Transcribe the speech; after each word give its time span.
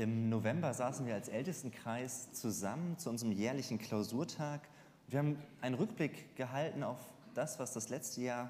Im 0.00 0.30
November 0.30 0.72
saßen 0.72 1.04
wir 1.04 1.12
als 1.12 1.28
Ältestenkreis 1.28 2.32
zusammen 2.32 2.96
zu 2.96 3.10
unserem 3.10 3.32
jährlichen 3.32 3.76
Klausurtag. 3.76 4.66
Wir 5.08 5.18
haben 5.18 5.36
einen 5.60 5.74
Rückblick 5.74 6.34
gehalten 6.36 6.82
auf 6.82 6.96
das, 7.34 7.58
was 7.58 7.74
das 7.74 7.90
letzte 7.90 8.22
Jahr 8.22 8.48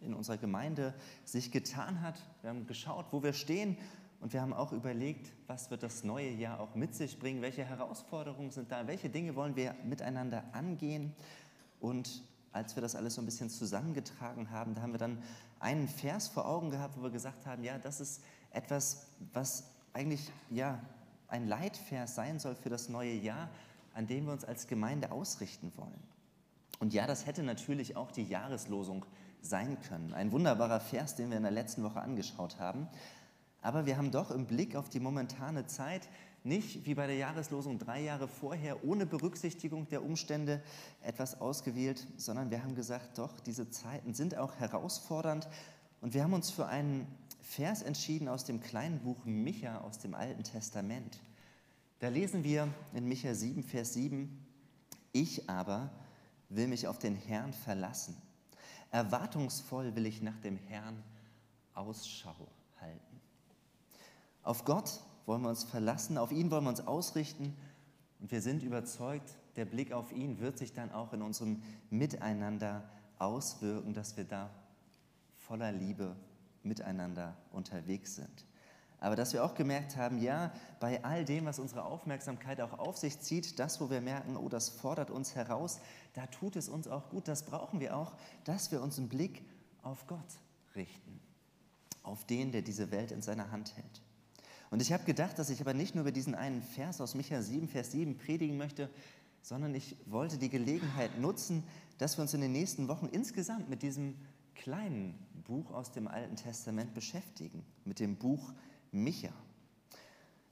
in 0.00 0.12
unserer 0.12 0.38
Gemeinde 0.38 0.92
sich 1.24 1.52
getan 1.52 2.02
hat. 2.02 2.18
Wir 2.42 2.50
haben 2.50 2.66
geschaut, 2.66 3.06
wo 3.12 3.22
wir 3.22 3.32
stehen 3.32 3.76
und 4.20 4.32
wir 4.32 4.40
haben 4.40 4.52
auch 4.52 4.72
überlegt, 4.72 5.30
was 5.46 5.70
wird 5.70 5.84
das 5.84 6.02
neue 6.02 6.30
Jahr 6.30 6.58
auch 6.58 6.74
mit 6.74 6.96
sich 6.96 7.20
bringen, 7.20 7.42
welche 7.42 7.64
Herausforderungen 7.64 8.50
sind 8.50 8.72
da, 8.72 8.88
welche 8.88 9.08
Dinge 9.08 9.36
wollen 9.36 9.54
wir 9.54 9.76
miteinander 9.84 10.42
angehen. 10.50 11.14
Und 11.78 12.24
als 12.50 12.74
wir 12.74 12.80
das 12.80 12.96
alles 12.96 13.14
so 13.14 13.22
ein 13.22 13.24
bisschen 13.24 13.50
zusammengetragen 13.50 14.50
haben, 14.50 14.74
da 14.74 14.82
haben 14.82 14.94
wir 14.94 14.98
dann 14.98 15.22
einen 15.60 15.86
Vers 15.86 16.26
vor 16.26 16.48
Augen 16.48 16.70
gehabt, 16.70 16.98
wo 16.98 17.04
wir 17.04 17.10
gesagt 17.10 17.46
haben, 17.46 17.62
ja, 17.62 17.78
das 17.78 18.00
ist 18.00 18.20
etwas, 18.50 19.06
was 19.32 19.77
eigentlich 19.98 20.30
ja 20.50 20.80
ein 21.26 21.48
Leitvers 21.48 22.14
sein 22.14 22.38
soll 22.38 22.54
für 22.54 22.70
das 22.70 22.88
neue 22.88 23.14
Jahr, 23.14 23.48
an 23.94 24.06
dem 24.06 24.26
wir 24.26 24.32
uns 24.32 24.44
als 24.44 24.68
Gemeinde 24.68 25.10
ausrichten 25.10 25.72
wollen. 25.76 26.02
Und 26.78 26.94
ja, 26.94 27.06
das 27.08 27.26
hätte 27.26 27.42
natürlich 27.42 27.96
auch 27.96 28.12
die 28.12 28.22
Jahreslosung 28.22 29.04
sein 29.42 29.76
können. 29.88 30.14
Ein 30.14 30.30
wunderbarer 30.30 30.78
Vers, 30.78 31.16
den 31.16 31.30
wir 31.30 31.36
in 31.36 31.42
der 31.42 31.52
letzten 31.52 31.82
Woche 31.82 32.00
angeschaut 32.00 32.60
haben. 32.60 32.86
Aber 33.60 33.86
wir 33.86 33.96
haben 33.96 34.12
doch 34.12 34.30
im 34.30 34.46
Blick 34.46 34.76
auf 34.76 34.88
die 34.88 35.00
momentane 35.00 35.66
Zeit 35.66 36.08
nicht 36.44 36.86
wie 36.86 36.94
bei 36.94 37.08
der 37.08 37.16
Jahreslosung 37.16 37.80
drei 37.80 38.00
Jahre 38.00 38.28
vorher 38.28 38.84
ohne 38.84 39.04
Berücksichtigung 39.04 39.88
der 39.88 40.04
Umstände 40.04 40.62
etwas 41.02 41.40
ausgewählt, 41.40 42.06
sondern 42.16 42.52
wir 42.52 42.62
haben 42.62 42.76
gesagt, 42.76 43.18
doch, 43.18 43.40
diese 43.40 43.68
Zeiten 43.68 44.14
sind 44.14 44.36
auch 44.36 44.54
herausfordernd 44.54 45.48
und 46.00 46.14
wir 46.14 46.22
haben 46.22 46.34
uns 46.34 46.52
für 46.52 46.66
einen 46.66 47.08
Vers 47.48 47.80
entschieden 47.80 48.28
aus 48.28 48.44
dem 48.44 48.60
kleinen 48.60 49.00
Buch 49.00 49.24
Micha 49.24 49.78
aus 49.78 49.98
dem 49.98 50.14
Alten 50.14 50.44
Testament. 50.44 51.18
Da 51.98 52.08
lesen 52.08 52.44
wir 52.44 52.68
in 52.92 53.08
Micha 53.08 53.32
7, 53.32 53.62
Vers 53.62 53.94
7, 53.94 54.46
ich 55.12 55.48
aber 55.48 55.90
will 56.50 56.68
mich 56.68 56.86
auf 56.86 56.98
den 56.98 57.16
Herrn 57.16 57.54
verlassen. 57.54 58.20
Erwartungsvoll 58.90 59.96
will 59.96 60.04
ich 60.04 60.20
nach 60.20 60.38
dem 60.40 60.58
Herrn 60.58 61.02
Ausschau 61.72 62.36
halten. 62.82 63.20
Auf 64.42 64.66
Gott 64.66 65.00
wollen 65.24 65.40
wir 65.40 65.48
uns 65.48 65.64
verlassen, 65.64 66.18
auf 66.18 66.30
ihn 66.30 66.50
wollen 66.50 66.64
wir 66.64 66.70
uns 66.70 66.86
ausrichten 66.86 67.56
und 68.20 68.30
wir 68.30 68.42
sind 68.42 68.62
überzeugt, 68.62 69.38
der 69.56 69.64
Blick 69.64 69.92
auf 69.92 70.12
ihn 70.12 70.38
wird 70.38 70.58
sich 70.58 70.74
dann 70.74 70.92
auch 70.92 71.14
in 71.14 71.22
unserem 71.22 71.62
Miteinander 71.88 72.86
auswirken, 73.18 73.94
dass 73.94 74.18
wir 74.18 74.24
da 74.24 74.50
voller 75.38 75.72
Liebe 75.72 76.14
miteinander 76.68 77.36
unterwegs 77.50 78.14
sind. 78.14 78.46
Aber 79.00 79.14
dass 79.14 79.32
wir 79.32 79.44
auch 79.44 79.54
gemerkt 79.54 79.96
haben, 79.96 80.18
ja, 80.18 80.52
bei 80.80 81.04
all 81.04 81.24
dem, 81.24 81.46
was 81.46 81.58
unsere 81.58 81.84
Aufmerksamkeit 81.84 82.60
auch 82.60 82.78
auf 82.78 82.96
sich 82.96 83.20
zieht, 83.20 83.58
das, 83.58 83.80
wo 83.80 83.90
wir 83.90 84.00
merken, 84.00 84.36
oh, 84.36 84.48
das 84.48 84.68
fordert 84.68 85.10
uns 85.10 85.36
heraus, 85.36 85.80
da 86.14 86.26
tut 86.26 86.56
es 86.56 86.68
uns 86.68 86.88
auch 86.88 87.08
gut, 87.10 87.28
das 87.28 87.44
brauchen 87.44 87.78
wir 87.78 87.96
auch, 87.96 88.12
dass 88.44 88.72
wir 88.72 88.82
unseren 88.82 89.08
Blick 89.08 89.44
auf 89.82 90.06
Gott 90.08 90.18
richten, 90.74 91.20
auf 92.02 92.24
den, 92.24 92.50
der 92.50 92.62
diese 92.62 92.90
Welt 92.90 93.12
in 93.12 93.22
seiner 93.22 93.52
Hand 93.52 93.76
hält. 93.76 94.02
Und 94.70 94.82
ich 94.82 94.92
habe 94.92 95.04
gedacht, 95.04 95.38
dass 95.38 95.48
ich 95.48 95.60
aber 95.60 95.74
nicht 95.74 95.94
nur 95.94 96.02
über 96.02 96.12
diesen 96.12 96.34
einen 96.34 96.62
Vers 96.62 97.00
aus 97.00 97.14
Micha 97.14 97.40
7, 97.40 97.68
Vers 97.68 97.92
7 97.92 98.18
predigen 98.18 98.56
möchte, 98.56 98.90
sondern 99.42 99.74
ich 99.74 99.96
wollte 100.06 100.38
die 100.38 100.50
Gelegenheit 100.50 101.18
nutzen, 101.18 101.62
dass 101.98 102.18
wir 102.18 102.22
uns 102.22 102.34
in 102.34 102.40
den 102.40 102.52
nächsten 102.52 102.88
Wochen 102.88 103.06
insgesamt 103.06 103.70
mit 103.70 103.82
diesem 103.82 104.16
kleinen 104.58 105.14
Buch 105.44 105.70
aus 105.72 105.92
dem 105.92 106.08
Alten 106.08 106.36
Testament 106.36 106.92
beschäftigen, 106.92 107.64
mit 107.84 108.00
dem 108.00 108.16
Buch 108.16 108.52
Micha. 108.92 109.32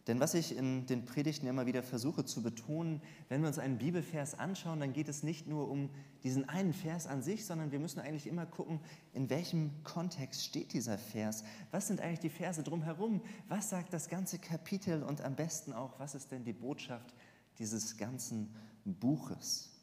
Denn 0.06 0.20
was 0.20 0.34
ich 0.34 0.56
in 0.56 0.86
den 0.86 1.04
Predigten 1.04 1.48
immer 1.48 1.66
wieder 1.66 1.82
versuche 1.82 2.24
zu 2.24 2.40
betonen, 2.40 3.02
wenn 3.28 3.40
wir 3.40 3.48
uns 3.48 3.58
einen 3.58 3.78
Bibelvers 3.78 4.38
anschauen, 4.38 4.78
dann 4.78 4.92
geht 4.92 5.08
es 5.08 5.24
nicht 5.24 5.48
nur 5.48 5.68
um 5.68 5.90
diesen 6.22 6.48
einen 6.48 6.72
Vers 6.72 7.08
an 7.08 7.22
sich, 7.22 7.44
sondern 7.44 7.72
wir 7.72 7.80
müssen 7.80 7.98
eigentlich 7.98 8.28
immer 8.28 8.46
gucken, 8.46 8.78
in 9.12 9.28
welchem 9.28 9.82
Kontext 9.82 10.44
steht 10.44 10.72
dieser 10.72 10.96
Vers. 10.96 11.42
Was 11.72 11.88
sind 11.88 12.00
eigentlich 12.00 12.20
die 12.20 12.30
Verse 12.30 12.62
drumherum? 12.62 13.20
Was 13.48 13.70
sagt 13.70 13.92
das 13.92 14.08
ganze 14.08 14.38
Kapitel 14.38 15.02
und 15.02 15.22
am 15.22 15.34
besten 15.34 15.72
auch, 15.72 15.98
was 15.98 16.14
ist 16.14 16.30
denn 16.30 16.44
die 16.44 16.52
Botschaft 16.52 17.12
dieses 17.58 17.96
ganzen 17.96 18.54
Buches? 18.84 19.75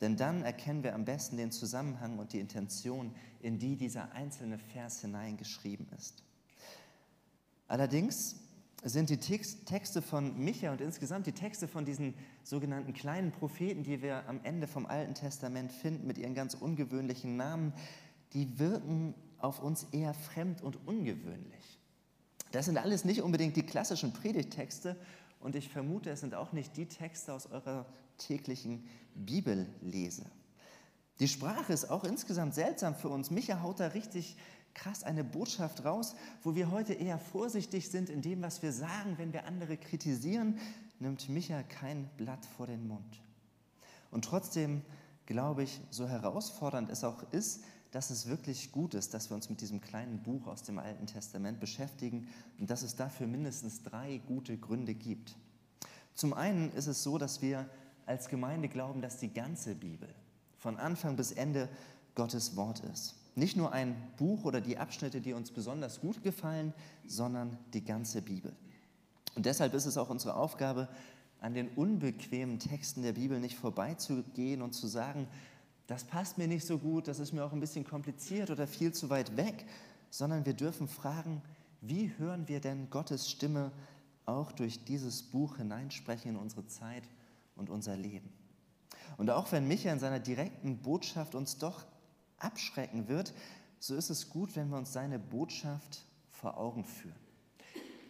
Denn 0.00 0.16
dann 0.16 0.42
erkennen 0.42 0.82
wir 0.82 0.94
am 0.94 1.04
besten 1.04 1.36
den 1.36 1.50
Zusammenhang 1.50 2.18
und 2.18 2.32
die 2.32 2.40
Intention, 2.40 3.14
in 3.40 3.58
die 3.58 3.76
dieser 3.76 4.12
einzelne 4.12 4.58
Vers 4.58 5.00
hineingeschrieben 5.00 5.86
ist. 5.96 6.22
Allerdings 7.68 8.36
sind 8.84 9.10
die 9.10 9.18
Texte 9.18 10.02
von 10.02 10.38
Micha 10.38 10.70
und 10.70 10.80
insgesamt 10.80 11.26
die 11.26 11.32
Texte 11.32 11.66
von 11.66 11.84
diesen 11.84 12.14
sogenannten 12.44 12.92
kleinen 12.92 13.32
Propheten, 13.32 13.82
die 13.82 14.02
wir 14.02 14.28
am 14.28 14.40
Ende 14.44 14.66
vom 14.66 14.86
Alten 14.86 15.14
Testament 15.14 15.72
finden, 15.72 16.06
mit 16.06 16.18
ihren 16.18 16.34
ganz 16.34 16.54
ungewöhnlichen 16.54 17.36
Namen, 17.36 17.72
die 18.32 18.58
wirken 18.58 19.14
auf 19.38 19.60
uns 19.60 19.84
eher 19.92 20.14
fremd 20.14 20.62
und 20.62 20.78
ungewöhnlich. 20.86 21.80
Das 22.52 22.66
sind 22.66 22.78
alles 22.78 23.04
nicht 23.04 23.22
unbedingt 23.22 23.56
die 23.56 23.64
klassischen 23.64 24.12
Predigtexte 24.12 24.96
und 25.40 25.56
ich 25.56 25.68
vermute, 25.68 26.10
es 26.10 26.20
sind 26.20 26.34
auch 26.34 26.52
nicht 26.52 26.76
die 26.76 26.86
Texte 26.86 27.32
aus 27.32 27.46
eurer 27.46 27.86
täglichen 28.18 28.88
Bibellese. 29.14 30.26
Die 31.20 31.28
Sprache 31.28 31.72
ist 31.72 31.90
auch 31.90 32.04
insgesamt 32.04 32.54
seltsam 32.54 32.94
für 32.94 33.08
uns. 33.08 33.30
Micha 33.30 33.62
haut 33.62 33.80
da 33.80 33.88
richtig 33.88 34.36
krass 34.74 35.02
eine 35.02 35.24
Botschaft 35.24 35.84
raus, 35.84 36.14
wo 36.42 36.54
wir 36.54 36.70
heute 36.70 36.92
eher 36.92 37.18
vorsichtig 37.18 37.88
sind 37.90 38.10
in 38.10 38.20
dem, 38.20 38.42
was 38.42 38.62
wir 38.62 38.72
sagen, 38.72 39.16
wenn 39.16 39.32
wir 39.32 39.46
andere 39.46 39.78
kritisieren, 39.78 40.58
nimmt 40.98 41.28
Micha 41.30 41.62
kein 41.62 42.08
Blatt 42.18 42.44
vor 42.44 42.66
den 42.66 42.86
Mund. 42.86 43.22
Und 44.10 44.26
trotzdem 44.26 44.82
glaube 45.24 45.62
ich, 45.64 45.80
so 45.90 46.08
herausfordernd 46.08 46.90
es 46.90 47.04
auch 47.04 47.22
ist, 47.32 47.64
dass 47.90 48.10
es 48.10 48.26
wirklich 48.28 48.72
gut 48.72 48.94
ist, 48.94 49.14
dass 49.14 49.30
wir 49.30 49.34
uns 49.34 49.48
mit 49.48 49.60
diesem 49.60 49.80
kleinen 49.80 50.22
Buch 50.22 50.46
aus 50.46 50.62
dem 50.62 50.78
Alten 50.78 51.06
Testament 51.06 51.60
beschäftigen 51.60 52.28
und 52.58 52.70
dass 52.70 52.82
es 52.82 52.96
dafür 52.96 53.26
mindestens 53.26 53.82
drei 53.82 54.18
gute 54.26 54.58
Gründe 54.58 54.94
gibt. 54.94 55.34
Zum 56.14 56.32
einen 56.32 56.72
ist 56.72 56.86
es 56.86 57.02
so, 57.02 57.18
dass 57.18 57.42
wir 57.42 57.68
als 58.06 58.28
Gemeinde 58.28 58.68
glauben, 58.68 59.02
dass 59.02 59.18
die 59.18 59.32
ganze 59.32 59.74
Bibel 59.74 60.08
von 60.58 60.76
Anfang 60.78 61.16
bis 61.16 61.32
Ende 61.32 61.68
Gottes 62.14 62.56
Wort 62.56 62.80
ist. 62.92 63.14
Nicht 63.34 63.56
nur 63.56 63.72
ein 63.72 63.94
Buch 64.16 64.44
oder 64.44 64.60
die 64.60 64.78
Abschnitte, 64.78 65.20
die 65.20 65.34
uns 65.34 65.50
besonders 65.50 66.00
gut 66.00 66.22
gefallen, 66.22 66.72
sondern 67.06 67.58
die 67.74 67.84
ganze 67.84 68.22
Bibel. 68.22 68.52
Und 69.34 69.44
deshalb 69.44 69.74
ist 69.74 69.84
es 69.84 69.98
auch 69.98 70.08
unsere 70.08 70.34
Aufgabe, 70.34 70.88
an 71.40 71.52
den 71.52 71.68
unbequemen 71.68 72.58
Texten 72.58 73.02
der 73.02 73.12
Bibel 73.12 73.38
nicht 73.38 73.56
vorbeizugehen 73.56 74.62
und 74.62 74.72
zu 74.72 74.86
sagen, 74.86 75.28
das 75.86 76.04
passt 76.04 76.38
mir 76.38 76.48
nicht 76.48 76.66
so 76.66 76.78
gut, 76.78 77.06
das 77.06 77.18
ist 77.18 77.32
mir 77.32 77.44
auch 77.44 77.52
ein 77.52 77.60
bisschen 77.60 77.84
kompliziert 77.84 78.50
oder 78.50 78.66
viel 78.66 78.92
zu 78.92 79.10
weit 79.10 79.36
weg, 79.36 79.66
sondern 80.10 80.46
wir 80.46 80.54
dürfen 80.54 80.88
fragen, 80.88 81.42
wie 81.82 82.10
hören 82.18 82.48
wir 82.48 82.60
denn 82.60 82.88
Gottes 82.90 83.30
Stimme 83.30 83.70
auch 84.24 84.50
durch 84.50 84.82
dieses 84.84 85.22
Buch 85.22 85.58
hineinsprechen 85.58 86.32
in 86.32 86.36
unsere 86.36 86.66
Zeit 86.66 87.04
und 87.56 87.70
unser 87.70 87.96
Leben. 87.96 88.32
Und 89.16 89.30
auch 89.30 89.50
wenn 89.52 89.66
Micha 89.66 89.90
in 89.90 89.98
seiner 89.98 90.20
direkten 90.20 90.78
Botschaft 90.78 91.34
uns 91.34 91.58
doch 91.58 91.84
abschrecken 92.38 93.08
wird, 93.08 93.32
so 93.78 93.94
ist 93.94 94.10
es 94.10 94.28
gut, 94.28 94.56
wenn 94.56 94.68
wir 94.68 94.76
uns 94.76 94.92
seine 94.92 95.18
Botschaft 95.18 96.04
vor 96.30 96.58
Augen 96.58 96.84
führen. 96.84 97.16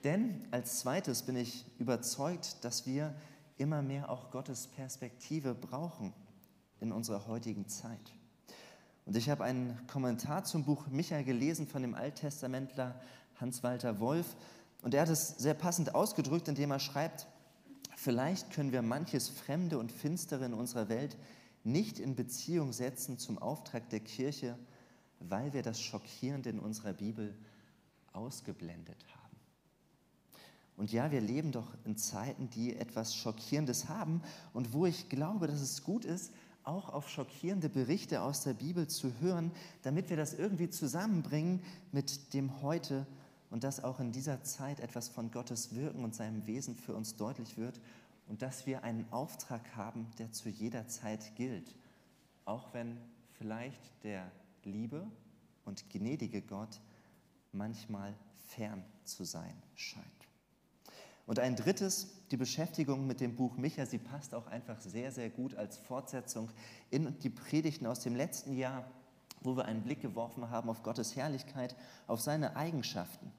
Denn 0.04 0.46
als 0.50 0.80
zweites 0.80 1.22
bin 1.22 1.36
ich 1.36 1.64
überzeugt, 1.78 2.64
dass 2.64 2.86
wir 2.86 3.14
immer 3.58 3.82
mehr 3.82 4.10
auch 4.10 4.30
Gottes 4.30 4.66
Perspektive 4.68 5.54
brauchen 5.54 6.12
in 6.80 6.92
unserer 6.92 7.26
heutigen 7.26 7.68
Zeit. 7.68 8.12
Und 9.06 9.16
ich 9.16 9.30
habe 9.30 9.44
einen 9.44 9.86
Kommentar 9.86 10.44
zum 10.44 10.64
Buch 10.64 10.88
Micha 10.88 11.22
gelesen 11.22 11.66
von 11.66 11.82
dem 11.82 11.94
Alttestamentler 11.94 13.00
Hans-Walter 13.40 14.00
Wolf. 14.00 14.36
Und 14.82 14.94
er 14.94 15.02
hat 15.02 15.08
es 15.08 15.28
sehr 15.38 15.54
passend 15.54 15.94
ausgedrückt, 15.94 16.48
indem 16.48 16.72
er 16.72 16.80
schreibt, 16.80 17.26
Vielleicht 18.06 18.52
können 18.52 18.70
wir 18.70 18.82
manches 18.82 19.28
Fremde 19.28 19.80
und 19.80 19.90
Finstere 19.90 20.44
in 20.44 20.54
unserer 20.54 20.88
Welt 20.88 21.16
nicht 21.64 21.98
in 21.98 22.14
Beziehung 22.14 22.72
setzen 22.72 23.18
zum 23.18 23.36
Auftrag 23.36 23.90
der 23.90 23.98
Kirche, 23.98 24.56
weil 25.18 25.52
wir 25.52 25.64
das 25.64 25.80
Schockierende 25.80 26.50
in 26.50 26.60
unserer 26.60 26.92
Bibel 26.92 27.36
ausgeblendet 28.12 29.04
haben. 29.08 29.36
Und 30.76 30.92
ja, 30.92 31.10
wir 31.10 31.20
leben 31.20 31.50
doch 31.50 31.66
in 31.84 31.96
Zeiten, 31.96 32.48
die 32.48 32.76
etwas 32.76 33.16
Schockierendes 33.16 33.88
haben 33.88 34.22
und 34.52 34.72
wo 34.72 34.86
ich 34.86 35.08
glaube, 35.08 35.48
dass 35.48 35.60
es 35.60 35.82
gut 35.82 36.04
ist, 36.04 36.32
auch 36.62 36.90
auf 36.90 37.10
schockierende 37.10 37.68
Berichte 37.68 38.22
aus 38.22 38.44
der 38.44 38.54
Bibel 38.54 38.86
zu 38.86 39.18
hören, 39.18 39.50
damit 39.82 40.10
wir 40.10 40.16
das 40.16 40.32
irgendwie 40.32 40.70
zusammenbringen 40.70 41.60
mit 41.90 42.34
dem 42.34 42.62
Heute 42.62 43.04
und 43.50 43.64
dass 43.64 43.82
auch 43.82 44.00
in 44.00 44.12
dieser 44.12 44.42
Zeit 44.42 44.80
etwas 44.80 45.08
von 45.08 45.30
Gottes 45.30 45.74
Wirken 45.74 46.04
und 46.04 46.14
seinem 46.14 46.46
Wesen 46.46 46.74
für 46.74 46.94
uns 46.94 47.16
deutlich 47.16 47.56
wird 47.56 47.80
und 48.28 48.42
dass 48.42 48.66
wir 48.66 48.82
einen 48.82 49.10
Auftrag 49.12 49.76
haben, 49.76 50.06
der 50.18 50.32
zu 50.32 50.48
jeder 50.48 50.88
Zeit 50.88 51.34
gilt, 51.36 51.74
auch 52.44 52.72
wenn 52.74 52.98
vielleicht 53.38 53.80
der 54.02 54.30
liebe 54.64 55.06
und 55.64 55.88
gnädige 55.90 56.42
Gott 56.42 56.80
manchmal 57.52 58.14
fern 58.46 58.84
zu 59.04 59.24
sein 59.24 59.54
scheint. 59.74 60.04
Und 61.26 61.40
ein 61.40 61.56
drittes, 61.56 62.08
die 62.30 62.36
Beschäftigung 62.36 63.06
mit 63.06 63.20
dem 63.20 63.34
Buch 63.34 63.56
Micha, 63.56 63.84
sie 63.84 63.98
passt 63.98 64.32
auch 64.32 64.46
einfach 64.46 64.80
sehr, 64.80 65.10
sehr 65.10 65.28
gut 65.28 65.56
als 65.56 65.76
Fortsetzung 65.76 66.50
in 66.90 67.18
die 67.18 67.30
Predigten 67.30 67.86
aus 67.86 68.00
dem 68.00 68.14
letzten 68.14 68.56
Jahr, 68.56 68.88
wo 69.46 69.56
wir 69.56 69.64
einen 69.64 69.82
Blick 69.82 70.02
geworfen 70.02 70.50
haben 70.50 70.68
auf 70.68 70.82
Gottes 70.82 71.16
Herrlichkeit, 71.16 71.74
auf 72.06 72.20
seine 72.20 72.56
Eigenschaften. 72.56 73.32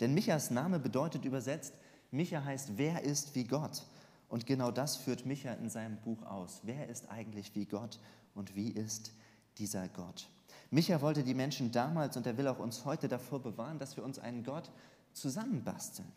Denn 0.00 0.12
Michas 0.12 0.50
Name 0.50 0.78
bedeutet 0.78 1.24
übersetzt, 1.24 1.74
Micha 2.10 2.44
heißt, 2.44 2.76
wer 2.76 3.02
ist 3.02 3.34
wie 3.34 3.44
Gott? 3.44 3.86
Und 4.28 4.46
genau 4.46 4.70
das 4.70 4.96
führt 4.96 5.26
Micha 5.26 5.52
in 5.54 5.70
seinem 5.70 5.96
Buch 5.98 6.22
aus. 6.24 6.60
Wer 6.64 6.88
ist 6.88 7.10
eigentlich 7.10 7.54
wie 7.54 7.66
Gott 7.66 7.98
und 8.34 8.54
wie 8.56 8.70
ist 8.70 9.12
dieser 9.58 9.88
Gott? 9.88 10.28
Micha 10.70 11.00
wollte 11.00 11.22
die 11.22 11.34
Menschen 11.34 11.70
damals 11.70 12.16
und 12.16 12.26
er 12.26 12.36
will 12.36 12.48
auch 12.48 12.58
uns 12.58 12.84
heute 12.84 13.08
davor 13.08 13.40
bewahren, 13.40 13.78
dass 13.78 13.96
wir 13.96 14.04
uns 14.04 14.18
einen 14.18 14.44
Gott 14.44 14.70
zusammenbasteln 15.12 16.12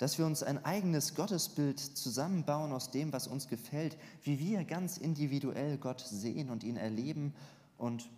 dass 0.00 0.16
wir 0.16 0.24
uns 0.24 0.42
ein 0.42 0.64
eigenes 0.64 1.14
Gottesbild 1.14 1.78
zusammenbauen 1.78 2.72
aus 2.72 2.90
dem, 2.90 3.12
was 3.12 3.26
uns 3.26 3.48
gefällt, 3.48 3.98
wie 4.22 4.38
wir 4.38 4.64
ganz 4.64 4.96
individuell 4.96 5.76
Gott 5.76 6.00
sehen 6.00 6.48
und 6.48 6.64
ihn 6.64 6.78
erleben 6.78 7.34
und 7.76 8.08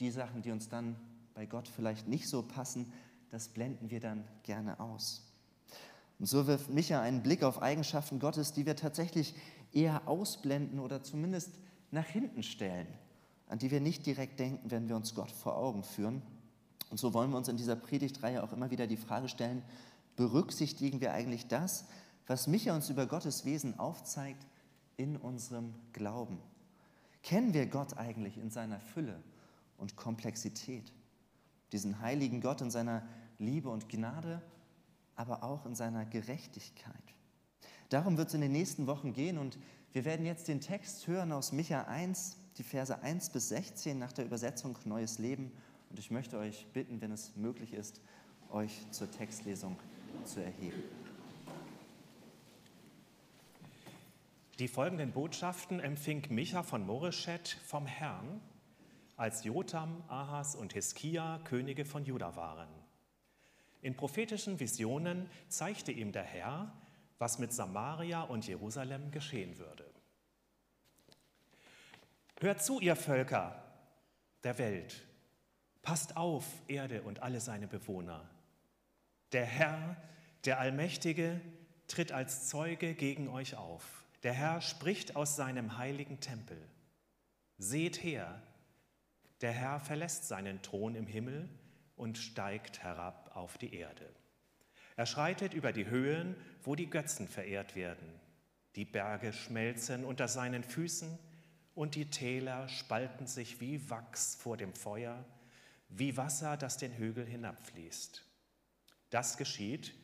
die 0.00 0.10
Sachen, 0.10 0.42
die 0.42 0.50
uns 0.50 0.68
dann 0.68 0.96
bei 1.34 1.46
Gott 1.46 1.68
vielleicht 1.68 2.08
nicht 2.08 2.28
so 2.28 2.42
passen, 2.42 2.92
das 3.30 3.48
blenden 3.48 3.90
wir 3.90 4.00
dann 4.00 4.24
gerne 4.42 4.80
aus. 4.80 5.22
Und 6.18 6.26
so 6.26 6.46
wirft 6.46 6.70
Micha 6.70 7.00
einen 7.00 7.22
Blick 7.22 7.42
auf 7.42 7.62
Eigenschaften 7.62 8.18
Gottes, 8.18 8.52
die 8.52 8.66
wir 8.66 8.74
tatsächlich 8.74 9.34
eher 9.72 10.08
ausblenden 10.08 10.80
oder 10.80 11.02
zumindest 11.02 11.52
nach 11.90 12.06
hinten 12.06 12.42
stellen, 12.42 12.88
an 13.46 13.58
die 13.58 13.70
wir 13.70 13.80
nicht 13.80 14.04
direkt 14.06 14.40
denken, 14.40 14.70
wenn 14.70 14.88
wir 14.88 14.96
uns 14.96 15.14
Gott 15.14 15.30
vor 15.30 15.56
Augen 15.56 15.84
führen. 15.84 16.22
Und 16.90 16.98
so 16.98 17.14
wollen 17.14 17.30
wir 17.30 17.36
uns 17.36 17.48
in 17.48 17.56
dieser 17.56 17.76
Predigtreihe 17.76 18.42
auch 18.42 18.52
immer 18.52 18.70
wieder 18.70 18.86
die 18.86 18.96
Frage 18.96 19.28
stellen, 19.28 19.62
berücksichtigen 20.16 21.00
wir 21.00 21.12
eigentlich 21.12 21.46
das, 21.46 21.84
was 22.26 22.46
Micha 22.46 22.74
uns 22.74 22.90
über 22.90 23.06
Gottes 23.06 23.44
Wesen 23.44 23.78
aufzeigt, 23.78 24.44
in 24.96 25.16
unserem 25.16 25.74
Glauben? 25.92 26.38
Kennen 27.22 27.54
wir 27.54 27.66
Gott 27.66 27.96
eigentlich 27.96 28.36
in 28.36 28.50
seiner 28.50 28.80
Fülle 28.80 29.22
und 29.78 29.96
Komplexität? 29.96 30.92
Diesen 31.72 32.00
heiligen 32.00 32.40
Gott 32.40 32.60
in 32.60 32.70
seiner 32.70 33.06
Liebe 33.38 33.70
und 33.70 33.88
Gnade, 33.88 34.42
aber 35.16 35.42
auch 35.42 35.64
in 35.66 35.74
seiner 35.74 36.04
Gerechtigkeit. 36.04 36.94
Darum 37.88 38.18
wird 38.18 38.28
es 38.28 38.34
in 38.34 38.42
den 38.42 38.52
nächsten 38.52 38.86
Wochen 38.86 39.12
gehen 39.12 39.38
und 39.38 39.58
wir 39.92 40.04
werden 40.04 40.26
jetzt 40.26 40.48
den 40.48 40.60
Text 40.60 41.06
hören 41.06 41.32
aus 41.32 41.52
Micha 41.52 41.82
1, 41.84 42.36
die 42.58 42.62
Verse 42.62 43.00
1 43.02 43.30
bis 43.30 43.48
16 43.48 43.98
nach 43.98 44.12
der 44.12 44.26
Übersetzung 44.26 44.76
Neues 44.84 45.18
Leben. 45.18 45.52
Und 45.88 45.98
ich 45.98 46.10
möchte 46.10 46.38
euch 46.38 46.66
bitten, 46.72 47.00
wenn 47.00 47.12
es 47.12 47.34
möglich 47.36 47.72
ist, 47.72 48.00
euch 48.50 48.86
zur 48.90 49.10
Textlesung 49.10 49.78
zu 50.24 50.42
erheben. 50.44 50.82
Die 54.58 54.68
folgenden 54.68 55.12
Botschaften 55.12 55.80
empfing 55.80 56.26
Micha 56.30 56.62
von 56.62 56.84
Moreschet 56.84 57.58
vom 57.64 57.86
Herrn, 57.86 58.40
als 59.18 59.42
Jotam, 59.44 60.02
Ahas 60.08 60.54
und 60.54 60.72
Hiskia 60.72 61.40
Könige 61.44 61.84
von 61.84 62.04
Juda 62.04 62.36
waren. 62.36 62.68
In 63.82 63.96
prophetischen 63.96 64.60
Visionen 64.60 65.28
zeigte 65.48 65.92
ihm 65.92 66.12
der 66.12 66.22
Herr, 66.22 66.72
was 67.18 67.38
mit 67.40 67.52
Samaria 67.52 68.22
und 68.22 68.46
Jerusalem 68.46 69.10
geschehen 69.10 69.58
würde. 69.58 69.84
Hört 72.40 72.62
zu, 72.62 72.80
ihr 72.80 72.94
Völker 72.94 73.60
der 74.44 74.56
Welt, 74.58 75.04
passt 75.82 76.16
auf, 76.16 76.44
Erde 76.68 77.02
und 77.02 77.20
alle 77.20 77.40
seine 77.40 77.66
Bewohner. 77.66 78.30
Der 79.32 79.44
Herr, 79.44 79.96
der 80.44 80.60
Allmächtige, 80.60 81.40
tritt 81.88 82.12
als 82.12 82.48
Zeuge 82.48 82.94
gegen 82.94 83.28
euch 83.28 83.56
auf. 83.56 84.04
Der 84.22 84.32
Herr 84.32 84.60
spricht 84.60 85.16
aus 85.16 85.34
seinem 85.34 85.76
heiligen 85.76 86.20
Tempel. 86.20 86.60
Seht 87.58 88.04
her, 88.04 88.40
der 89.40 89.52
Herr 89.52 89.80
verlässt 89.80 90.26
seinen 90.26 90.62
Thron 90.62 90.94
im 90.94 91.06
Himmel 91.06 91.48
und 91.96 92.18
steigt 92.18 92.82
herab 92.82 93.32
auf 93.34 93.58
die 93.58 93.74
Erde. 93.74 94.08
Er 94.96 95.06
schreitet 95.06 95.54
über 95.54 95.72
die 95.72 95.86
Höhen, 95.86 96.36
wo 96.62 96.74
die 96.74 96.90
Götzen 96.90 97.28
verehrt 97.28 97.76
werden. 97.76 98.08
Die 98.74 98.84
Berge 98.84 99.32
schmelzen 99.32 100.04
unter 100.04 100.28
seinen 100.28 100.64
Füßen 100.64 101.18
und 101.74 101.94
die 101.94 102.10
Täler 102.10 102.68
spalten 102.68 103.26
sich 103.26 103.60
wie 103.60 103.88
Wachs 103.90 104.34
vor 104.34 104.56
dem 104.56 104.74
Feuer, 104.74 105.24
wie 105.88 106.16
Wasser, 106.16 106.56
das 106.56 106.76
den 106.76 106.92
Hügel 106.92 107.24
hinabfließt. 107.24 108.24
Das 109.10 109.36
geschieht, 109.36 109.94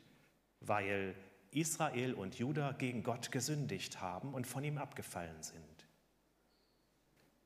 weil 0.60 1.14
Israel 1.50 2.14
und 2.14 2.38
Juda 2.38 2.72
gegen 2.72 3.02
Gott 3.02 3.32
gesündigt 3.32 4.00
haben 4.00 4.34
und 4.34 4.46
von 4.46 4.64
ihm 4.64 4.78
abgefallen 4.78 5.42
sind. 5.42 5.73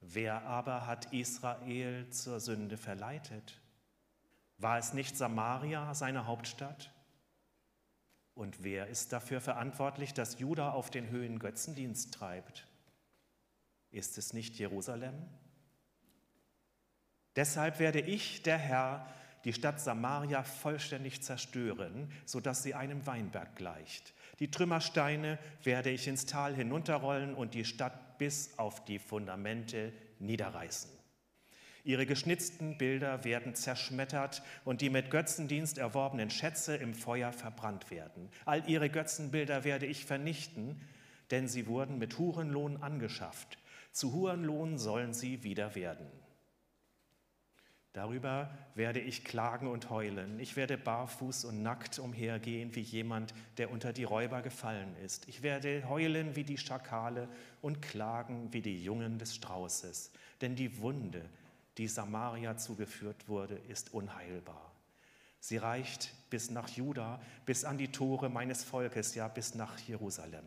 Wer 0.01 0.43
aber 0.47 0.87
hat 0.87 1.13
Israel 1.13 2.09
zur 2.11 2.41
Sünde 2.41 2.77
verleitet? 2.77 3.61
War 4.59 4.79
es 4.79 4.93
nicht 4.93 5.17
Samaria, 5.17 5.95
seine 5.95 6.27
Hauptstadt? 6.27 6.93
Und 8.35 8.63
wer 8.63 8.87
ist 8.87 9.13
dafür 9.13 9.41
verantwortlich, 9.41 10.15
dass 10.15 10.39
Juda 10.39 10.71
auf 10.71 10.91
den 10.91 11.11
Höhen 11.11 11.39
Götzendienst 11.39 12.15
treibt? 12.15 12.69
Ist 13.91 14.19
es 14.19 14.33
nicht 14.33 14.57
Jerusalem? 14.59 15.15
Deshalb 17.35 17.79
werde 17.79 18.01
ich, 18.01 18.43
der 18.43 18.59
Herr, 18.59 19.07
die 19.45 19.53
Stadt 19.53 19.81
Samaria 19.81 20.43
vollständig 20.43 21.23
zerstören, 21.23 22.13
sodass 22.25 22.63
sie 22.63 22.75
einem 22.75 23.07
Weinberg 23.07 23.57
gleicht. 23.57 24.13
Die 24.41 24.51
Trümmersteine 24.51 25.39
werde 25.63 25.91
ich 25.91 26.07
ins 26.09 26.27
Tal 26.27 26.55
hinunterrollen 26.55 27.35
und 27.35 27.55
die 27.55 27.65
Stadt 27.65 28.08
bis 28.19 28.59
auf 28.59 28.85
die 28.85 28.99
Fundamente 28.99 29.93
niederreißen. 30.19 30.91
Ihre 31.85 32.05
geschnitzten 32.05 32.77
Bilder 32.77 33.25
werden 33.25 33.55
zerschmettert 33.55 34.43
und 34.65 34.83
die 34.83 34.91
mit 34.91 35.11
Götzendienst 35.11 35.79
erworbenen 35.79 36.29
Schätze 36.29 36.77
im 36.77 36.93
Feuer 36.93 37.33
verbrannt 37.33 37.91
werden. 37.91 38.29
All 38.45 38.69
ihre 38.69 38.91
Götzenbilder 38.91 39.65
werde 39.65 39.87
ich 39.87 40.05
vernichten, 40.05 40.81
denn 41.31 41.49
sie 41.49 41.67
wurden 41.67 41.99
mit 41.99 42.19
Hurenlohn 42.19 42.83
angeschafft. 42.83 43.59
Zu 43.93 44.13
Hurenlohn 44.13 44.77
sollen 44.77 45.15
sie 45.15 45.43
wieder 45.45 45.75
werden. 45.75 46.07
Darüber 47.95 48.51
werde 48.75 49.01
ich 49.01 49.25
klagen 49.25 49.67
und 49.67 49.91
heulen. 49.91 50.39
Ich 50.39 50.57
werde 50.57 50.79
barfuß 50.79 51.47
und 51.47 51.63
nackt 51.63 51.99
umhergehen 51.99 52.77
wie 52.77 52.81
jemand, 52.81 53.35
der 53.57 53.73
unter 53.73 53.93
die 53.93 54.05
Räuber 54.05 54.43
gefallen 54.43 54.95
ist. 55.05 55.27
Ich 55.27 55.43
werde 55.43 55.89
heulen 55.89 56.37
wie 56.37 56.45
die 56.45 56.59
Schakale 56.59 57.29
und 57.63 57.83
klagen 57.83 58.53
wie 58.53 58.63
die 58.63 58.83
Jungen 58.83 59.19
des 59.19 59.35
Straußes. 59.35 60.13
Denn 60.41 60.57
die 60.57 60.79
Wunde, 60.79 61.29
die 61.77 61.89
Samaria 61.89 62.57
zugeführt 62.57 63.29
wurde, 63.29 63.57
ist 63.69 63.93
unheilbar. 63.95 64.73
Sie 65.41 65.57
reicht 65.57 66.13
bis 66.31 66.51
nach 66.51 66.69
Juda, 66.69 67.21
bis 67.47 67.65
an 67.65 67.79
die 67.79 67.93
Tore 67.93 68.29
meines 68.29 68.65
Volkes, 68.65 69.15
ja 69.15 69.29
bis 69.29 69.55
nach 69.55 69.79
Jerusalem. 69.79 70.45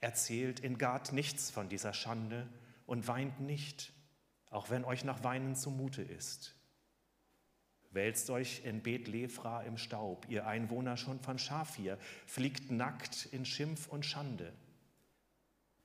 Erzählt 0.00 0.60
in 0.60 0.78
Gad 0.78 1.12
nichts 1.12 1.50
von 1.50 1.68
dieser 1.68 1.92
Schande 1.92 2.48
und 2.86 3.06
weint 3.06 3.40
nicht 3.40 3.92
auch 4.50 4.68
wenn 4.68 4.84
euch 4.84 5.04
nach 5.04 5.22
Weinen 5.24 5.54
zumute 5.54 6.02
ist. 6.02 6.54
Wälzt 7.92 8.30
euch 8.30 8.62
in 8.64 8.82
Bethlefra 8.82 9.62
im 9.62 9.76
Staub, 9.76 10.26
ihr 10.28 10.46
Einwohner 10.46 10.96
schon 10.96 11.18
von 11.20 11.38
Schafir, 11.38 11.98
fliegt 12.26 12.70
nackt 12.70 13.26
in 13.32 13.44
Schimpf 13.44 13.88
und 13.88 14.04
Schande. 14.04 14.52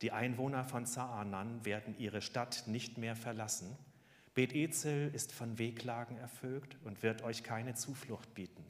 Die 0.01 0.11
Einwohner 0.11 0.65
von 0.65 0.85
Zaanan 0.85 1.63
werden 1.65 1.97
ihre 1.97 2.21
Stadt 2.21 2.63
nicht 2.67 2.97
mehr 2.97 3.15
verlassen. 3.15 3.77
Bet 4.33 4.53
Ezel 4.53 5.13
ist 5.13 5.31
von 5.31 5.57
Wehklagen 5.57 6.17
erfüllt 6.17 6.77
und 6.83 7.03
wird 7.03 7.21
euch 7.21 7.43
keine 7.43 7.73
Zuflucht 7.73 8.33
bieten. 8.33 8.65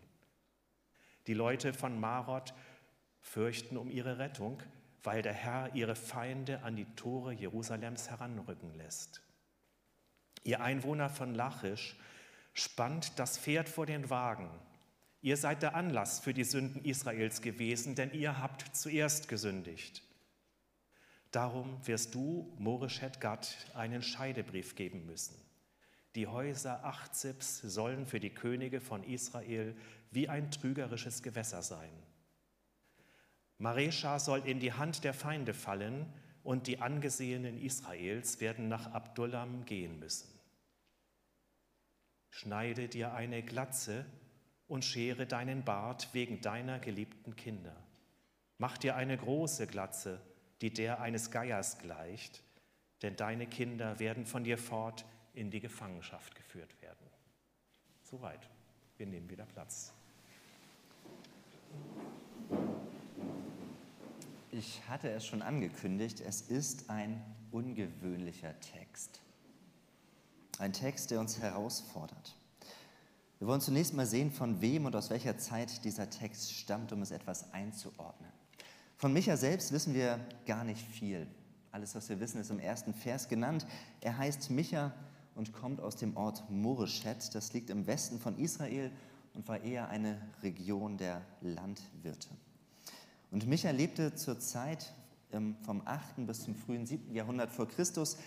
Die 1.27 1.34
Leute 1.34 1.74
von 1.74 2.00
Marot 2.00 2.53
fürchten 3.20 3.77
um 3.77 3.89
ihre 3.89 4.20
Rettung, 4.20 4.62
weil 5.01 5.24
der 5.24 5.34
Herr 5.34 5.74
ihre 5.74 5.96
Feinde 5.96 6.62
an 6.62 6.75
die 6.75 6.86
Tore 6.96 7.34
Jerusalems 7.34 8.12
heranrücken 8.12 8.75
lässt. 8.75 9.22
Ihr 10.44 10.62
Einwohner 10.62 11.10
von 11.10 11.34
Lachisch, 11.34 11.96
spannt 12.53 13.17
das 13.17 13.38
Pferd 13.38 13.67
vor 13.67 13.88
den 13.88 14.10
Wagen. 14.12 14.50
Ihr 15.22 15.38
seid 15.38 15.63
der 15.63 15.75
Anlass 15.75 16.20
für 16.20 16.36
die 16.36 16.44
Sünden 16.44 16.86
Israels 16.86 17.41
gewesen, 17.41 17.96
denn 17.96 18.13
ihr 18.13 18.39
habt 18.39 18.75
zuerst 18.75 19.27
gesündigt. 19.27 20.03
Darum 21.36 21.86
wirst 21.86 22.15
du, 22.15 22.50
Moreshet 22.60 23.20
Gad, 23.20 23.58
einen 23.74 24.01
Scheidebrief 24.01 24.74
geben 24.74 25.06
müssen. 25.06 25.36
Die 26.15 26.27
Häuser 26.27 26.86
Achzips 26.86 27.60
sollen 27.60 28.06
für 28.06 28.22
die 28.22 28.34
Könige 28.34 28.80
von 28.80 29.04
Israel 29.04 29.75
wie 30.12 30.30
ein 30.30 30.50
trügerisches 30.50 31.22
Gewässer 31.24 31.62
sein. 31.62 31.92
Maresha 33.58 34.18
soll 34.18 34.48
in 34.48 34.62
die 34.62 34.72
Hand 34.72 35.04
der 35.04 35.13
Feinde 35.13 35.54
fallen 35.54 36.06
und 36.42 36.68
die 36.68 36.80
Angesehenen 36.80 37.62
Israels 37.62 38.39
werden 38.39 38.70
nach 38.70 38.94
Abdullam 38.94 39.65
gehen 39.65 40.00
müssen. 40.00 40.30
Schneide 42.30 42.88
dir 42.88 43.13
eine 43.13 43.44
Glatze 43.44 44.06
und 44.70 44.86
schere 44.86 45.25
deinen 45.25 45.65
Bart 45.65 46.13
wegen 46.13 46.39
deiner 46.39 46.80
geliebten 46.80 47.36
Kinder. 47.36 47.75
Mach 48.58 48.77
dir 48.77 48.96
eine 48.96 49.18
große 49.18 49.68
Glatze, 49.68 50.22
die 50.62 50.74
der 50.74 51.01
eines 51.01 51.31
Geiers 51.31 51.77
gleicht, 51.79 52.43
denn 53.01 53.15
deine 53.15 53.47
Kinder 53.47 54.00
werden 54.00 54.25
von 54.25 54.43
dir 54.43 54.57
fort 54.57 55.05
in 55.33 55.51
die 55.51 55.59
Gefangenschaft 55.59 56.35
geführt 56.35 56.81
werden. 56.81 57.09
Soweit. 58.03 58.50
Wir 58.97 59.07
nehmen 59.07 59.29
wieder 59.29 59.45
Platz. 59.45 59.93
Ich 64.51 64.81
hatte 64.88 65.09
es 65.09 65.25
schon 65.25 65.41
angekündigt, 65.41 66.21
es 66.21 66.41
ist 66.41 66.89
ein 66.89 67.21
ungewöhnlicher 67.51 68.57
Text. 68.62 69.19
Ein 70.59 70.71
Text, 70.71 71.12
der 71.12 71.19
uns 71.19 71.39
herausfordert. 71.39 72.38
Wir 73.39 73.47
wollen 73.47 73.59
zunächst 73.59 73.93
mal 73.93 74.05
sehen, 74.05 74.31
von 74.31 74.62
wem 74.62 74.85
und 74.85 74.95
aus 74.95 75.09
welcher 75.09 75.38
Zeit 75.38 75.83
dieser 75.83 76.09
Text 76.09 76.53
stammt, 76.53 76.93
um 76.93 77.01
es 77.01 77.12
etwas 77.12 77.51
einzuordnen. 77.51 78.31
Von 78.98 79.12
Micha 79.12 79.36
selbst 79.36 79.72
wissen 79.72 79.94
wir 79.94 80.20
gar 80.46 80.64
nicht 80.64 80.82
viel. 80.82 81.28
Alles, 81.72 81.96
was 81.96 82.08
wir 82.08 82.20
wissen, 82.22 82.40
ist 82.40 82.50
im 82.50 82.60
ersten 82.60 82.94
Vers 82.94 83.28
genannt. 83.28 83.68
Er 84.00 84.18
heißt 84.18 84.50
Micha 84.50 84.94
und 85.36 85.52
kommt 85.52 85.82
aus 85.82 85.98
dem 85.98 86.16
Ort 86.16 86.50
Moreshet. 86.50 87.36
Das 87.36 87.52
liegt 87.52 87.70
im 87.70 87.88
Westen 87.88 88.20
von 88.20 88.38
Israel 88.40 88.90
und 89.34 89.48
war 89.50 89.62
eher 89.62 89.90
eine 89.90 90.22
Region 90.42 90.98
der 90.98 91.22
Landwirte. 91.42 92.30
Und 93.32 93.46
Micha 93.48 93.72
lebte 93.72 94.16
zur 94.16 94.40
Zeit 94.40 94.94
vom 95.64 95.82
8. 95.84 96.25
bis 96.25 96.44
zum 96.44 96.56
frühen 96.56 96.86
7. 96.86 97.14
Jahrhundert 97.14 97.52
vor 97.52 97.68
Christus. 97.68 98.18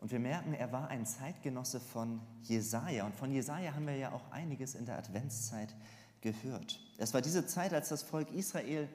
Und 0.00 0.10
wir 0.10 0.20
merken, 0.20 0.54
er 0.54 0.72
war 0.72 0.88
ein 0.88 1.04
Zeitgenosse 1.04 1.80
von 1.80 2.22
Jesaja. 2.44 3.04
Und 3.04 3.14
von 3.14 3.30
Jesaja 3.30 3.74
haben 3.74 3.86
wir 3.86 3.96
ja 3.96 4.12
auch 4.12 4.30
einiges 4.30 4.74
in 4.74 4.86
der 4.86 4.96
Adventszeit 4.96 5.74
gehört. 6.22 6.80
Es 6.96 7.12
war 7.12 7.20
diese 7.20 7.46
Zeit, 7.46 7.74
als 7.74 7.90
das 7.90 8.02
Volk 8.02 8.32
Israel 8.32 8.88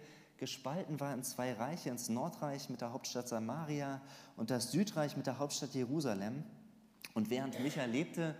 gespalten 0.43 1.00
war 1.00 1.13
in 1.13 1.23
zwei 1.23 1.53
Reiche, 1.53 1.89
ins 1.89 2.09
Nordreich 2.09 2.67
mit 2.67 2.81
der 2.81 2.91
Hauptstadt 2.91 3.29
Samaria 3.29 4.01
und 4.35 4.50
das 4.50 4.73
Südreich 4.73 5.15
mit 5.15 5.25
der 5.25 5.39
Hauptstadt 5.39 5.73
Jerusalem. 5.73 6.43
Und 7.13 7.29
während 7.29 7.62
Micha 7.62 7.85
lebte, 7.85 8.35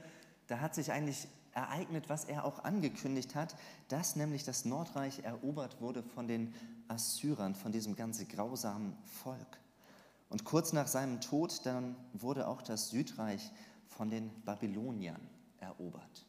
da 0.48 0.60
hat 0.60 0.75
sich 0.75 0.91
eigentlich 0.91 1.29
ereignet, 1.53 2.10
was 2.10 2.25
er 2.25 2.43
auch 2.43 2.65
angekündigt 2.65 3.36
hat, 3.36 3.55
dass 3.88 4.17
nämlich 4.17 4.43
das 4.43 4.65
Nordreich 4.65 5.24
erobert 5.24 5.79
wurde 5.79 6.03
von 6.03 6.27
den 6.27 6.53
Assyrern, 6.89 7.55
von 7.55 7.72
diesem 7.72 7.95
ganz 7.95 8.27
grausamen 8.27 8.98
Volk. 9.05 9.57
Und 10.27 10.43
kurz 10.43 10.74
nach 10.74 10.88
seinem 10.88 11.22
Tod 11.22 11.65
dann 11.65 11.95
wurde 12.12 12.50
auch 12.50 12.62
das 12.62 12.89
Südreich 12.89 13.50
von 13.88 14.10
den 14.10 14.29
Babyloniern 14.43 15.22
erobert. 15.62 16.25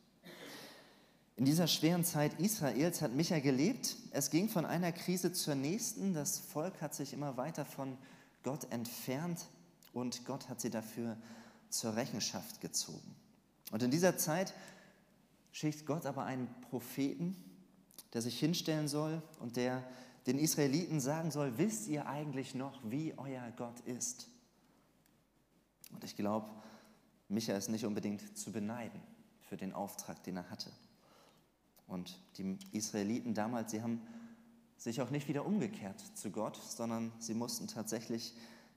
In 1.36 1.44
dieser 1.44 1.66
schweren 1.66 2.04
Zeit 2.04 2.38
Israels 2.40 3.02
hat 3.02 3.12
Micha 3.12 3.40
gelebt. 3.40 3.96
Es 4.12 4.30
ging 4.30 4.48
von 4.48 4.64
einer 4.64 4.92
Krise 4.92 5.32
zur 5.32 5.56
nächsten. 5.56 6.14
Das 6.14 6.38
Volk 6.38 6.80
hat 6.80 6.94
sich 6.94 7.12
immer 7.12 7.36
weiter 7.36 7.64
von 7.64 7.98
Gott 8.44 8.70
entfernt 8.70 9.48
und 9.92 10.24
Gott 10.26 10.48
hat 10.48 10.60
sie 10.60 10.70
dafür 10.70 11.16
zur 11.70 11.96
Rechenschaft 11.96 12.60
gezogen. 12.60 13.16
Und 13.72 13.82
in 13.82 13.90
dieser 13.90 14.16
Zeit 14.16 14.54
schickt 15.50 15.86
Gott 15.86 16.06
aber 16.06 16.24
einen 16.24 16.48
Propheten, 16.70 17.36
der 18.12 18.22
sich 18.22 18.38
hinstellen 18.38 18.86
soll 18.86 19.20
und 19.40 19.56
der 19.56 19.82
den 20.28 20.38
Israeliten 20.38 21.00
sagen 21.00 21.30
soll, 21.30 21.58
wisst 21.58 21.88
ihr 21.88 22.06
eigentlich 22.06 22.54
noch, 22.54 22.80
wie 22.84 23.12
euer 23.16 23.50
Gott 23.56 23.80
ist? 23.80 24.28
Und 25.92 26.04
ich 26.04 26.16
glaube, 26.16 26.48
Micha 27.28 27.54
ist 27.56 27.68
nicht 27.68 27.84
unbedingt 27.84 28.38
zu 28.38 28.52
beneiden 28.52 29.00
für 29.40 29.56
den 29.56 29.72
Auftrag, 29.72 30.22
den 30.22 30.36
er 30.36 30.48
hatte. 30.48 30.70
Und 31.86 32.18
die 32.38 32.58
Israeliten 32.72 33.34
damals, 33.34 33.70
sie 33.70 33.82
haben 33.82 34.00
sich 34.76 35.00
auch 35.00 35.10
nicht 35.10 35.28
wieder 35.28 35.46
umgekehrt 35.46 36.00
zu 36.14 36.30
Gott, 36.30 36.56
sondern 36.56 37.12
sie 37.18 37.34
mussten 37.34 37.68
tatsächlich 37.68 38.34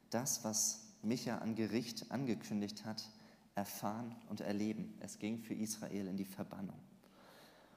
das, 0.10 0.44
was 0.44 0.82
Micha 1.02 1.40
an 1.40 1.56
Gericht 1.56 2.12
angekündigt 2.12 2.86
hat, 2.86 3.10
erfahren 3.56 4.16
und 4.30 4.42
erleben. 4.42 4.94
Es 5.00 5.20
ging 5.20 5.40
für 5.40 5.54
Israel 5.54 6.08
in 6.08 6.18
die 6.18 6.26
Verbannung. 6.26 6.78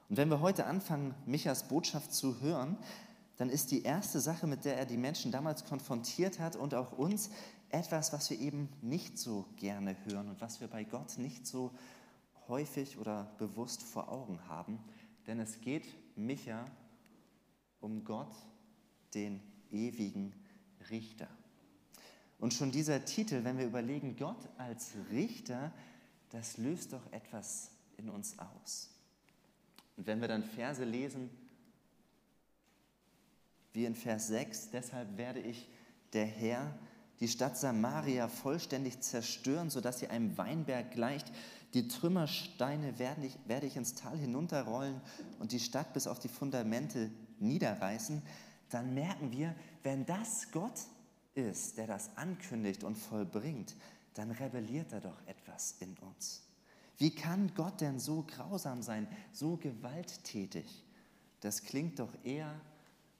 Und 0.09 0.17
wenn 0.17 0.29
wir 0.29 0.41
heute 0.41 0.65
anfangen, 0.65 1.15
Michas 1.25 1.67
Botschaft 1.67 2.13
zu 2.13 2.41
hören, 2.41 2.77
dann 3.37 3.49
ist 3.49 3.71
die 3.71 3.83
erste 3.83 4.19
Sache, 4.19 4.45
mit 4.45 4.65
der 4.65 4.77
er 4.77 4.85
die 4.85 4.97
Menschen 4.97 5.31
damals 5.31 5.65
konfrontiert 5.65 6.39
hat 6.39 6.55
und 6.55 6.75
auch 6.75 6.91
uns, 6.91 7.29
etwas, 7.69 8.13
was 8.13 8.29
wir 8.29 8.39
eben 8.39 8.69
nicht 8.81 9.17
so 9.17 9.45
gerne 9.55 9.95
hören 10.05 10.29
und 10.29 10.41
was 10.41 10.59
wir 10.59 10.67
bei 10.67 10.83
Gott 10.83 11.17
nicht 11.17 11.47
so 11.47 11.71
häufig 12.47 12.97
oder 12.97 13.31
bewusst 13.37 13.81
vor 13.81 14.11
Augen 14.11 14.39
haben. 14.47 14.79
Denn 15.27 15.39
es 15.39 15.61
geht 15.61 15.85
Micha 16.15 16.69
um 17.79 18.03
Gott, 18.03 18.35
den 19.13 19.41
ewigen 19.71 20.33
Richter. 20.89 21.27
Und 22.39 22.53
schon 22.53 22.71
dieser 22.71 23.05
Titel, 23.05 23.43
wenn 23.43 23.57
wir 23.57 23.65
überlegen, 23.65 24.15
Gott 24.15 24.49
als 24.57 24.93
Richter, 25.11 25.71
das 26.29 26.57
löst 26.57 26.93
doch 26.93 27.11
etwas 27.11 27.71
in 27.97 28.09
uns 28.09 28.37
aus. 28.39 28.89
Und 29.95 30.07
wenn 30.07 30.21
wir 30.21 30.27
dann 30.27 30.43
Verse 30.43 30.83
lesen, 30.83 31.29
wie 33.73 33.85
in 33.85 33.95
Vers 33.95 34.27
6, 34.27 34.71
deshalb 34.71 35.17
werde 35.17 35.39
ich, 35.39 35.69
der 36.13 36.25
Herr, 36.25 36.77
die 37.19 37.27
Stadt 37.27 37.55
Samaria 37.55 38.27
vollständig 38.27 38.99
zerstören, 39.01 39.69
sodass 39.69 39.99
sie 39.99 40.07
einem 40.07 40.37
Weinberg 40.37 40.91
gleicht. 40.91 41.31
Die 41.73 41.87
Trümmersteine 41.87 42.99
werde 42.99 43.25
ich, 43.25 43.37
werde 43.45 43.65
ich 43.65 43.77
ins 43.77 43.95
Tal 43.95 44.17
hinunterrollen 44.17 44.99
und 45.39 45.51
die 45.51 45.59
Stadt 45.59 45.93
bis 45.93 46.07
auf 46.07 46.19
die 46.19 46.27
Fundamente 46.27 47.09
niederreißen. 47.39 48.21
Dann 48.69 48.93
merken 48.93 49.31
wir, 49.31 49.55
wenn 49.83 50.05
das 50.05 50.51
Gott 50.51 50.79
ist, 51.33 51.77
der 51.77 51.87
das 51.87 52.15
ankündigt 52.17 52.83
und 52.83 52.95
vollbringt, 52.95 53.75
dann 54.15 54.31
rebelliert 54.31 54.91
er 54.91 55.01
doch 55.01 55.25
etwas 55.25 55.75
in 55.79 55.97
uns. 55.99 56.43
Wie 56.97 57.15
kann 57.15 57.53
Gott 57.55 57.81
denn 57.81 57.99
so 57.99 58.23
grausam 58.23 58.81
sein, 58.81 59.07
so 59.31 59.57
gewalttätig? 59.57 60.85
Das 61.39 61.63
klingt 61.63 61.99
doch 61.99 62.13
eher 62.23 62.53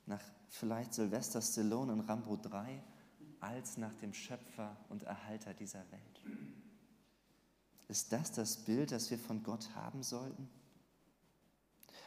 nach 0.05 0.21
vielleicht 0.49 0.93
Sylvester 0.93 1.41
Stallone 1.41 1.93
in 1.93 2.01
Rambo 2.01 2.35
3 2.35 2.83
als 3.39 3.77
nach 3.77 3.93
dem 3.95 4.13
Schöpfer 4.13 4.75
und 4.89 5.03
Erhalter 5.03 5.53
dieser 5.53 5.79
Welt. 5.91 6.10
Ist 7.91 8.13
das 8.13 8.31
das 8.31 8.55
Bild, 8.55 8.93
das 8.93 9.11
wir 9.11 9.19
von 9.19 9.43
Gott 9.43 9.75
haben 9.75 10.01
sollten? 10.01 10.49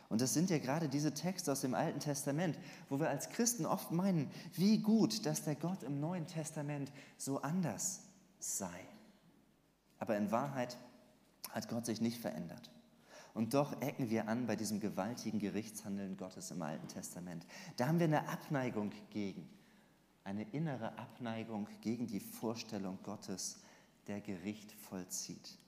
Und 0.08 0.22
das 0.22 0.32
sind 0.32 0.48
ja 0.48 0.58
gerade 0.58 0.88
diese 0.88 1.12
Texte 1.12 1.52
aus 1.52 1.60
dem 1.60 1.74
Alten 1.74 2.00
Testament, 2.00 2.58
wo 2.88 2.98
wir 2.98 3.10
als 3.10 3.28
Christen 3.28 3.66
oft 3.66 3.92
meinen, 3.92 4.30
wie 4.54 4.78
gut, 4.78 5.26
dass 5.26 5.44
der 5.44 5.56
Gott 5.56 5.82
im 5.82 6.00
Neuen 6.00 6.26
Testament 6.26 6.90
so 7.18 7.42
anders 7.42 8.00
sei. 8.38 8.80
Aber 9.98 10.16
in 10.16 10.30
Wahrheit 10.30 10.78
hat 11.50 11.68
Gott 11.68 11.84
sich 11.84 12.00
nicht 12.00 12.18
verändert. 12.18 12.70
Und 13.34 13.52
doch 13.52 13.82
ecken 13.82 14.08
wir 14.08 14.26
an 14.26 14.46
bei 14.46 14.56
diesem 14.56 14.80
gewaltigen 14.80 15.38
Gerichtshandeln 15.38 16.16
Gottes 16.16 16.50
im 16.50 16.62
Alten 16.62 16.88
Testament. 16.88 17.44
Da 17.76 17.88
haben 17.88 17.98
wir 17.98 18.06
eine 18.06 18.26
Abneigung 18.30 18.90
gegen, 19.10 19.46
eine 20.22 20.44
innere 20.52 20.96
Abneigung 20.96 21.68
gegen 21.82 22.06
die 22.06 22.20
Vorstellung 22.20 22.98
Gottes, 23.02 23.58
der 24.06 24.22
Gericht 24.22 24.72
vollzieht. 24.72 25.58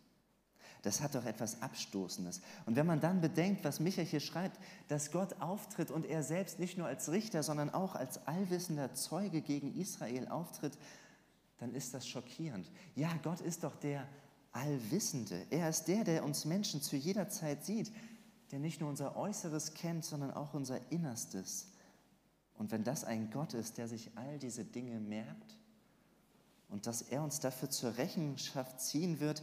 Das 0.87 1.01
hat 1.01 1.15
doch 1.15 1.25
etwas 1.25 1.61
Abstoßendes. 1.63 2.41
Und 2.65 2.77
wenn 2.77 2.87
man 2.87 3.01
dann 3.01 3.21
bedenkt, 3.21 3.65
was 3.65 3.81
Micha 3.81 4.03
hier 4.03 4.21
schreibt, 4.21 4.59
dass 4.89 5.11
Gott 5.11 5.41
auftritt 5.41 5.91
und 5.91 6.07
er 6.07 6.23
selbst 6.23 6.59
nicht 6.59 6.79
nur 6.79 6.87
als 6.87 7.11
Richter, 7.11 7.43
sondern 7.43 7.71
auch 7.71 7.95
als 7.95 8.27
allwissender 8.27 8.95
Zeuge 8.95 9.43
gegen 9.43 9.75
Israel 9.75 10.29
auftritt, 10.29 10.79
dann 11.59 11.75
ist 11.75 11.93
das 11.93 12.07
schockierend. 12.07 12.71
Ja, 12.95 13.11
Gott 13.23 13.41
ist 13.41 13.65
doch 13.65 13.77
der, 13.77 14.07
Allwissende. 14.57 15.47
Er 15.51 15.69
ist 15.69 15.85
der, 15.85 16.03
der 16.03 16.25
uns 16.25 16.47
Menschen 16.47 16.81
zu 16.81 16.97
jeder 16.97 17.29
Zeit 17.29 17.67
sieht, 17.67 17.93
der 18.51 18.59
nicht 18.59 18.81
nur 18.81 18.89
unser 18.89 19.15
Äußeres 19.15 19.75
kennt, 19.75 20.05
sondern 20.05 20.31
auch 20.31 20.55
unser 20.55 20.81
Innerstes. 20.91 21.69
Und 22.55 22.71
wenn 22.71 22.83
das 22.83 23.05
ein 23.05 23.31
Gott 23.31 23.53
ist, 23.53 23.77
der 23.77 23.87
sich 23.87 24.13
all 24.17 24.39
diese 24.39 24.65
Dinge 24.65 24.99
merkt 24.99 25.59
und 26.71 26.87
dass 26.87 27.03
er 27.03 27.23
uns 27.23 27.39
dafür 27.39 27.69
zur 27.69 27.99
Rechenschaft 27.99 28.81
ziehen 28.81 29.21
wird, 29.21 29.43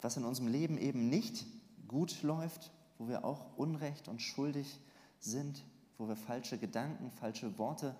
was 0.00 0.16
in 0.16 0.24
unserem 0.24 0.48
Leben 0.48 0.78
eben 0.78 1.08
nicht 1.08 1.46
gut 1.88 2.22
läuft, 2.22 2.70
wo 2.98 3.08
wir 3.08 3.24
auch 3.24 3.56
unrecht 3.56 4.08
und 4.08 4.20
schuldig 4.20 4.78
sind, 5.18 5.62
wo 5.98 6.08
wir 6.08 6.16
falsche 6.16 6.58
Gedanken, 6.58 7.10
falsche 7.10 7.58
Worte 7.58 7.94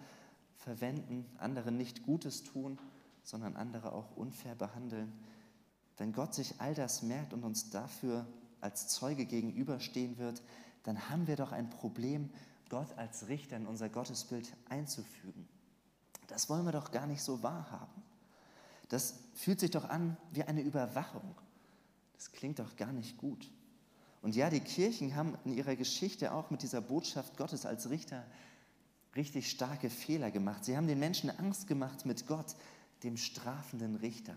verwenden, 0.57 1.26
anderen 1.38 1.76
nicht 1.76 2.02
Gutes 2.04 2.42
tun, 2.45 2.78
sondern 3.23 3.57
andere 3.57 3.92
auch 3.92 4.16
unfair 4.16 4.54
behandeln, 4.54 5.12
wenn 6.00 6.14
Gott 6.14 6.35
sich 6.35 6.59
all 6.62 6.75
das 6.75 7.02
merkt 7.02 7.35
und 7.35 7.45
uns 7.45 7.69
dafür 7.69 8.26
als 8.62 8.88
Zeuge 8.88 9.26
gegenüberstehen 9.26 10.16
wird, 10.16 10.42
dann 10.83 11.11
haben 11.11 11.26
wir 11.26 11.37
doch 11.37 11.52
ein 11.52 11.69
Problem, 11.69 12.30
Gott 12.71 12.97
als 12.97 13.28
Richter 13.28 13.57
in 13.57 13.66
unser 13.66 13.90
Gottesbild 13.90 14.50
einzufügen. 14.71 15.47
Das 16.28 16.49
wollen 16.49 16.64
wir 16.64 16.73
doch 16.73 16.90
gar 16.90 17.07
nicht 17.07 17.21
so 17.21 17.42
wahrhaben. 17.42 18.02
Das 18.88 19.19
fühlt 19.35 19.61
sich 19.61 19.73
doch 19.73 19.88
an 19.90 20.16
wie 20.33 20.42
eine 20.42 20.62
Überwachung. 20.62 21.35
Das 22.21 22.33
klingt 22.33 22.59
doch 22.59 22.77
gar 22.77 22.93
nicht 22.93 23.17
gut. 23.17 23.50
Und 24.21 24.37
ja, 24.37 24.50
die 24.50 24.61
Kirchen 24.61 25.15
haben 25.15 25.39
in 25.47 25.57
ihrer 25.57 25.75
Geschichte 25.75 26.35
auch 26.35 26.50
mit 26.50 26.62
dieser 26.62 26.83
Botschaft 26.83 27.39
Gottes 27.39 27.65
als 27.65 27.89
Richter 27.89 28.27
richtig 29.17 29.49
starke 29.49 29.89
Fehler 29.89 30.31
gemacht. 30.31 30.67
Sie 30.67 30.77
haben 30.77 30.87
den 30.87 30.99
Menschen 30.99 31.31
Angst 31.31 31.67
gemacht 31.67 32.05
mit 32.05 32.27
Gott, 32.27 32.57
dem 33.05 33.17
strafenden 33.17 33.97
Richter. 33.97 34.37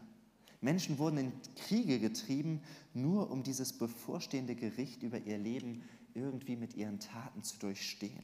Menschen 0.62 0.98
wurden 0.98 1.18
in 1.18 1.34
Kriege 1.58 2.00
getrieben, 2.00 2.62
nur 2.94 3.30
um 3.30 3.44
dieses 3.44 3.74
bevorstehende 3.74 4.56
Gericht 4.56 5.04
über 5.04 5.18
ihr 5.18 5.38
Leben 5.38 5.84
irgendwie 6.14 6.56
mit 6.56 6.76
ihren 6.76 7.02
Taten 7.02 7.44
zu 7.44 7.60
durchstehen. 7.60 8.24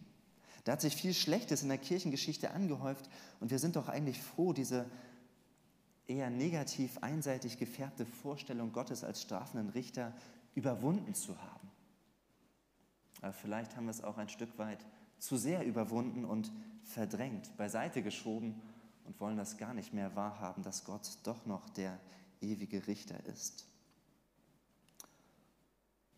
Da 0.63 0.71
hat 0.71 0.79
sich 0.79 0.95
viel 0.95 1.13
Schlechtes 1.13 1.63
in 1.63 1.67
der 1.67 1.79
Kirchengeschichte 1.79 2.51
angehäuft 2.51 3.09
und 3.41 3.51
wir 3.51 3.59
sind 3.59 3.75
doch 3.75 3.89
eigentlich 3.89 4.21
froh, 4.21 4.53
diese 4.53 4.89
eher 6.09 6.29
negativ, 6.29 6.97
einseitig 7.01 7.57
gefärbte 7.57 8.05
Vorstellung 8.05 8.71
Gottes 8.71 9.03
als 9.03 9.21
strafenden 9.21 9.69
Richter 9.69 10.13
überwunden 10.55 11.13
zu 11.13 11.37
haben. 11.37 11.69
Aber 13.21 13.33
vielleicht 13.33 13.75
haben 13.75 13.85
wir 13.85 13.91
es 13.91 14.03
auch 14.03 14.17
ein 14.17 14.29
Stück 14.29 14.57
weit 14.57 14.85
zu 15.19 15.37
sehr 15.37 15.65
überwunden 15.65 16.25
und 16.25 16.51
verdrängt, 16.83 17.55
beiseite 17.57 18.01
geschoben 18.01 18.61
und 19.05 19.19
wollen 19.19 19.37
das 19.37 19.57
gar 19.57 19.73
nicht 19.73 19.93
mehr 19.93 20.15
wahrhaben, 20.15 20.63
dass 20.63 20.85
Gott 20.85 21.17
doch 21.23 21.45
noch 21.45 21.69
der 21.69 21.99
ewige 22.41 22.87
Richter 22.87 23.23
ist. 23.25 23.65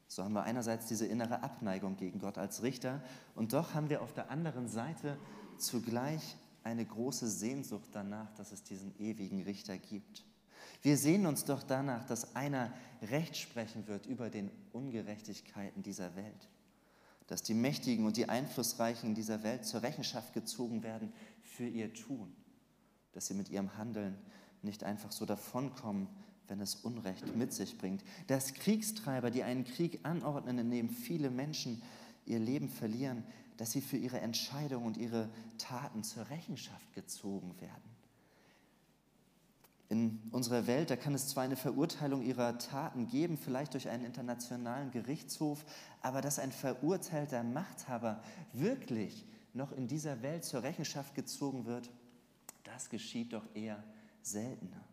So 0.08 0.24
haben 0.24 0.34
wir 0.34 0.44
einerseits 0.44 0.88
diese 0.88 1.06
innere 1.06 1.42
Abneigung 1.42 1.96
gegen 1.96 2.20
Gott 2.20 2.38
als 2.38 2.64
Richter 2.64 3.02
und 3.34 3.54
doch 3.54 3.74
haben 3.74 3.90
wir 3.90 4.02
auf 4.02 4.14
der 4.14 4.30
anderen 4.30 4.68
Seite 4.68 5.18
zugleich 5.58 6.36
eine 6.64 6.86
große 6.86 7.30
Sehnsucht 7.30 7.90
danach, 7.92 8.32
dass 8.36 8.52
es 8.52 8.64
diesen 8.64 8.98
ewigen 9.00 9.44
Richter 9.44 9.78
gibt. 9.78 10.26
Wir 10.82 10.98
sehen 10.98 11.26
uns 11.26 11.46
doch 11.46 11.64
danach, 11.64 12.06
dass 12.06 12.36
einer 12.36 12.74
Recht 13.02 13.38
sprechen 13.38 13.88
wird 13.88 14.06
über 14.06 14.30
den 14.30 14.50
Ungerechtigkeiten 14.72 15.84
dieser 15.84 16.16
Welt, 16.16 16.50
dass 17.28 17.44
die 17.44 17.54
Mächtigen 17.54 18.06
und 18.06 18.18
die 18.18 18.30
Einflussreichen 18.30 19.14
dieser 19.14 19.44
Welt 19.44 19.66
zur 19.66 19.84
Rechenschaft 19.84 20.34
gezogen 20.34 20.84
werden 20.84 21.14
für 21.44 21.68
ihr 21.68 21.94
Tun, 21.94 22.34
dass 23.14 23.28
sie 23.28 23.34
mit 23.34 23.50
ihrem 23.50 23.78
Handeln 23.78 24.18
nicht 24.64 24.84
einfach 24.84 25.12
so 25.12 25.26
davonkommen, 25.26 26.08
wenn 26.48 26.62
es 26.62 26.76
Unrecht 26.76 27.36
mit 27.36 27.54
sich 27.54 27.78
bringt. 27.78 28.04
Dass 28.28 28.54
Kriegstreiber, 28.54 29.32
die 29.32 29.44
einen 29.44 29.64
Krieg 29.64 30.00
anordnen, 30.04 30.58
in 30.60 30.72
dem 30.72 30.90
viele 30.90 31.30
Menschen 31.30 31.82
ihr 32.26 32.40
Leben 32.40 32.70
verlieren, 32.70 33.24
dass 33.62 33.74
sie 33.74 33.82
für 33.82 33.98
ihre 33.98 34.20
Entscheidungen 34.20 34.88
und 34.88 34.98
ihre 34.98 35.30
Taten 35.60 36.04
zur 36.04 36.28
Rechenschaft 36.32 36.96
gezogen 36.96 37.54
werden. 37.62 37.96
In 39.88 40.20
unserer 40.32 40.66
Welt, 40.66 40.90
da 40.90 40.96
kann 40.96 41.14
es 41.14 41.28
zwar 41.28 41.44
eine 41.44 41.56
Verurteilung 41.56 42.24
ihrer 42.24 42.58
Taten 42.58 43.08
geben, 43.08 43.38
vielleicht 43.38 43.76
durch 43.76 43.88
einen 43.88 44.04
internationalen 44.04 44.90
Gerichtshof, 44.90 45.64
aber 46.02 46.22
dass 46.22 46.40
ein 46.40 46.52
verurteilter 46.52 47.44
Machthaber 47.44 48.24
wirklich 48.52 49.28
noch 49.54 49.72
in 49.74 49.88
dieser 49.88 50.24
Welt 50.24 50.44
zur 50.44 50.64
Rechenschaft 50.64 51.14
gezogen 51.14 51.68
wird, 51.68 51.92
das 52.64 52.90
geschieht 52.90 53.32
doch 53.32 53.46
eher 53.54 53.84
seltener. 54.24 54.84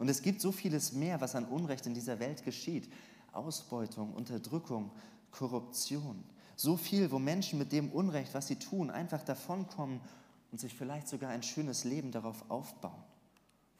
Und 0.00 0.08
es 0.08 0.20
gibt 0.20 0.40
so 0.40 0.50
vieles 0.50 0.94
mehr, 0.94 1.20
was 1.20 1.36
an 1.36 1.44
Unrecht 1.44 1.86
in 1.86 1.94
dieser 1.94 2.18
Welt 2.18 2.44
geschieht. 2.44 2.92
Ausbeutung, 3.30 4.14
Unterdrückung, 4.14 4.90
Korruption. 5.30 6.24
So 6.56 6.76
viel, 6.76 7.10
wo 7.10 7.18
Menschen 7.18 7.58
mit 7.58 7.72
dem 7.72 7.90
Unrecht, 7.90 8.34
was 8.34 8.46
sie 8.46 8.56
tun, 8.56 8.90
einfach 8.90 9.22
davonkommen 9.22 10.00
und 10.52 10.58
sich 10.58 10.74
vielleicht 10.74 11.08
sogar 11.08 11.30
ein 11.30 11.42
schönes 11.42 11.84
Leben 11.84 12.12
darauf 12.12 12.48
aufbauen. 12.50 13.02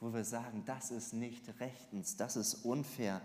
Wo 0.00 0.12
wir 0.12 0.24
sagen, 0.24 0.64
das 0.66 0.90
ist 0.90 1.12
nicht 1.12 1.60
rechtens, 1.60 2.16
das 2.16 2.36
ist 2.36 2.64
unfair. 2.64 3.20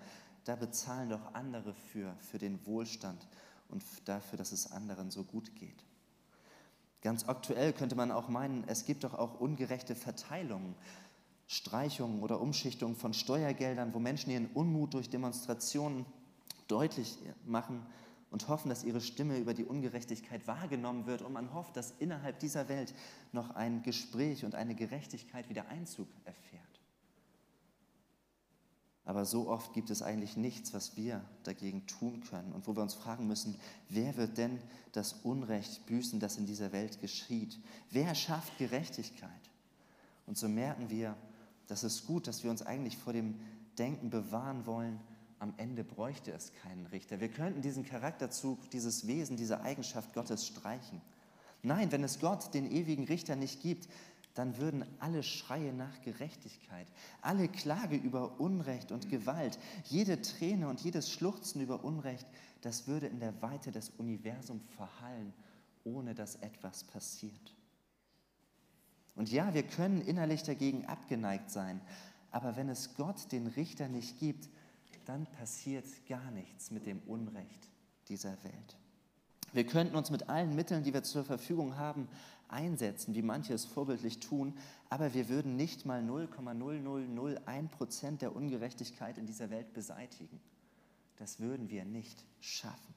Da 0.45 0.55
bezahlen 0.55 1.09
doch 1.09 1.33
andere 1.33 1.73
für, 1.73 2.15
für 2.19 2.37
den 2.37 2.65
Wohlstand 2.65 3.27
und 3.69 3.83
dafür, 4.05 4.37
dass 4.37 4.51
es 4.51 4.71
anderen 4.71 5.11
so 5.11 5.23
gut 5.23 5.55
geht. 5.55 5.83
Ganz 7.01 7.27
aktuell 7.27 7.73
könnte 7.73 7.95
man 7.95 8.11
auch 8.11 8.29
meinen, 8.29 8.65
es 8.67 8.85
gibt 8.85 9.03
doch 9.03 9.13
auch 9.13 9.39
ungerechte 9.39 9.95
Verteilungen. 9.95 10.75
Streichungen 11.47 12.21
oder 12.21 12.39
Umschichtungen 12.41 12.95
von 12.95 13.15
Steuergeldern, 13.15 13.95
wo 13.95 13.99
Menschen 13.99 14.29
ihren 14.29 14.51
Unmut 14.51 14.93
durch 14.93 15.09
Demonstrationen 15.09 16.05
deutlich 16.67 17.17
machen 17.43 17.83
und 18.31 18.47
hoffen, 18.47 18.69
dass 18.69 18.83
ihre 18.83 19.01
Stimme 19.01 19.37
über 19.37 19.53
die 19.53 19.65
Ungerechtigkeit 19.65 20.47
wahrgenommen 20.47 21.05
wird 21.05 21.21
und 21.21 21.33
man 21.33 21.53
hofft, 21.53 21.75
dass 21.75 21.93
innerhalb 21.99 22.39
dieser 22.39 22.69
Welt 22.69 22.93
noch 23.31 23.55
ein 23.55 23.81
Gespräch 23.81 24.45
und 24.45 24.55
eine 24.55 24.75
Gerechtigkeit 24.75 25.49
wieder 25.49 25.67
Einzug 25.69 26.07
erfährt. 26.25 26.63
Aber 29.09 29.25
so 29.25 29.49
oft 29.49 29.73
gibt 29.73 29.89
es 29.89 30.03
eigentlich 30.03 30.37
nichts, 30.37 30.71
was 30.71 30.95
wir 30.95 31.25
dagegen 31.43 31.87
tun 31.87 32.21
können 32.21 32.51
und 32.53 32.67
wo 32.67 32.75
wir 32.75 32.83
uns 32.83 32.93
fragen 32.93 33.25
müssen, 33.25 33.59
wer 33.89 34.15
wird 34.17 34.37
denn 34.37 34.59
das 34.91 35.13
Unrecht 35.23 35.87
büßen, 35.87 36.19
das 36.19 36.37
in 36.37 36.45
dieser 36.45 36.71
Welt 36.71 37.01
geschieht? 37.01 37.59
Wer 37.89 38.13
schafft 38.13 38.59
Gerechtigkeit? 38.59 39.31
Und 40.27 40.37
so 40.37 40.47
merken 40.47 40.91
wir, 40.91 41.15
das 41.65 41.83
ist 41.83 42.05
gut, 42.05 42.27
dass 42.27 42.43
wir 42.43 42.51
uns 42.51 42.61
eigentlich 42.61 42.99
vor 42.99 43.13
dem 43.13 43.39
Denken 43.79 44.11
bewahren 44.11 44.67
wollen, 44.67 44.99
am 45.39 45.54
Ende 45.58 45.84
bräuchte 45.84 46.32
es 46.32 46.52
keinen 46.62 46.86
Richter. 46.88 47.19
Wir 47.19 47.30
könnten 47.30 47.62
diesen 47.62 47.86
Charakterzug, 47.86 48.69
dieses 48.71 49.08
Wesen, 49.08 49.38
diese 49.38 49.62
Eigenschaft 49.62 50.13
Gottes 50.13 50.45
streichen. 50.45 51.02
Nein, 51.63 51.91
wenn 51.91 52.04
es 52.04 52.19
Gott, 52.19 52.54
den 52.54 52.69
ewigen 52.71 53.06
Richter, 53.06 53.36
nicht 53.36 53.62
gibt, 53.62 53.88
dann 54.36 54.58
würden 54.58 54.86
alle 54.99 55.23
Schreie 55.23 55.73
nach 55.73 56.02
Gerechtigkeit, 56.02 56.88
alle 57.21 57.47
Klage 57.47 57.95
über 57.95 58.39
Unrecht 58.39 58.91
und 58.91 59.10
Gewalt, 59.10 59.60
jede 59.86 60.21
Träne 60.21 60.69
und 60.69 60.82
jedes 60.82 61.12
Schluchzen 61.12 61.62
über 61.62 61.84
Unrecht, 61.84 62.28
das 62.62 62.88
würde 62.88 63.08
in 63.08 63.19
der 63.19 63.41
Weite 63.41 63.71
des 63.71 63.89
Universums 63.97 64.63
verhallen, 64.75 65.34
ohne 65.84 66.13
dass 66.13 66.36
etwas 66.36 66.84
passiert. 66.84 67.56
Und 69.15 69.32
ja, 69.32 69.54
wir 69.54 69.63
können 69.63 70.02
innerlich 70.02 70.43
dagegen 70.43 70.86
abgeneigt 70.86 71.49
sein, 71.49 71.82
aber 72.32 72.56
wenn 72.56 72.69
es 72.69 72.95
Gott, 72.95 73.32
den 73.32 73.47
Richter, 73.47 73.89
nicht 73.89 74.19
gibt, 74.19 74.47
dann 75.10 75.26
passiert 75.26 75.86
gar 76.08 76.30
nichts 76.32 76.69
mit 76.69 76.86
dem 76.86 77.00
Unrecht 77.08 77.67
dieser 78.08 78.41
Welt. 78.43 78.78
Wir 79.54 79.65
könnten 79.65 79.95
uns 79.95 80.12
mit 80.12 80.30
allen 80.30 80.56
Mitteln, 80.56 80.84
die 80.84 80.93
wir 80.93 81.02
zur 81.02 81.24
Verfügung 81.24 81.78
haben, 81.78 82.08
einsetzen, 82.48 83.15
wie 83.15 83.24
manche 83.24 83.54
es 83.54 83.65
vorbildlich 83.65 84.19
tun, 84.19 84.56
aber 84.89 85.15
wir 85.15 85.28
würden 85.28 85.56
nicht 85.56 85.86
mal 85.86 86.02
0,0001 86.02 87.67
Prozent 87.69 88.22
der 88.22 88.36
Ungerechtigkeit 88.36 89.17
in 89.17 89.26
dieser 89.26 89.50
Welt 89.50 89.74
beseitigen. 89.74 90.39
Das 91.17 91.39
würden 91.39 91.69
wir 91.69 91.86
nicht 91.86 92.24
schaffen. 92.39 92.93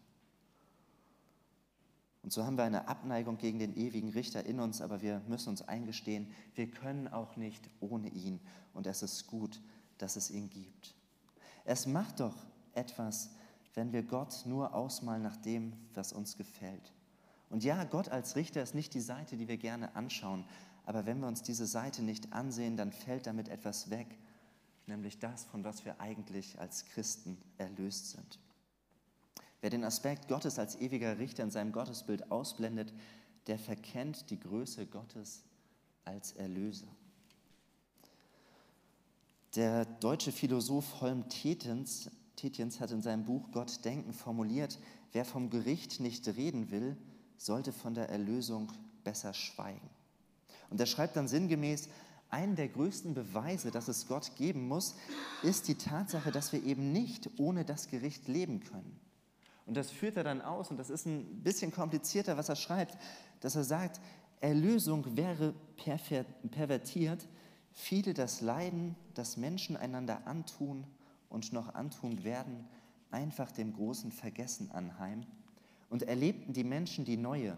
Und 2.22 2.32
so 2.32 2.44
haben 2.44 2.56
wir 2.56 2.64
eine 2.64 2.88
Abneigung 2.88 3.38
gegen 3.38 3.58
den 3.58 3.74
ewigen 3.74 4.10
Richter 4.10 4.44
in 4.44 4.60
uns, 4.60 4.82
aber 4.82 5.00
wir 5.00 5.22
müssen 5.28 5.48
uns 5.48 5.62
eingestehen, 5.62 6.30
wir 6.54 6.70
können 6.70 7.08
auch 7.08 7.36
nicht 7.36 7.68
ohne 7.80 8.10
ihn. 8.10 8.38
Und 8.74 8.86
es 8.86 9.02
ist 9.02 9.26
gut, 9.26 9.60
dass 9.96 10.16
es 10.16 10.30
ihn 10.30 10.50
gibt. 10.50 10.94
Es 11.64 11.86
macht 11.86 12.20
doch 12.20 12.36
etwas, 12.74 13.30
wenn 13.74 13.92
wir 13.92 14.02
Gott 14.02 14.42
nur 14.46 14.74
ausmalen 14.74 15.22
nach 15.22 15.36
dem, 15.36 15.72
was 15.94 16.12
uns 16.12 16.36
gefällt. 16.36 16.92
Und 17.50 17.64
ja, 17.64 17.84
Gott 17.84 18.08
als 18.08 18.36
Richter 18.36 18.62
ist 18.62 18.74
nicht 18.74 18.94
die 18.94 19.00
Seite, 19.00 19.36
die 19.36 19.48
wir 19.48 19.58
gerne 19.58 19.94
anschauen, 19.94 20.44
aber 20.84 21.06
wenn 21.06 21.20
wir 21.20 21.28
uns 21.28 21.42
diese 21.42 21.66
Seite 21.66 22.02
nicht 22.02 22.32
ansehen, 22.32 22.76
dann 22.76 22.92
fällt 22.92 23.26
damit 23.26 23.48
etwas 23.48 23.90
weg, 23.90 24.06
nämlich 24.86 25.18
das, 25.18 25.44
von 25.44 25.64
was 25.64 25.84
wir 25.84 26.00
eigentlich 26.00 26.58
als 26.58 26.86
Christen 26.86 27.38
erlöst 27.58 28.10
sind. 28.10 28.38
Wer 29.60 29.70
den 29.70 29.84
Aspekt 29.84 30.28
Gottes 30.28 30.58
als 30.58 30.80
ewiger 30.80 31.18
Richter 31.18 31.44
in 31.44 31.52
seinem 31.52 31.70
Gottesbild 31.72 32.32
ausblendet, 32.32 32.92
der 33.46 33.58
verkennt 33.58 34.30
die 34.30 34.40
Größe 34.40 34.86
Gottes 34.86 35.44
als 36.04 36.32
Erlöser. 36.32 36.88
Der 39.54 39.84
deutsche 39.84 40.32
Philosoph 40.32 41.02
Holm 41.02 41.28
Tetens, 41.28 42.10
Tetjens 42.36 42.80
hat 42.80 42.90
in 42.90 43.02
seinem 43.02 43.24
Buch 43.24 43.50
Gott 43.52 43.84
denken 43.84 44.14
formuliert, 44.14 44.78
wer 45.12 45.26
vom 45.26 45.50
Gericht 45.50 46.00
nicht 46.00 46.26
reden 46.26 46.70
will, 46.70 46.96
sollte 47.36 47.70
von 47.72 47.92
der 47.92 48.08
Erlösung 48.08 48.72
besser 49.04 49.34
schweigen. 49.34 49.90
Und 50.70 50.80
er 50.80 50.86
schreibt 50.86 51.16
dann 51.16 51.28
sinngemäß, 51.28 51.90
einen 52.30 52.56
der 52.56 52.68
größten 52.68 53.12
Beweise, 53.12 53.70
dass 53.70 53.88
es 53.88 54.08
Gott 54.08 54.36
geben 54.36 54.68
muss, 54.68 54.94
ist 55.42 55.68
die 55.68 55.74
Tatsache, 55.74 56.32
dass 56.32 56.54
wir 56.54 56.64
eben 56.64 56.90
nicht 56.92 57.28
ohne 57.38 57.66
das 57.66 57.88
Gericht 57.88 58.28
leben 58.28 58.60
können. 58.60 58.98
Und 59.66 59.76
das 59.76 59.90
führt 59.90 60.16
er 60.16 60.24
dann 60.24 60.40
aus, 60.40 60.70
und 60.70 60.78
das 60.78 60.88
ist 60.88 61.04
ein 61.04 61.42
bisschen 61.42 61.72
komplizierter, 61.72 62.38
was 62.38 62.48
er 62.48 62.56
schreibt, 62.56 62.96
dass 63.40 63.54
er 63.54 63.64
sagt, 63.64 64.00
Erlösung 64.40 65.14
wäre 65.14 65.54
pervertiert, 65.76 67.28
viele 67.72 68.14
das 68.14 68.40
Leiden, 68.40 68.96
das 69.14 69.36
Menschen 69.36 69.76
einander 69.76 70.26
antun 70.26 70.84
und 71.28 71.52
noch 71.52 71.74
antun 71.74 72.24
werden, 72.24 72.68
einfach 73.10 73.50
dem 73.52 73.72
großen 73.72 74.12
Vergessen 74.12 74.70
anheim 74.70 75.26
und 75.90 76.02
erlebten 76.02 76.52
die 76.52 76.64
Menschen 76.64 77.04
die 77.04 77.16
neue, 77.16 77.56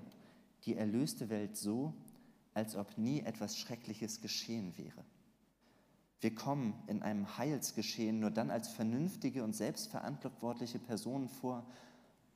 die 0.65 0.77
erlöste 0.77 1.29
Welt 1.31 1.57
so, 1.57 1.95
als 2.55 2.77
ob 2.77 2.97
nie 2.99 3.21
etwas 3.21 3.59
Schreckliches 3.59 4.21
geschehen 4.21 4.77
wäre. 4.77 5.05
Wir 6.21 6.35
kommen 6.35 6.75
in 6.87 7.03
einem 7.03 7.37
Heilsgeschehen 7.37 8.19
nur 8.19 8.31
dann 8.31 8.51
als 8.51 8.69
vernünftige 8.69 9.45
und 9.45 9.55
selbstverantwortliche 9.55 10.79
Personen 10.79 11.29
vor, 11.29 11.67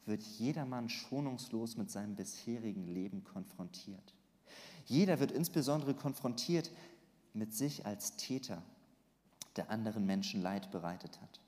wird 0.05 0.23
jedermann 0.23 0.89
schonungslos 0.89 1.77
mit 1.77 1.91
seinem 1.91 2.17
bisherigen 2.17 2.87
Leben 2.87 3.25
konfrontiert. 3.25 4.15
Jeder 4.87 5.21
wird 5.21 5.33
insbesondere 5.33 5.95
konfrontiert 5.95 6.71
mit 7.35 7.55
sich 7.55 7.87
als 7.87 8.17
Täter, 8.17 8.63
der 9.57 9.71
anderen 9.71 10.07
Menschen 10.07 10.41
Leid 10.41 10.71
bereitet 10.71 11.21
hat. 11.21 11.41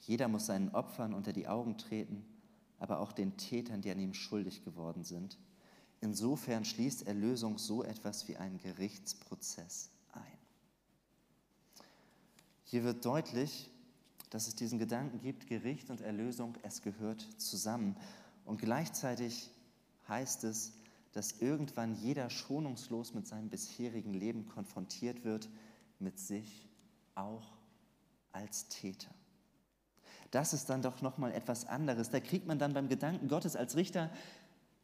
Jeder 0.00 0.28
muss 0.28 0.46
seinen 0.46 0.70
Opfern 0.70 1.14
unter 1.14 1.32
die 1.32 1.46
Augen 1.46 1.78
treten, 1.78 2.24
aber 2.78 2.98
auch 2.98 3.12
den 3.12 3.36
Tätern, 3.36 3.82
die 3.82 3.90
an 3.90 4.00
ihm 4.00 4.14
schuldig 4.14 4.64
geworden 4.64 5.04
sind. 5.04 5.38
Insofern 6.00 6.64
schließt 6.64 7.06
Erlösung 7.06 7.58
so 7.58 7.84
etwas 7.84 8.26
wie 8.26 8.36
einen 8.36 8.58
Gerichtsprozess 8.58 9.90
ein. 10.12 10.38
Hier 12.64 12.82
wird 12.82 13.04
deutlich, 13.04 13.70
dass 14.30 14.48
es 14.48 14.56
diesen 14.56 14.80
Gedanken 14.80 15.20
gibt, 15.20 15.46
Gericht 15.46 15.90
und 15.90 16.00
Erlösung, 16.00 16.56
es 16.62 16.82
gehört 16.82 17.20
zusammen. 17.36 17.96
Und 18.44 18.60
gleichzeitig 18.60 19.50
heißt 20.08 20.42
es, 20.44 20.72
dass 21.12 21.40
irgendwann 21.40 21.94
jeder 21.94 22.30
schonungslos 22.30 23.14
mit 23.14 23.26
seinem 23.26 23.50
bisherigen 23.50 24.14
Leben 24.14 24.46
konfrontiert 24.46 25.24
wird, 25.24 25.48
mit 25.98 26.18
sich 26.18 26.68
auch 27.14 27.52
als 28.32 28.68
Täter. 28.68 29.10
Das 30.30 30.54
ist 30.54 30.70
dann 30.70 30.80
doch 30.80 31.02
noch 31.02 31.18
mal 31.18 31.32
etwas 31.32 31.66
anderes. 31.66 32.10
Da 32.10 32.18
kriegt 32.18 32.46
man 32.46 32.58
dann 32.58 32.72
beim 32.72 32.88
Gedanken 32.88 33.28
Gottes 33.28 33.54
als 33.54 33.76
Richter 33.76 34.10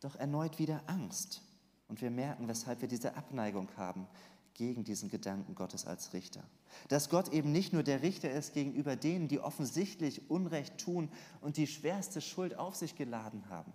doch 0.00 0.14
erneut 0.16 0.58
wieder 0.58 0.82
Angst. 0.86 1.42
Und 1.88 2.02
wir 2.02 2.10
merken, 2.10 2.48
weshalb 2.48 2.82
wir 2.82 2.88
diese 2.88 3.16
Abneigung 3.16 3.68
haben 3.76 4.06
gegen 4.52 4.84
diesen 4.84 5.08
Gedanken 5.08 5.54
Gottes 5.54 5.86
als 5.86 6.12
Richter. 6.12 6.42
Dass 6.88 7.08
Gott 7.08 7.32
eben 7.32 7.50
nicht 7.50 7.72
nur 7.72 7.82
der 7.82 8.02
Richter 8.02 8.30
ist 8.30 8.52
gegenüber 8.52 8.96
denen, 8.96 9.28
die 9.28 9.40
offensichtlich 9.40 10.30
Unrecht 10.30 10.78
tun 10.78 11.08
und 11.40 11.56
die 11.56 11.66
schwerste 11.66 12.20
Schuld 12.20 12.58
auf 12.58 12.76
sich 12.76 12.96
geladen 12.96 13.48
haben, 13.48 13.72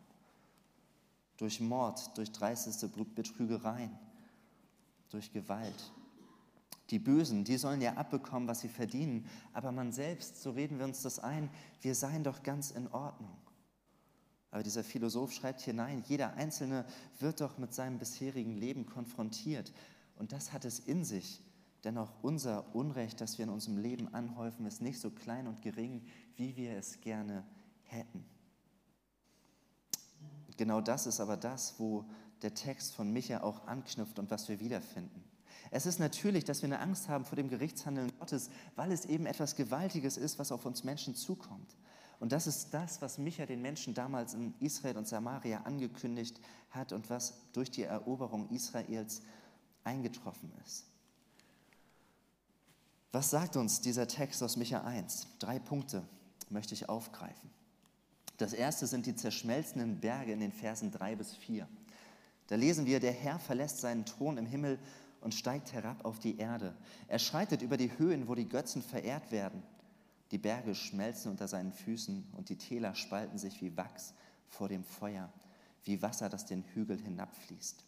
durch 1.38 1.60
Mord, 1.60 2.18
durch 2.18 2.32
dreisteste 2.32 2.88
Betrügereien, 2.88 3.92
durch 5.10 5.32
Gewalt. 5.32 5.92
Die 6.90 7.00
Bösen, 7.00 7.44
die 7.44 7.58
sollen 7.58 7.82
ja 7.82 7.94
abbekommen, 7.94 8.48
was 8.48 8.60
sie 8.60 8.68
verdienen, 8.68 9.28
aber 9.54 9.72
man 9.72 9.92
selbst, 9.92 10.42
so 10.42 10.52
reden 10.52 10.78
wir 10.78 10.86
uns 10.86 11.02
das 11.02 11.20
ein, 11.20 11.50
wir 11.82 11.96
seien 11.96 12.24
doch 12.24 12.44
ganz 12.44 12.72
in 12.72 12.88
Ordnung. 12.90 13.36
Aber 14.52 14.62
dieser 14.62 14.84
Philosoph 14.84 15.34
schreibt 15.34 15.62
hier, 15.62 15.74
nein, 15.74 16.04
jeder 16.08 16.36
Einzelne 16.36 16.86
wird 17.20 17.42
doch 17.42 17.58
mit 17.58 17.74
seinem 17.74 17.98
bisherigen 17.98 18.56
Leben 18.56 18.86
konfrontiert. 18.86 19.74
Und 20.16 20.32
das 20.32 20.54
hat 20.54 20.64
es 20.64 20.78
in 20.78 21.04
sich. 21.04 21.42
Dennoch 21.84 22.14
unser 22.22 22.76
Unrecht, 22.76 23.20
das 23.20 23.40
wir 23.40 23.46
in 23.46 23.50
unserem 23.50 23.78
Leben 23.78 24.14
anhäufen, 24.14 24.68
ist 24.68 24.80
nicht 24.80 25.00
so 25.00 25.10
klein 25.10 25.48
und 25.48 25.64
gering, 25.64 26.06
wie 26.36 26.56
wir 26.56 26.78
es 26.78 27.02
gerne 27.02 27.44
hätten. 27.82 28.24
Genau 30.58 30.82
das 30.82 31.08
ist 31.08 31.20
aber 31.20 31.38
das, 31.38 31.76
wo 31.78 32.06
der 32.42 32.54
Text 32.54 32.94
von 32.94 33.12
Micha 33.12 33.42
auch 33.42 33.66
anknüpft 33.68 34.20
und 34.20 34.30
was 34.30 34.50
wir 34.50 34.60
wiederfinden. 34.60 35.24
Es 35.72 35.86
ist 35.86 36.00
natürlich, 36.00 36.44
dass 36.44 36.62
wir 36.62 36.68
eine 36.68 36.80
Angst 36.80 37.10
haben 37.10 37.26
vor 37.26 37.36
dem 37.36 37.50
Gerichtshandeln 37.50 38.12
Gottes, 38.20 38.50
weil 38.76 38.92
es 38.92 39.06
eben 39.06 39.26
etwas 39.26 39.56
Gewaltiges 39.56 40.18
ist, 40.18 40.38
was 40.38 40.52
auf 40.52 40.66
uns 40.66 40.84
Menschen 40.84 41.16
zukommt. 41.16 41.76
Und 42.20 42.32
das 42.32 42.48
ist 42.48 42.74
das, 42.74 43.02
was 43.02 43.18
Micha 43.18 43.46
den 43.46 43.62
Menschen 43.62 43.94
damals 43.94 44.34
in 44.34 44.54
Israel 44.60 44.98
und 44.98 45.08
Samaria 45.08 45.62
angekündigt 45.62 46.40
hat 46.70 46.94
und 46.94 47.10
was 47.10 47.34
durch 47.54 47.72
die 47.72 47.84
Eroberung 47.84 48.50
Israels 48.50 49.22
eingetroffen 49.84 50.52
ist. 50.64 50.86
Was 53.12 53.30
sagt 53.30 53.58
uns 53.58 53.82
dieser 53.82 54.08
Text 54.08 54.42
aus 54.42 54.58
Micha 54.58 54.82
1? 54.84 55.28
Drei 55.40 55.60
Punkte 55.60 56.08
möchte 56.50 56.74
ich 56.74 56.90
aufgreifen. 56.90 57.50
Das 58.38 58.54
erste 58.54 58.88
sind 58.88 59.06
die 59.06 59.16
zerschmelzenden 59.16 60.00
Berge 60.00 60.32
in 60.32 60.40
den 60.40 60.52
Versen 60.52 60.92
3 60.92 61.16
bis 61.16 61.36
4. 61.36 61.68
Da 62.48 62.56
lesen 62.56 62.86
wir, 62.86 63.00
der 63.00 63.12
Herr 63.12 63.40
verlässt 63.40 63.80
seinen 63.80 64.06
Thron 64.06 64.38
im 64.38 64.46
Himmel 64.46 64.80
und 65.22 65.34
steigt 65.34 65.74
herab 65.74 66.04
auf 66.04 66.20
die 66.20 66.38
Erde. 66.38 66.76
Er 67.08 67.20
schreitet 67.20 67.62
über 67.62 67.78
die 67.78 67.98
Höhen, 67.98 68.28
wo 68.28 68.36
die 68.36 68.50
Götzen 68.50 68.82
verehrt 68.82 69.32
werden. 69.32 69.64
Die 70.32 70.38
Berge 70.38 70.76
schmelzen 70.76 71.32
unter 71.32 71.48
seinen 71.48 71.72
Füßen 71.72 72.28
und 72.36 72.50
die 72.50 72.58
Täler 72.58 72.96
spalten 72.96 73.38
sich 73.38 73.62
wie 73.62 73.78
Wachs 73.78 74.14
vor 74.48 74.68
dem 74.68 74.84
Feuer, 74.84 75.32
wie 75.84 76.02
Wasser, 76.02 76.28
das 76.28 76.46
den 76.46 76.64
Hügel 76.74 77.00
hinabfließt. 77.00 77.84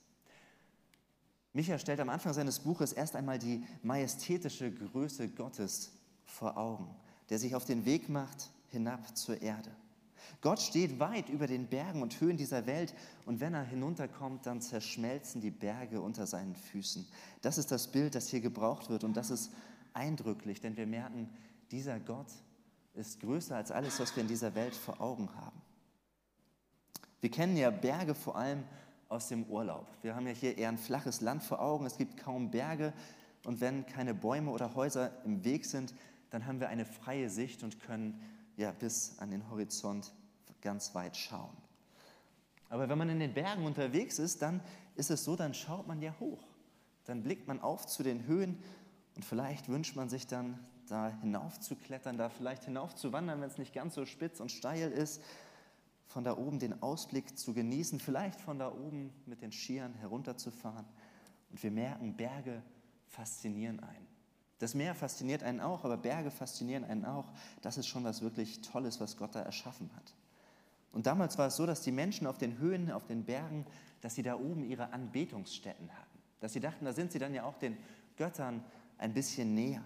Micha 1.53 1.79
stellt 1.79 1.99
am 1.99 2.09
Anfang 2.09 2.33
seines 2.33 2.59
Buches 2.59 2.93
erst 2.93 3.15
einmal 3.15 3.39
die 3.39 3.63
majestätische 3.81 4.71
Größe 4.71 5.29
Gottes 5.29 5.91
vor 6.25 6.57
Augen, 6.57 6.93
der 7.29 7.39
sich 7.39 7.55
auf 7.55 7.65
den 7.65 7.85
Weg 7.85 8.09
macht 8.09 8.51
hinab 8.67 9.17
zur 9.17 9.41
Erde. 9.41 9.71
Gott 10.41 10.59
steht 10.59 10.99
weit 10.99 11.29
über 11.29 11.47
den 11.47 11.67
Bergen 11.67 12.01
und 12.01 12.19
Höhen 12.19 12.37
dieser 12.37 12.65
Welt 12.65 12.93
und 13.25 13.39
wenn 13.39 13.53
er 13.53 13.63
hinunterkommt, 13.63 14.45
dann 14.45 14.61
zerschmelzen 14.61 15.41
die 15.41 15.51
Berge 15.51 16.01
unter 16.01 16.25
seinen 16.27 16.55
Füßen. 16.55 17.07
Das 17.41 17.57
ist 17.57 17.71
das 17.71 17.91
Bild, 17.91 18.15
das 18.15 18.27
hier 18.29 18.41
gebraucht 18.41 18.89
wird 18.89 19.03
und 19.03 19.15
das 19.15 19.29
ist 19.29 19.51
eindrücklich, 19.93 20.61
denn 20.61 20.77
wir 20.77 20.87
merken, 20.87 21.29
dieser 21.71 21.99
Gott 21.99 22.31
ist 22.93 23.19
größer 23.19 23.55
als 23.55 23.71
alles, 23.71 23.99
was 23.99 24.15
wir 24.15 24.21
in 24.21 24.29
dieser 24.29 24.55
Welt 24.55 24.75
vor 24.75 25.01
Augen 25.01 25.29
haben. 25.35 25.61
Wir 27.21 27.31
kennen 27.31 27.57
ja 27.57 27.71
Berge 27.71 28.13
vor 28.13 28.35
allem 28.35 28.63
aus 29.09 29.27
dem 29.29 29.45
Urlaub. 29.45 29.87
Wir 30.01 30.15
haben 30.15 30.27
ja 30.27 30.33
hier 30.33 30.57
eher 30.57 30.69
ein 30.69 30.77
flaches 30.77 31.21
Land 31.21 31.43
vor 31.43 31.59
Augen, 31.61 31.85
es 31.85 31.97
gibt 31.97 32.17
kaum 32.17 32.51
Berge 32.51 32.93
und 33.45 33.61
wenn 33.61 33.85
keine 33.85 34.13
Bäume 34.13 34.51
oder 34.51 34.75
Häuser 34.75 35.11
im 35.23 35.43
Weg 35.43 35.65
sind, 35.65 35.93
dann 36.29 36.45
haben 36.45 36.59
wir 36.59 36.69
eine 36.69 36.85
freie 36.85 37.29
Sicht 37.29 37.63
und 37.63 37.79
können 37.79 38.19
ja 38.57 38.71
bis 38.71 39.17
an 39.19 39.31
den 39.31 39.49
Horizont 39.49 40.13
ganz 40.61 40.95
weit 40.95 41.15
schauen. 41.15 41.55
Aber 42.69 42.89
wenn 42.89 42.97
man 42.97 43.09
in 43.09 43.19
den 43.19 43.33
Bergen 43.33 43.65
unterwegs 43.65 44.19
ist, 44.19 44.41
dann 44.41 44.61
ist 44.95 45.11
es 45.11 45.23
so, 45.23 45.35
dann 45.35 45.53
schaut 45.53 45.87
man 45.87 46.01
ja 46.01 46.15
hoch. 46.19 46.43
Dann 47.05 47.23
blickt 47.23 47.47
man 47.47 47.61
auf 47.61 47.85
zu 47.85 48.01
den 48.01 48.25
Höhen 48.25 48.57
und 49.15 49.23
vielleicht 49.23 49.69
wünscht 49.69 49.95
man 49.95 50.09
sich 50.09 50.27
dann, 50.27 50.59
da 50.87 51.09
hinauf 51.21 51.59
zu 51.59 51.75
klettern, 51.75 52.17
da 52.17 52.29
vielleicht 52.29 52.65
hinauf 52.65 52.95
zu 52.95 53.11
wandern, 53.11 53.41
wenn 53.41 53.49
es 53.49 53.57
nicht 53.57 53.73
ganz 53.73 53.95
so 53.95 54.05
spitz 54.05 54.39
und 54.39 54.51
steil 54.51 54.91
ist 54.91 55.21
von 56.07 56.23
da 56.23 56.37
oben 56.37 56.59
den 56.59 56.81
Ausblick 56.81 57.37
zu 57.37 57.53
genießen, 57.53 57.99
vielleicht 57.99 58.39
von 58.39 58.59
da 58.59 58.71
oben 58.71 59.11
mit 59.25 59.41
den 59.41 59.51
Skiern 59.51 59.93
herunterzufahren. 59.95 60.85
Und 61.49 61.61
wir 61.63 61.71
merken, 61.71 62.15
Berge 62.15 62.61
faszinieren 63.07 63.79
einen. 63.79 64.04
Das 64.59 64.73
Meer 64.73 64.95
fasziniert 64.95 65.43
einen 65.43 65.59
auch, 65.59 65.83
aber 65.83 65.97
Berge 65.97 66.31
faszinieren 66.31 66.85
einen 66.85 67.05
auch. 67.05 67.25
Das 67.61 67.77
ist 67.77 67.87
schon 67.87 68.03
was 68.03 68.21
wirklich 68.21 68.61
Tolles, 68.61 68.99
was 69.01 69.17
Gott 69.17 69.35
da 69.35 69.41
erschaffen 69.41 69.89
hat. 69.95 70.13
Und 70.93 71.07
damals 71.07 71.37
war 71.37 71.47
es 71.47 71.57
so, 71.57 71.65
dass 71.65 71.81
die 71.81 71.91
Menschen 71.91 72.25
auf 72.25 72.37
den 72.37 72.57
Höhen, 72.57 72.89
auf 72.89 73.05
den 73.05 73.25
Bergen, 73.25 73.65
dass 73.99 74.15
sie 74.15 74.23
da 74.23 74.35
oben 74.35 74.63
ihre 74.63 74.93
Anbetungsstätten 74.93 75.91
hatten. 75.91 76.19
Dass 76.39 76.53
sie 76.53 76.61
dachten, 76.61 76.85
da 76.85 76.93
sind 76.93 77.11
sie 77.11 77.19
dann 77.19 77.33
ja 77.33 77.43
auch 77.43 77.57
den 77.57 77.77
Göttern 78.15 78.63
ein 78.97 79.13
bisschen 79.13 79.53
näher. 79.53 79.83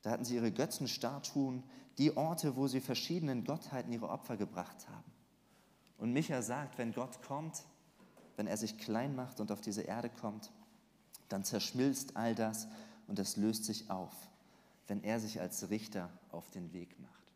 Da 0.00 0.10
hatten 0.10 0.24
sie 0.24 0.36
ihre 0.36 0.50
Götzenstatuen, 0.50 1.62
die 1.98 2.16
Orte, 2.16 2.56
wo 2.56 2.68
sie 2.68 2.80
verschiedenen 2.80 3.44
Gottheiten 3.44 3.92
ihre 3.92 4.08
Opfer 4.08 4.38
gebracht 4.38 4.88
haben. 4.88 5.12
Und 5.98 6.12
Micha 6.12 6.40
sagt, 6.40 6.78
wenn 6.78 6.92
Gott 6.94 7.22
kommt, 7.22 7.62
wenn 8.36 8.46
er 8.46 8.56
sich 8.56 8.78
klein 8.78 9.14
macht 9.14 9.40
und 9.40 9.52
auf 9.52 9.60
diese 9.60 9.82
Erde 9.82 10.08
kommt, 10.08 10.50
dann 11.28 11.44
zerschmilzt 11.44 12.16
all 12.16 12.34
das 12.34 12.66
und 13.12 13.18
es 13.18 13.36
löst 13.36 13.66
sich 13.66 13.90
auf, 13.90 14.14
wenn 14.86 15.04
er 15.04 15.20
sich 15.20 15.38
als 15.38 15.68
Richter 15.68 16.08
auf 16.30 16.48
den 16.48 16.72
Weg 16.72 16.98
macht. 16.98 17.34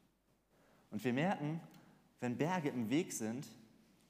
Und 0.91 1.05
wir 1.05 1.13
merken, 1.13 1.61
wenn 2.19 2.39
Berge 2.39 2.71
im 2.71 2.89
Weg 2.89 3.13
sind 3.13 3.47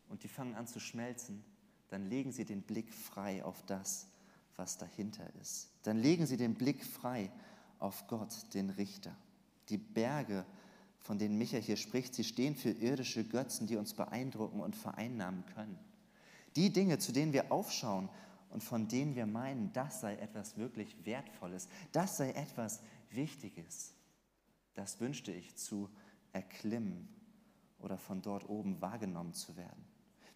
und 0.09 0.23
die 0.23 0.29
fangen 0.29 0.55
an 0.55 0.69
zu 0.69 0.79
schmelzen, 0.79 1.43
dann 1.89 2.09
legen 2.09 2.31
sie 2.31 2.45
den 2.45 2.63
Blick 2.63 2.95
frei 2.95 3.45
auf 3.45 3.65
das, 3.67 4.07
was 4.55 4.79
dahinter 4.79 5.29
ist. 5.43 5.69
Dann 5.83 5.99
legen 5.99 6.25
sie 6.25 6.37
den 6.37 6.55
Blick 6.55 6.85
frei 6.85 7.33
auf 7.81 8.07
Gott, 8.07 8.55
den 8.55 8.71
Richter. 8.71 9.17
Die 9.69 9.79
Berge, 9.79 10.47
von 11.01 11.19
denen 11.19 11.37
Micha 11.37 11.59
hier 11.59 11.77
spricht, 11.77 12.15
sie 12.15 12.23
stehen 12.23 12.55
für 12.55 12.71
irdische 12.71 13.25
Götzen, 13.25 13.67
die 13.67 13.75
uns 13.75 13.93
beeindrucken 13.93 14.61
und 14.61 14.77
vereinnahmen 14.77 15.45
können. 15.47 15.81
Die 16.55 16.73
Dinge, 16.73 17.01
zu 17.01 17.11
denen 17.11 17.33
wir 17.33 17.51
aufschauen 17.51 18.09
und 18.51 18.63
von 18.63 18.89
denen 18.89 19.15
wir 19.15 19.27
meinen, 19.27 19.73
das 19.73 20.01
sei 20.01 20.17
etwas 20.17 20.57
wirklich 20.57 21.05
Wertvolles, 21.05 21.69
das 21.93 22.17
sei 22.17 22.31
etwas 22.33 22.81
Wichtiges, 23.11 23.95
das 24.75 25.01
wünschte 25.01 25.33
ich 25.33 25.57
zu 25.57 25.91
erklimmen 26.33 27.09
oder 27.79 27.99
von 27.99 28.23
dort 28.23 28.49
oben 28.49 28.81
wahrgenommen 28.81 29.35
zu 29.35 29.57
werden. 29.57 29.85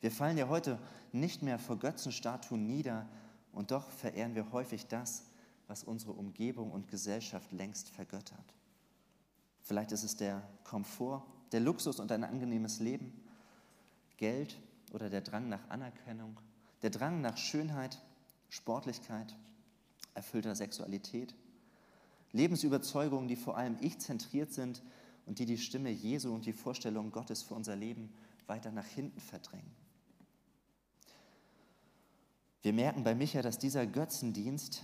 Wir 0.01 0.11
fallen 0.11 0.39
ja 0.39 0.49
heute 0.49 0.79
nicht 1.13 1.43
mehr 1.43 1.59
vor 1.59 1.79
Götzenstatuen 1.79 2.67
nieder 2.67 3.09
und 3.53 3.71
doch 3.71 3.91
verehren 3.91 4.35
wir 4.35 4.51
häufig 4.53 4.87
das, 4.87 5.25
was 5.67 5.85
unsere 5.85 6.13
Umgebung 6.13 6.71
und 6.73 6.89
Gesellschaft 6.89 7.53
längst 7.53 7.91
vergöttert. 7.91 8.55
Vielleicht 9.61 9.93
ist 9.93 10.05
es 10.05 10.17
der 10.17 10.43
Komfort, 10.65 11.23
der 11.53 11.61
Luxus 11.61 12.01
und 12.01 12.11
ein 12.13 12.25
angenehmes 12.25 12.81
Leben, 12.81 13.13
Geld 14.17 14.61
oder 14.93 15.11
der 15.11 15.21
Drang 15.21 15.49
nach 15.49 15.69
Anerkennung, 15.69 16.41
der 16.83 16.91
Drang 16.91 17.21
nach 17.21 17.37
Schönheit, 17.37 17.99
Sportlichkeit, 18.49 19.37
erfüllter 20.15 20.55
Sexualität, 20.55 21.35
Lebensüberzeugungen, 22.33 23.29
die 23.29 23.37
vor 23.37 23.57
allem 23.57 23.77
ich 23.81 23.99
zentriert 23.99 24.53
sind 24.53 24.83
und 25.27 25.39
die 25.39 25.47
die 25.47 25.59
Stimme 25.59 25.91
Jesu 25.91 26.33
und 26.33 26.47
die 26.47 26.53
Vorstellung 26.53 27.11
Gottes 27.11 27.43
für 27.43 27.55
unser 27.55 27.77
Leben 27.77 28.13
weiter 28.47 28.71
nach 28.71 28.87
hinten 28.87 29.21
verdrängen. 29.21 29.71
Wir 32.63 32.73
merken 32.73 33.05
bei 33.05 33.15
Micha, 33.15 33.43
dass 33.43 33.59
dieser 33.59 33.87
Götzendienst 33.87 34.83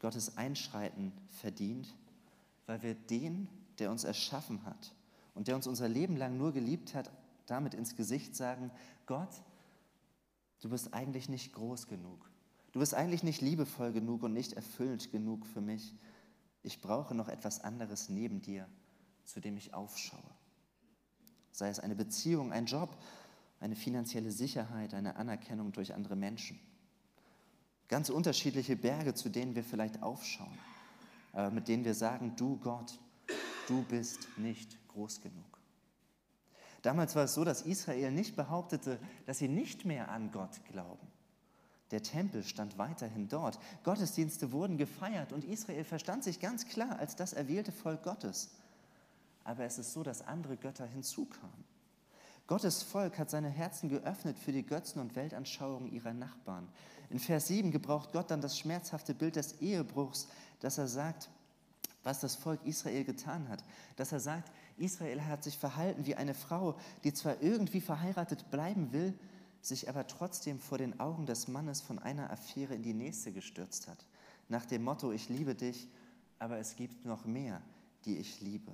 Gottes 0.00 0.36
Einschreiten 0.36 1.12
verdient, 1.28 1.94
weil 2.66 2.82
wir 2.82 2.94
den, 2.94 3.48
der 3.78 3.90
uns 3.90 4.04
erschaffen 4.04 4.64
hat 4.64 4.94
und 5.34 5.48
der 5.48 5.56
uns 5.56 5.66
unser 5.66 5.88
Leben 5.88 6.16
lang 6.16 6.36
nur 6.36 6.52
geliebt 6.52 6.94
hat, 6.94 7.10
damit 7.46 7.74
ins 7.74 7.96
Gesicht 7.96 8.34
sagen, 8.34 8.70
Gott, 9.06 9.30
du 10.60 10.68
bist 10.68 10.94
eigentlich 10.94 11.28
nicht 11.28 11.52
groß 11.52 11.86
genug. 11.86 12.30
Du 12.72 12.80
bist 12.80 12.94
eigentlich 12.94 13.22
nicht 13.22 13.40
liebevoll 13.40 13.92
genug 13.92 14.22
und 14.22 14.32
nicht 14.32 14.52
erfüllend 14.52 15.10
genug 15.10 15.46
für 15.46 15.60
mich. 15.60 15.94
Ich 16.62 16.80
brauche 16.80 17.14
noch 17.14 17.28
etwas 17.28 17.64
anderes 17.64 18.08
neben 18.08 18.42
dir, 18.42 18.68
zu 19.24 19.40
dem 19.40 19.56
ich 19.56 19.74
aufschaue. 19.74 20.20
Sei 21.50 21.68
es 21.68 21.80
eine 21.80 21.96
Beziehung, 21.96 22.52
ein 22.52 22.66
Job, 22.66 22.96
eine 23.60 23.74
finanzielle 23.74 24.30
Sicherheit, 24.30 24.94
eine 24.94 25.16
Anerkennung 25.16 25.72
durch 25.72 25.94
andere 25.94 26.16
Menschen. 26.16 26.60
Ganz 27.88 28.10
unterschiedliche 28.10 28.76
Berge, 28.76 29.14
zu 29.14 29.30
denen 29.30 29.54
wir 29.54 29.64
vielleicht 29.64 30.02
aufschauen, 30.02 30.58
aber 31.32 31.50
mit 31.50 31.68
denen 31.68 31.84
wir 31.84 31.94
sagen, 31.94 32.36
du 32.36 32.58
Gott, 32.58 32.98
du 33.66 33.82
bist 33.84 34.28
nicht 34.36 34.76
groß 34.88 35.22
genug. 35.22 35.47
Damals 36.82 37.16
war 37.16 37.24
es 37.24 37.34
so, 37.34 37.44
dass 37.44 37.62
Israel 37.62 38.12
nicht 38.12 38.36
behauptete, 38.36 38.98
dass 39.26 39.38
sie 39.38 39.48
nicht 39.48 39.84
mehr 39.84 40.10
an 40.10 40.30
Gott 40.30 40.64
glauben. 40.70 41.06
Der 41.90 42.02
Tempel 42.02 42.44
stand 42.44 42.76
weiterhin 42.78 43.28
dort. 43.28 43.58
Gottesdienste 43.82 44.52
wurden 44.52 44.76
gefeiert 44.76 45.32
und 45.32 45.44
Israel 45.44 45.84
verstand 45.84 46.22
sich 46.22 46.38
ganz 46.38 46.66
klar 46.66 46.98
als 46.98 47.16
das 47.16 47.32
erwählte 47.32 47.72
Volk 47.72 48.02
Gottes. 48.02 48.50
Aber 49.44 49.64
es 49.64 49.78
ist 49.78 49.94
so, 49.94 50.02
dass 50.02 50.26
andere 50.26 50.56
Götter 50.56 50.86
hinzukamen. 50.86 51.64
Gottes 52.46 52.82
Volk 52.82 53.18
hat 53.18 53.30
seine 53.30 53.48
Herzen 53.50 53.88
geöffnet 53.88 54.38
für 54.38 54.52
die 54.52 54.64
Götzen 54.64 55.00
und 55.00 55.16
Weltanschauungen 55.16 55.90
ihrer 55.92 56.14
Nachbarn. 56.14 56.68
In 57.10 57.18
Vers 57.18 57.48
7 57.48 57.70
gebraucht 57.70 58.12
Gott 58.12 58.30
dann 58.30 58.40
das 58.40 58.58
schmerzhafte 58.58 59.14
Bild 59.14 59.36
des 59.36 59.60
Ehebruchs, 59.60 60.28
dass 60.60 60.78
er 60.78 60.88
sagt, 60.88 61.30
was 62.04 62.20
das 62.20 62.36
Volk 62.36 62.64
Israel 62.64 63.04
getan 63.04 63.48
hat. 63.48 63.64
Dass 63.96 64.12
er 64.12 64.20
sagt, 64.20 64.50
Israel 64.78 65.24
hat 65.24 65.44
sich 65.44 65.58
verhalten 65.58 66.06
wie 66.06 66.14
eine 66.14 66.34
Frau, 66.34 66.76
die 67.04 67.12
zwar 67.12 67.42
irgendwie 67.42 67.80
verheiratet 67.80 68.50
bleiben 68.50 68.92
will, 68.92 69.18
sich 69.60 69.88
aber 69.88 70.06
trotzdem 70.06 70.60
vor 70.60 70.78
den 70.78 71.00
Augen 71.00 71.26
des 71.26 71.48
Mannes 71.48 71.80
von 71.80 71.98
einer 71.98 72.30
Affäre 72.30 72.74
in 72.74 72.82
die 72.82 72.94
nächste 72.94 73.32
gestürzt 73.32 73.88
hat. 73.88 74.06
Nach 74.48 74.64
dem 74.64 74.84
Motto, 74.84 75.12
ich 75.12 75.28
liebe 75.28 75.54
dich, 75.54 75.88
aber 76.38 76.58
es 76.58 76.76
gibt 76.76 77.04
noch 77.04 77.24
mehr, 77.24 77.60
die 78.04 78.18
ich 78.18 78.40
liebe. 78.40 78.72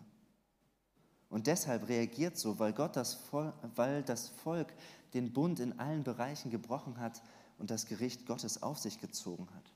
Und 1.30 1.46
deshalb 1.46 1.88
reagiert 1.88 2.36
so, 2.36 2.58
weil, 2.58 2.72
Gott 2.72 2.96
das 2.96 3.14
Volk, 3.14 3.54
weil 3.74 4.02
das 4.02 4.28
Volk 4.28 4.72
den 5.14 5.32
Bund 5.32 5.58
in 5.58 5.78
allen 5.78 6.04
Bereichen 6.04 6.50
gebrochen 6.50 6.98
hat 6.98 7.22
und 7.58 7.70
das 7.70 7.86
Gericht 7.86 8.26
Gottes 8.26 8.62
auf 8.62 8.78
sich 8.78 9.00
gezogen 9.00 9.48
hat. 9.54 9.72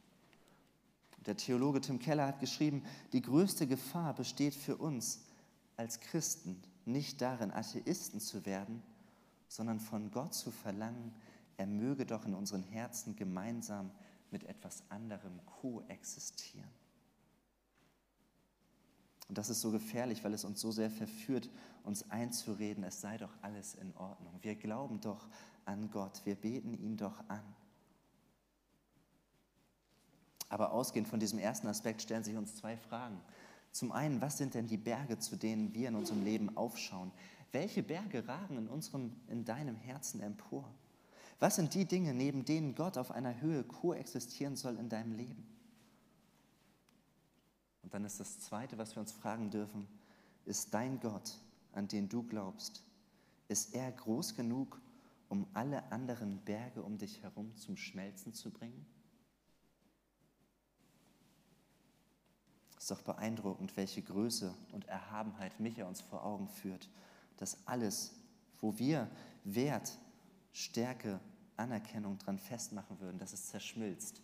Der 1.26 1.36
Theologe 1.36 1.80
Tim 1.80 1.98
Keller 1.98 2.26
hat 2.26 2.40
geschrieben, 2.40 2.84
die 3.12 3.22
größte 3.22 3.66
Gefahr 3.66 4.14
besteht 4.14 4.54
für 4.54 4.76
uns 4.76 5.24
als 5.78 6.00
Christen 6.00 6.60
nicht 6.84 7.22
darin, 7.22 7.50
Atheisten 7.50 8.20
zu 8.20 8.44
werden, 8.44 8.82
sondern 9.48 9.80
von 9.80 10.10
Gott 10.10 10.34
zu 10.34 10.50
verlangen, 10.50 11.14
er 11.56 11.66
möge 11.66 12.04
doch 12.04 12.26
in 12.26 12.34
unseren 12.34 12.62
Herzen 12.62 13.16
gemeinsam 13.16 13.90
mit 14.30 14.44
etwas 14.44 14.82
anderem 14.90 15.40
koexistieren. 15.46 16.68
Und 19.28 19.36
das 19.36 19.50
ist 19.50 19.60
so 19.60 19.70
gefährlich, 19.70 20.24
weil 20.24 20.34
es 20.34 20.44
uns 20.44 20.60
so 20.60 20.72
sehr 20.72 20.90
verführt, 20.90 21.50
uns 21.84 22.10
einzureden, 22.10 22.82
es 22.84 23.00
sei 23.00 23.18
doch 23.18 23.32
alles 23.42 23.74
in 23.74 23.94
Ordnung. 23.96 24.38
Wir 24.42 24.56
glauben 24.56 25.00
doch 25.00 25.28
an 25.64 25.90
Gott, 25.90 26.22
wir 26.24 26.34
beten 26.34 26.74
ihn 26.74 26.96
doch 26.96 27.22
an. 27.28 27.42
Aber 30.48 30.72
ausgehend 30.72 31.08
von 31.08 31.20
diesem 31.20 31.38
ersten 31.38 31.66
Aspekt 31.66 32.00
stellen 32.00 32.24
sich 32.24 32.36
uns 32.36 32.56
zwei 32.56 32.76
Fragen. 32.76 33.20
Zum 33.72 33.92
einen, 33.92 34.20
was 34.20 34.38
sind 34.38 34.54
denn 34.54 34.66
die 34.66 34.76
Berge, 34.76 35.18
zu 35.18 35.36
denen 35.36 35.74
wir 35.74 35.88
in 35.88 35.94
unserem 35.94 36.24
Leben 36.24 36.56
aufschauen? 36.56 37.12
Welche 37.52 37.82
Berge 37.82 38.26
ragen 38.26 38.58
in, 38.58 38.68
unserem, 38.68 39.12
in 39.28 39.44
deinem 39.44 39.76
Herzen 39.76 40.20
empor? 40.20 40.68
Was 41.40 41.56
sind 41.56 41.74
die 41.74 41.84
Dinge, 41.84 42.14
neben 42.14 42.44
denen 42.44 42.74
Gott 42.74 42.98
auf 42.98 43.10
einer 43.10 43.40
Höhe 43.40 43.62
koexistieren 43.62 44.56
soll 44.56 44.76
in 44.76 44.88
deinem 44.88 45.12
Leben? 45.12 45.46
Und 47.82 47.94
dann 47.94 48.04
ist 48.04 48.20
das 48.20 48.40
Zweite, 48.40 48.76
was 48.76 48.96
wir 48.96 49.00
uns 49.00 49.12
fragen 49.12 49.50
dürfen, 49.50 49.86
ist 50.44 50.74
dein 50.74 51.00
Gott, 51.00 51.38
an 51.72 51.88
den 51.88 52.08
du 52.08 52.22
glaubst, 52.22 52.82
ist 53.48 53.74
er 53.74 53.90
groß 53.92 54.34
genug, 54.34 54.80
um 55.28 55.46
alle 55.54 55.90
anderen 55.92 56.38
Berge 56.44 56.82
um 56.82 56.98
dich 56.98 57.22
herum 57.22 57.54
zum 57.56 57.76
Schmelzen 57.76 58.34
zu 58.34 58.50
bringen? 58.50 58.84
Ist 62.88 62.98
doch 62.98 63.02
beeindruckend, 63.02 63.76
welche 63.76 64.00
Größe 64.00 64.54
und 64.72 64.88
Erhabenheit 64.88 65.60
Micha 65.60 65.84
uns 65.84 66.00
vor 66.00 66.24
Augen 66.24 66.48
führt, 66.48 66.88
dass 67.36 67.58
alles, 67.66 68.14
wo 68.62 68.78
wir 68.78 69.10
Wert, 69.44 69.98
Stärke, 70.54 71.20
Anerkennung 71.58 72.16
dran 72.16 72.38
festmachen 72.38 72.98
würden, 72.98 73.18
dass 73.18 73.34
es 73.34 73.48
zerschmilzt, 73.48 74.22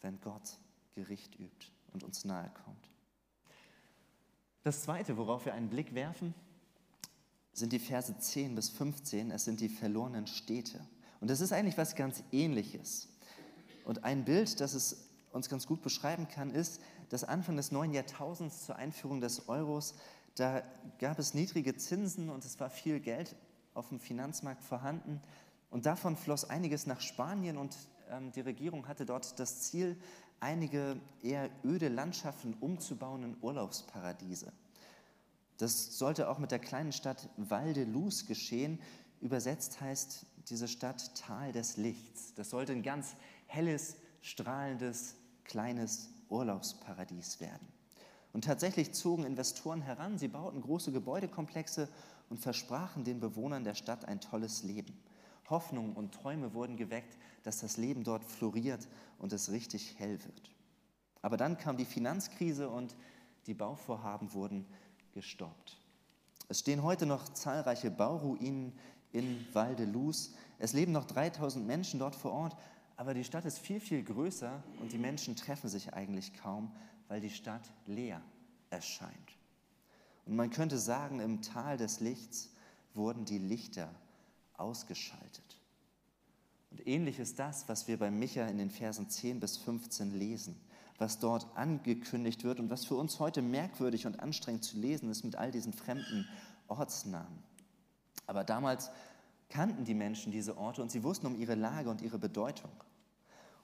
wenn 0.00 0.20
Gott 0.20 0.58
Gericht 0.94 1.40
übt 1.40 1.66
und 1.92 2.04
uns 2.04 2.24
nahe 2.24 2.52
kommt. 2.64 2.88
Das 4.62 4.82
Zweite, 4.82 5.16
worauf 5.16 5.44
wir 5.44 5.54
einen 5.54 5.68
Blick 5.68 5.92
werfen, 5.92 6.34
sind 7.52 7.72
die 7.72 7.80
Verse 7.80 8.16
10 8.16 8.54
bis 8.54 8.68
15. 8.68 9.32
Es 9.32 9.44
sind 9.44 9.58
die 9.58 9.68
verlorenen 9.68 10.28
Städte. 10.28 10.86
Und 11.20 11.30
das 11.30 11.40
ist 11.40 11.52
eigentlich 11.52 11.78
was 11.78 11.96
ganz 11.96 12.22
Ähnliches. 12.30 13.08
Und 13.84 14.04
ein 14.04 14.24
Bild, 14.24 14.60
das 14.60 14.74
es 14.74 15.08
uns 15.36 15.48
ganz 15.48 15.66
gut 15.66 15.82
beschreiben 15.82 16.28
kann, 16.28 16.50
ist, 16.50 16.80
dass 17.08 17.24
Anfang 17.24 17.56
des 17.56 17.72
neuen 17.72 17.92
Jahrtausends 17.92 18.66
zur 18.66 18.76
Einführung 18.76 19.20
des 19.20 19.48
Euros, 19.48 19.94
da 20.34 20.62
gab 20.98 21.18
es 21.18 21.34
niedrige 21.34 21.76
Zinsen 21.76 22.30
und 22.30 22.44
es 22.44 22.60
war 22.60 22.70
viel 22.70 23.00
Geld 23.00 23.36
auf 23.74 23.88
dem 23.88 24.00
Finanzmarkt 24.00 24.62
vorhanden. 24.62 25.20
Und 25.70 25.86
davon 25.86 26.16
floss 26.16 26.48
einiges 26.48 26.86
nach 26.86 27.00
Spanien 27.00 27.56
und 27.56 27.76
ähm, 28.10 28.32
die 28.32 28.40
Regierung 28.40 28.88
hatte 28.88 29.06
dort 29.06 29.38
das 29.38 29.60
Ziel, 29.62 29.96
einige 30.40 31.00
eher 31.22 31.50
öde 31.64 31.88
Landschaften 31.88 32.54
umzubauen 32.60 33.22
in 33.22 33.36
Urlaubsparadiese. 33.40 34.52
Das 35.58 35.98
sollte 35.98 36.28
auch 36.28 36.38
mit 36.38 36.50
der 36.50 36.58
kleinen 36.58 36.92
Stadt 36.92 37.28
Valdeluz 37.36 38.26
geschehen. 38.26 38.78
Übersetzt 39.20 39.80
heißt 39.80 40.26
diese 40.48 40.68
Stadt 40.68 41.14
Tal 41.16 41.52
des 41.52 41.76
Lichts. 41.78 42.34
Das 42.34 42.50
sollte 42.50 42.72
ein 42.72 42.82
ganz 42.82 43.16
helles, 43.46 43.96
strahlendes, 44.20 45.14
kleines 45.44 46.10
Urlaubsparadies 46.28 47.40
werden. 47.40 47.66
Und 48.32 48.44
tatsächlich 48.44 48.92
zogen 48.92 49.24
Investoren 49.24 49.80
heran, 49.80 50.18
sie 50.18 50.28
bauten 50.28 50.60
große 50.60 50.92
Gebäudekomplexe 50.92 51.88
und 52.28 52.38
versprachen 52.38 53.04
den 53.04 53.20
Bewohnern 53.20 53.64
der 53.64 53.74
Stadt 53.74 54.04
ein 54.04 54.20
tolles 54.20 54.62
Leben. 54.62 54.98
Hoffnungen 55.48 55.94
und 55.94 56.12
Träume 56.12 56.52
wurden 56.54 56.76
geweckt, 56.76 57.16
dass 57.44 57.60
das 57.60 57.76
Leben 57.76 58.04
dort 58.04 58.24
floriert 58.24 58.88
und 59.18 59.32
es 59.32 59.50
richtig 59.50 59.94
hell 59.98 60.22
wird. 60.24 60.50
Aber 61.22 61.36
dann 61.36 61.58
kam 61.58 61.76
die 61.76 61.84
Finanzkrise 61.84 62.68
und 62.68 62.96
die 63.46 63.54
Bauvorhaben 63.54 64.32
wurden 64.32 64.66
gestoppt. 65.12 65.78
Es 66.48 66.60
stehen 66.60 66.82
heute 66.82 67.06
noch 67.06 67.28
zahlreiche 67.30 67.90
Bauruinen 67.90 68.72
in 69.12 69.46
Val 69.52 69.74
de 69.74 69.86
Luz. 69.86 70.34
Es 70.58 70.72
leben 70.72 70.92
noch 70.92 71.04
3000 71.04 71.66
Menschen 71.66 71.98
dort 71.98 72.14
vor 72.14 72.32
Ort, 72.32 72.56
aber 72.96 73.14
die 73.14 73.24
Stadt 73.24 73.44
ist 73.44 73.58
viel, 73.58 73.80
viel 73.80 74.02
größer 74.02 74.62
und 74.80 74.92
die 74.92 74.98
Menschen 74.98 75.36
treffen 75.36 75.68
sich 75.68 75.94
eigentlich 75.94 76.34
kaum, 76.34 76.74
weil 77.08 77.20
die 77.20 77.30
Stadt 77.30 77.72
leer 77.86 78.22
erscheint. 78.70 79.36
Und 80.24 80.36
man 80.36 80.50
könnte 80.50 80.78
sagen, 80.78 81.20
im 81.20 81.42
Tal 81.42 81.76
des 81.76 82.00
Lichts 82.00 82.50
wurden 82.94 83.24
die 83.24 83.38
Lichter 83.38 83.94
ausgeschaltet. 84.56 85.60
Und 86.70 86.86
ähnlich 86.86 87.18
ist 87.18 87.38
das, 87.38 87.68
was 87.68 87.86
wir 87.86 87.98
bei 87.98 88.10
Micha 88.10 88.46
in 88.46 88.58
den 88.58 88.70
Versen 88.70 89.08
10 89.08 89.40
bis 89.40 89.56
15 89.58 90.12
lesen, 90.12 90.60
was 90.98 91.18
dort 91.18 91.46
angekündigt 91.56 92.44
wird 92.44 92.58
und 92.58 92.70
was 92.70 92.86
für 92.86 92.96
uns 92.96 93.20
heute 93.20 93.42
merkwürdig 93.42 94.06
und 94.06 94.20
anstrengend 94.20 94.64
zu 94.64 94.78
lesen 94.78 95.10
ist 95.10 95.24
mit 95.24 95.36
all 95.36 95.50
diesen 95.50 95.72
fremden 95.72 96.26
Ortsnamen. 96.66 97.42
Aber 98.26 98.42
damals 98.42 98.90
kannten 99.48 99.84
die 99.84 99.94
Menschen 99.94 100.32
diese 100.32 100.56
Orte 100.56 100.82
und 100.82 100.90
sie 100.90 101.04
wussten 101.04 101.26
um 101.26 101.36
ihre 101.36 101.54
Lage 101.54 101.88
und 101.88 102.02
ihre 102.02 102.18
Bedeutung. 102.18 102.72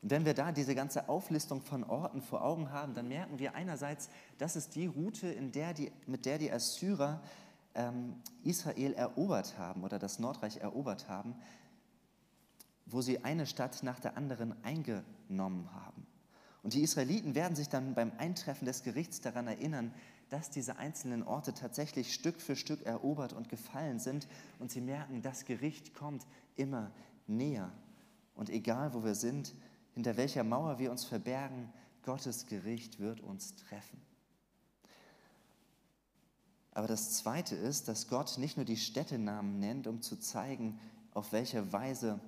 Und 0.02 0.10
wenn 0.10 0.24
wir 0.24 0.34
da 0.34 0.50
diese 0.50 0.74
ganze 0.74 1.08
Auflistung 1.08 1.62
von 1.62 1.84
Orten 1.84 2.22
vor 2.22 2.42
Augen 2.44 2.70
haben, 2.70 2.92
dann 2.92 3.06
merken 3.08 3.38
wir 3.38 3.54
einerseits, 3.54 4.10
das 4.38 4.56
ist 4.56 4.74
die 4.74 4.86
Route, 4.86 5.32
der 5.50 5.74
die, 5.74 5.92
mit 6.06 6.26
der 6.26 6.38
die 6.38 6.52
Assyrer 6.52 7.22
ähm, 7.74 8.16
Israel 8.42 8.94
erobert 8.94 9.56
haben 9.58 9.84
oder 9.84 10.00
das 10.00 10.18
Nordreich 10.18 10.58
erobert 10.58 11.08
haben, 11.08 11.36
wo 12.84 13.00
sie 13.00 13.24
eine 13.24 13.46
Stadt 13.46 13.84
nach 13.84 14.00
der 14.00 14.16
anderen 14.16 14.62
eingenommen 14.64 15.72
haben. 15.72 16.06
Und 16.64 16.74
die 16.74 16.82
Israeliten 16.82 17.34
werden 17.34 17.56
sich 17.56 17.68
dann 17.68 17.94
beim 17.94 18.12
Eintreffen 18.18 18.66
des 18.66 18.82
Gerichts 18.82 19.20
daran 19.20 19.46
erinnern, 19.46 19.94
dass 20.30 20.50
diese 20.50 20.76
einzelnen 20.78 21.22
Orte 21.22 21.54
tatsächlich 21.54 22.14
Stück 22.14 22.40
für 22.40 22.56
Stück 22.56 22.86
erobert 22.86 23.32
und 23.32 23.48
gefallen 23.48 24.00
sind 24.00 24.26
und 24.58 24.70
sie 24.70 24.80
merken, 24.80 25.22
das 25.22 25.44
Gericht 25.44 25.94
kommt 25.94 26.26
immer 26.56 26.90
näher. 27.26 27.70
Und 28.34 28.48
egal 28.48 28.94
wo 28.94 29.04
wir 29.04 29.14
sind, 29.14 29.54
hinter 29.94 30.16
welcher 30.16 30.44
Mauer 30.44 30.78
wir 30.78 30.90
uns 30.90 31.04
verbergen, 31.04 31.72
Gottes 32.02 32.46
Gericht 32.46 32.98
wird 32.98 33.20
uns 33.20 33.54
treffen. 33.56 34.00
Aber 36.74 36.86
das 36.86 37.12
Zweite 37.12 37.54
ist, 37.54 37.88
dass 37.88 38.08
Gott 38.08 38.38
nicht 38.38 38.56
nur 38.56 38.64
die 38.64 38.78
Städtenamen 38.78 39.58
nennt, 39.58 39.86
um 39.86 40.00
zu 40.00 40.16
zeigen, 40.18 40.80
auf 41.12 41.32
welche 41.32 41.72
Weise 41.72 42.18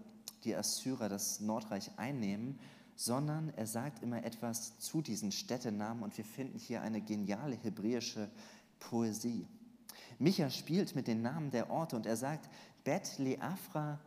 die 0.44 0.54
Assyrer 0.54 1.08
das 1.08 1.40
Nordreich 1.40 1.90
einnehmen, 1.96 2.58
sondern 2.94 3.48
er 3.56 3.66
sagt 3.66 4.02
immer 4.02 4.22
etwas 4.24 4.78
zu 4.78 5.02
diesen 5.02 5.32
Städtenamen 5.32 6.02
und 6.02 6.16
wir 6.16 6.24
finden 6.24 6.58
hier 6.58 6.82
eine 6.82 7.00
geniale 7.00 7.56
hebräische 7.56 8.30
Poesie. 8.78 9.48
Micha 10.18 10.50
spielt 10.50 10.94
mit 10.94 11.08
den 11.08 11.22
Namen 11.22 11.50
der 11.50 11.70
Orte 11.70 11.96
und 11.96 12.06
er 12.06 12.16
sagt, 12.16 12.48
Bet 12.84 13.18
Leafra 13.18 13.98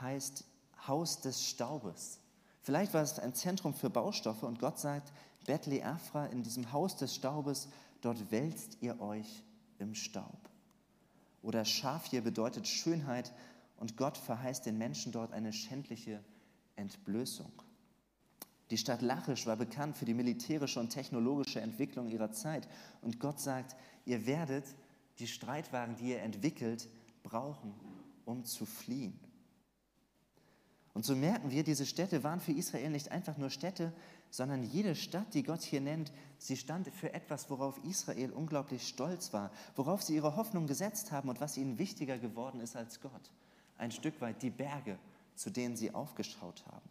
heißt 0.00 0.44
Haus 0.86 1.20
des 1.20 1.44
Staubes. 1.44 2.20
Vielleicht 2.66 2.94
war 2.94 3.02
es 3.02 3.20
ein 3.20 3.32
Zentrum 3.32 3.74
für 3.74 3.90
Baustoffe 3.90 4.42
und 4.42 4.58
Gott 4.58 4.80
sagt, 4.80 5.12
Bet 5.46 5.66
Leafra, 5.66 6.26
in 6.26 6.42
diesem 6.42 6.72
Haus 6.72 6.96
des 6.96 7.14
Staubes, 7.14 7.68
dort 8.00 8.32
wälzt 8.32 8.78
ihr 8.80 9.00
euch 9.00 9.44
im 9.78 9.94
Staub. 9.94 10.50
Oder 11.42 11.64
Schaf 11.64 12.06
hier 12.06 12.22
bedeutet 12.22 12.66
Schönheit 12.66 13.32
und 13.76 13.96
Gott 13.96 14.18
verheißt 14.18 14.66
den 14.66 14.78
Menschen 14.78 15.12
dort 15.12 15.32
eine 15.32 15.52
schändliche 15.52 16.24
Entblößung. 16.74 17.52
Die 18.72 18.78
Stadt 18.78 19.00
Lachisch 19.00 19.46
war 19.46 19.54
bekannt 19.54 19.96
für 19.96 20.04
die 20.04 20.14
militärische 20.14 20.80
und 20.80 20.90
technologische 20.90 21.60
Entwicklung 21.60 22.08
ihrer 22.08 22.32
Zeit. 22.32 22.66
Und 23.00 23.20
Gott 23.20 23.38
sagt, 23.38 23.76
ihr 24.06 24.26
werdet 24.26 24.64
die 25.20 25.28
Streitwagen, 25.28 25.94
die 25.94 26.08
ihr 26.08 26.22
entwickelt, 26.22 26.88
brauchen, 27.22 27.74
um 28.24 28.44
zu 28.44 28.66
fliehen. 28.66 29.20
Und 30.96 31.04
so 31.04 31.14
merken 31.14 31.50
wir, 31.50 31.62
diese 31.62 31.84
Städte 31.84 32.24
waren 32.24 32.40
für 32.40 32.52
Israel 32.52 32.88
nicht 32.88 33.12
einfach 33.12 33.36
nur 33.36 33.50
Städte, 33.50 33.92
sondern 34.30 34.62
jede 34.62 34.94
Stadt, 34.94 35.34
die 35.34 35.42
Gott 35.42 35.60
hier 35.60 35.82
nennt, 35.82 36.10
sie 36.38 36.56
stand 36.56 36.88
für 36.88 37.12
etwas, 37.12 37.50
worauf 37.50 37.78
Israel 37.84 38.30
unglaublich 38.30 38.88
stolz 38.88 39.34
war, 39.34 39.50
worauf 39.74 40.02
sie 40.02 40.14
ihre 40.14 40.36
Hoffnung 40.36 40.66
gesetzt 40.66 41.12
haben 41.12 41.28
und 41.28 41.38
was 41.38 41.58
ihnen 41.58 41.78
wichtiger 41.78 42.16
geworden 42.16 42.60
ist 42.60 42.76
als 42.76 43.02
Gott. 43.02 43.30
Ein 43.76 43.90
Stück 43.90 44.22
weit 44.22 44.40
die 44.40 44.48
Berge, 44.48 44.98
zu 45.34 45.50
denen 45.50 45.76
sie 45.76 45.92
aufgeschaut 45.92 46.64
haben. 46.64 46.88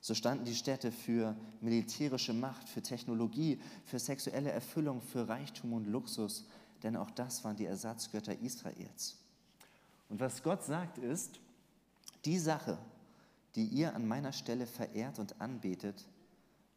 So 0.00 0.14
standen 0.14 0.44
die 0.44 0.54
Städte 0.54 0.92
für 0.92 1.34
militärische 1.60 2.34
Macht, 2.34 2.68
für 2.68 2.82
Technologie, 2.82 3.60
für 3.84 3.98
sexuelle 3.98 4.52
Erfüllung, 4.52 5.02
für 5.02 5.28
Reichtum 5.28 5.72
und 5.72 5.88
Luxus, 5.88 6.44
denn 6.84 6.94
auch 6.94 7.10
das 7.10 7.42
waren 7.42 7.56
die 7.56 7.66
Ersatzgötter 7.66 8.38
Israels. 8.42 9.16
Und 10.08 10.20
was 10.20 10.44
Gott 10.44 10.62
sagt 10.62 10.98
ist, 10.98 11.40
die 12.26 12.38
Sache, 12.38 12.78
die 13.54 13.64
ihr 13.64 13.94
an 13.94 14.06
meiner 14.06 14.32
Stelle 14.32 14.66
verehrt 14.66 15.18
und 15.18 15.40
anbetet, 15.40 16.06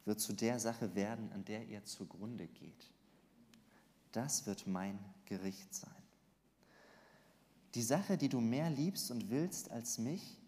wird 0.04 0.20
zu 0.20 0.32
der 0.32 0.58
Sache 0.58 0.94
werden, 0.94 1.30
an 1.32 1.44
der 1.44 1.66
ihr 1.66 1.84
zugrunde 1.84 2.46
geht. 2.46 2.90
Das 4.12 4.46
wird 4.46 4.66
mein 4.66 4.98
Gericht 5.26 5.74
sein. 5.74 5.90
Die 7.74 7.82
Sache, 7.82 8.16
die 8.16 8.28
du 8.28 8.40
mehr 8.40 8.70
liebst 8.70 9.10
und 9.10 9.30
willst 9.30 9.70
als 9.70 9.98
mich, 9.98 10.38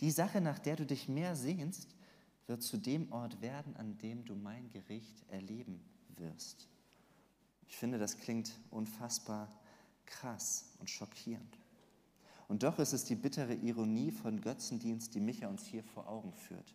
die 0.00 0.10
Sache, 0.10 0.40
nach 0.40 0.58
der 0.58 0.76
du 0.76 0.86
dich 0.86 1.08
mehr 1.08 1.36
sehnst, 1.36 1.94
wird 2.46 2.62
zu 2.62 2.76
dem 2.76 3.12
Ort 3.12 3.40
werden, 3.40 3.76
an 3.76 3.98
dem 3.98 4.24
du 4.24 4.34
mein 4.34 4.68
Gericht 4.70 5.22
erleben 5.28 5.80
wirst. 6.16 6.66
Ich 7.68 7.76
finde, 7.76 7.98
das 7.98 8.16
klingt 8.16 8.58
unfassbar 8.70 9.48
krass 10.06 10.72
und 10.80 10.90
schockierend. 10.90 11.61
Und 12.52 12.64
doch 12.64 12.78
ist 12.78 12.92
es 12.92 13.04
die 13.04 13.14
bittere 13.14 13.54
Ironie 13.54 14.10
von 14.10 14.42
Götzendienst, 14.42 15.14
die 15.14 15.20
Micha 15.20 15.48
uns 15.48 15.64
hier 15.64 15.82
vor 15.82 16.06
Augen 16.06 16.34
führt. 16.34 16.74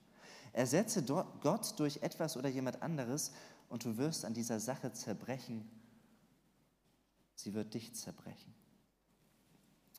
Ersetze 0.51 1.03
Gott 1.03 1.79
durch 1.79 1.97
etwas 2.01 2.35
oder 2.35 2.49
jemand 2.49 2.81
anderes 2.81 3.31
und 3.69 3.85
du 3.85 3.95
wirst 3.95 4.25
an 4.25 4.33
dieser 4.33 4.59
Sache 4.59 4.91
zerbrechen. 4.91 5.69
Sie 7.35 7.53
wird 7.53 7.75
dich 7.75 7.93
zerbrechen. 7.93 8.55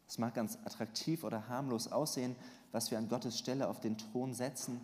Es 0.08 0.18
mag 0.18 0.34
ganz 0.34 0.58
attraktiv 0.64 1.22
oder 1.22 1.48
harmlos 1.48 1.86
aussehen, 1.86 2.34
was 2.72 2.90
wir 2.90 2.98
an 2.98 3.08
Gottes 3.08 3.38
Stelle 3.38 3.68
auf 3.68 3.78
den 3.78 3.98
Thron 3.98 4.34
setzen, 4.34 4.80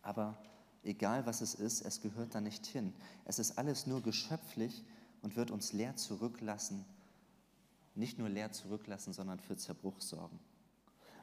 aber 0.00 0.38
egal 0.84 1.26
was 1.26 1.42
es 1.42 1.54
ist, 1.54 1.82
es 1.82 2.00
gehört 2.00 2.34
da 2.34 2.40
nicht 2.40 2.64
hin. 2.64 2.94
Es 3.26 3.38
ist 3.38 3.58
alles 3.58 3.86
nur 3.86 4.00
geschöpflich 4.00 4.82
und 5.20 5.36
wird 5.36 5.50
uns 5.50 5.74
leer 5.74 5.96
zurücklassen. 5.96 6.86
Nicht 7.96 8.18
nur 8.18 8.28
leer 8.28 8.52
zurücklassen, 8.52 9.12
sondern 9.12 9.40
für 9.40 9.56
Zerbruch 9.56 10.00
sorgen. 10.00 10.38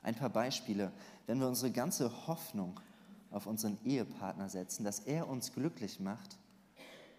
Ein 0.02 0.16
paar 0.16 0.30
Beispiele. 0.30 0.92
Wenn 1.28 1.40
wir 1.40 1.48
unsere 1.48 1.72
ganze 1.72 2.28
Hoffnung 2.28 2.80
auf 3.32 3.48
unseren 3.48 3.78
Ehepartner 3.86 4.50
setzen, 4.50 4.84
dass 4.84 5.00
er 5.00 5.30
uns 5.30 5.54
glücklich 5.54 6.00
macht, 6.00 6.38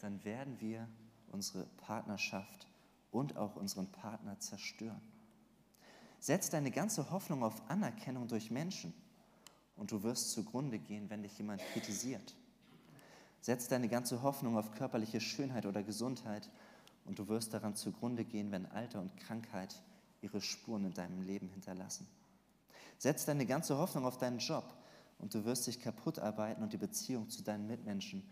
dann 0.00 0.22
werden 0.24 0.60
wir 0.60 0.86
unsere 1.32 1.64
Partnerschaft 1.78 2.66
und 3.10 3.36
auch 3.36 3.56
unseren 3.56 3.86
Partner 3.86 4.38
zerstören. 4.38 5.00
Setz 6.20 6.50
deine 6.50 6.70
ganze 6.70 7.10
Hoffnung 7.10 7.42
auf 7.42 7.62
Anerkennung 7.70 8.28
durch 8.28 8.50
Menschen 8.50 8.92
und 9.76 9.90
du 9.90 10.02
wirst 10.02 10.32
zugrunde 10.32 10.78
gehen, 10.78 11.10
wenn 11.10 11.22
dich 11.22 11.36
jemand 11.38 11.62
kritisiert. 11.72 12.34
Setz 13.40 13.68
deine 13.68 13.88
ganze 13.88 14.22
Hoffnung 14.22 14.56
auf 14.56 14.72
körperliche 14.72 15.20
Schönheit 15.20 15.66
oder 15.66 15.82
Gesundheit 15.82 16.48
und 17.04 17.18
du 17.18 17.28
wirst 17.28 17.54
daran 17.54 17.74
zugrunde 17.74 18.24
gehen, 18.24 18.50
wenn 18.50 18.66
Alter 18.66 19.00
und 19.00 19.16
Krankheit 19.16 19.82
ihre 20.22 20.40
Spuren 20.40 20.84
in 20.84 20.94
deinem 20.94 21.22
Leben 21.22 21.48
hinterlassen. 21.48 22.06
Setz 22.98 23.24
deine 23.26 23.46
ganze 23.46 23.76
Hoffnung 23.76 24.06
auf 24.06 24.18
deinen 24.18 24.38
Job 24.38 24.74
und 25.18 25.34
du 25.34 25.44
wirst 25.44 25.66
dich 25.66 25.80
kaputt 25.80 26.18
arbeiten 26.18 26.62
und 26.62 26.72
die 26.72 26.78
Beziehung 26.78 27.28
zu 27.28 27.42
deinen 27.42 27.66
Mitmenschen 27.66 28.22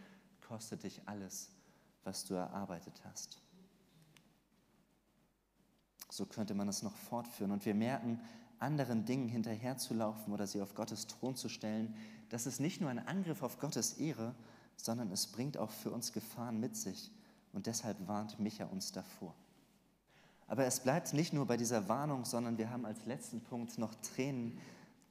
kostet 0.40 0.82
dich 0.82 1.02
alles, 1.06 1.50
was 2.04 2.24
du 2.24 2.34
erarbeitet 2.34 3.00
hast. 3.04 3.38
So 6.10 6.26
könnte 6.26 6.54
man 6.54 6.68
es 6.68 6.82
noch 6.82 6.94
fortführen. 6.94 7.52
Und 7.52 7.64
wir 7.64 7.74
merken, 7.74 8.20
anderen 8.58 9.04
Dingen 9.04 9.28
hinterherzulaufen 9.28 10.32
oder 10.32 10.46
sie 10.46 10.60
auf 10.60 10.74
Gottes 10.74 11.06
Thron 11.06 11.36
zu 11.36 11.48
stellen, 11.48 11.96
das 12.28 12.46
ist 12.46 12.60
nicht 12.60 12.80
nur 12.80 12.90
ein 12.90 12.98
Angriff 13.06 13.42
auf 13.42 13.58
Gottes 13.58 13.94
Ehre, 13.94 14.34
sondern 14.76 15.10
es 15.10 15.26
bringt 15.26 15.56
auch 15.56 15.70
für 15.70 15.90
uns 15.90 16.12
Gefahren 16.12 16.60
mit 16.60 16.76
sich. 16.76 17.10
Und 17.52 17.66
deshalb 17.66 18.06
warnt 18.06 18.38
Micha 18.38 18.64
uns 18.66 18.92
davor. 18.92 19.34
Aber 20.46 20.64
es 20.66 20.80
bleibt 20.80 21.14
nicht 21.14 21.32
nur 21.32 21.46
bei 21.46 21.56
dieser 21.56 21.88
Warnung, 21.88 22.24
sondern 22.24 22.58
wir 22.58 22.70
haben 22.70 22.84
als 22.84 23.04
letzten 23.06 23.40
Punkt 23.40 23.78
noch 23.78 23.94
Tränen 23.96 24.58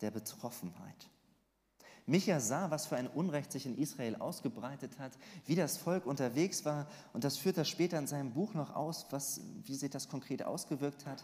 der 0.02 0.12
Betroffenheit. 0.12 1.10
Micha 2.08 2.40
sah, 2.40 2.72
was 2.72 2.88
für 2.88 2.98
ein 2.98 3.08
Unrecht 3.08 3.52
sich 3.52 3.66
in 3.66 3.78
Israel 3.78 4.16
ausgebreitet 4.18 4.98
hat, 5.00 5.14
wie 5.46 5.56
das 5.56 5.78
Volk 5.78 6.06
unterwegs 6.06 6.66
war, 6.66 6.88
und 7.14 7.24
das 7.24 7.38
führt 7.38 7.58
er 7.58 7.66
später 7.66 7.98
in 8.00 8.08
seinem 8.08 8.34
Buch 8.34 8.54
noch 8.54 8.76
aus, 8.76 9.06
was, 9.12 9.42
wie 9.64 9.76
sich 9.76 9.92
das 9.92 10.10
konkret 10.10 10.44
ausgewirkt 10.44 11.06
hat. 11.06 11.24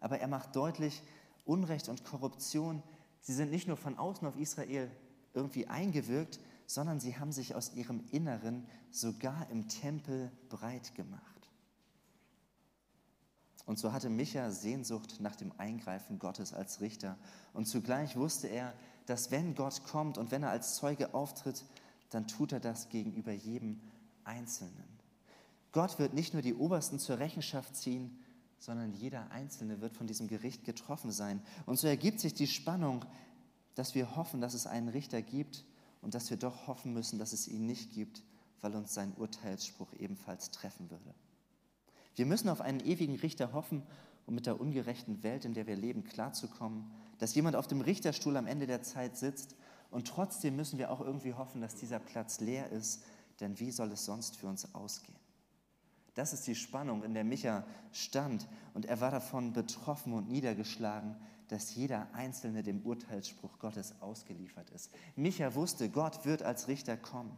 Aber 0.00 0.18
er 0.18 0.28
macht 0.28 0.56
deutlich, 0.56 1.02
Unrecht 1.44 1.88
und 1.88 2.04
Korruption, 2.04 2.82
sie 3.20 3.34
sind 3.34 3.50
nicht 3.50 3.68
nur 3.68 3.76
von 3.76 3.98
außen 3.98 4.26
auf 4.26 4.36
Israel 4.36 4.90
irgendwie 5.34 5.66
eingewirkt, 5.66 6.40
sondern 6.66 7.00
sie 7.00 7.16
haben 7.16 7.32
sich 7.32 7.54
aus 7.54 7.74
ihrem 7.74 8.02
Inneren 8.10 8.66
sogar 8.90 9.48
im 9.50 9.68
Tempel 9.68 10.30
breit 10.48 10.94
gemacht. 10.94 11.34
Und 13.66 13.78
so 13.78 13.92
hatte 13.92 14.10
Micha 14.10 14.50
Sehnsucht 14.50 15.20
nach 15.20 15.36
dem 15.36 15.52
Eingreifen 15.58 16.18
Gottes 16.18 16.52
als 16.52 16.80
Richter. 16.80 17.16
Und 17.54 17.66
zugleich 17.66 18.16
wusste 18.16 18.46
er, 18.48 18.74
dass 19.06 19.30
wenn 19.30 19.54
Gott 19.54 19.84
kommt 19.84 20.18
und 20.18 20.30
wenn 20.30 20.42
er 20.42 20.50
als 20.50 20.76
Zeuge 20.76 21.14
auftritt, 21.14 21.64
dann 22.10 22.26
tut 22.26 22.52
er 22.52 22.60
das 22.60 22.90
gegenüber 22.90 23.32
jedem 23.32 23.80
Einzelnen. 24.24 24.84
Gott 25.72 25.98
wird 25.98 26.14
nicht 26.14 26.34
nur 26.34 26.42
die 26.42 26.54
Obersten 26.54 26.98
zur 26.98 27.18
Rechenschaft 27.18 27.74
ziehen, 27.74 28.18
sondern 28.58 28.92
jeder 28.92 29.30
Einzelne 29.30 29.80
wird 29.80 29.94
von 29.94 30.06
diesem 30.06 30.28
Gericht 30.28 30.64
getroffen 30.64 31.10
sein. 31.10 31.42
Und 31.66 31.78
so 31.78 31.86
ergibt 31.86 32.20
sich 32.20 32.34
die 32.34 32.46
Spannung, 32.46 33.04
dass 33.74 33.94
wir 33.94 34.14
hoffen, 34.14 34.40
dass 34.40 34.54
es 34.54 34.66
einen 34.66 34.88
Richter 34.88 35.20
gibt 35.20 35.64
und 36.04 36.14
dass 36.14 36.30
wir 36.30 36.36
doch 36.36 36.66
hoffen 36.66 36.92
müssen, 36.92 37.18
dass 37.18 37.32
es 37.32 37.48
ihn 37.48 37.66
nicht 37.66 37.92
gibt, 37.92 38.22
weil 38.60 38.74
uns 38.76 38.94
sein 38.94 39.12
Urteilsspruch 39.16 39.92
ebenfalls 39.94 40.50
treffen 40.50 40.90
würde. 40.90 41.14
Wir 42.14 42.26
müssen 42.26 42.48
auf 42.48 42.60
einen 42.60 42.80
ewigen 42.80 43.16
Richter 43.16 43.52
hoffen, 43.52 43.82
um 44.26 44.34
mit 44.34 44.46
der 44.46 44.60
ungerechten 44.60 45.22
Welt, 45.22 45.44
in 45.44 45.54
der 45.54 45.66
wir 45.66 45.76
leben, 45.76 46.04
klarzukommen, 46.04 46.90
dass 47.18 47.34
jemand 47.34 47.56
auf 47.56 47.66
dem 47.66 47.80
Richterstuhl 47.80 48.36
am 48.36 48.46
Ende 48.46 48.66
der 48.66 48.82
Zeit 48.82 49.16
sitzt 49.16 49.56
und 49.90 50.06
trotzdem 50.06 50.56
müssen 50.56 50.78
wir 50.78 50.90
auch 50.90 51.00
irgendwie 51.00 51.34
hoffen, 51.34 51.60
dass 51.60 51.74
dieser 51.74 51.98
Platz 51.98 52.40
leer 52.40 52.70
ist, 52.70 53.02
denn 53.40 53.58
wie 53.58 53.70
soll 53.70 53.90
es 53.92 54.04
sonst 54.04 54.36
für 54.36 54.46
uns 54.46 54.74
ausgehen? 54.74 55.18
Das 56.14 56.32
ist 56.32 56.46
die 56.46 56.54
Spannung, 56.54 57.02
in 57.02 57.14
der 57.14 57.24
Micha 57.24 57.64
stand. 57.92 58.46
Und 58.72 58.86
er 58.86 59.00
war 59.00 59.10
davon 59.10 59.52
betroffen 59.52 60.12
und 60.12 60.30
niedergeschlagen, 60.30 61.16
dass 61.48 61.74
jeder 61.74 62.12
Einzelne 62.14 62.62
dem 62.62 62.82
Urteilsspruch 62.82 63.58
Gottes 63.58 63.94
ausgeliefert 64.00 64.70
ist. 64.70 64.90
Micha 65.16 65.54
wusste, 65.54 65.88
Gott 65.88 66.24
wird 66.24 66.42
als 66.42 66.68
Richter 66.68 66.96
kommen. 66.96 67.36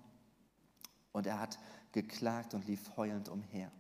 Und 1.13 1.27
er 1.27 1.41
hat 1.41 1.59
geklagt 1.93 2.55
und 2.55 2.67
lief 2.67 2.97
heulend 2.97 3.29
umher, 3.29 3.71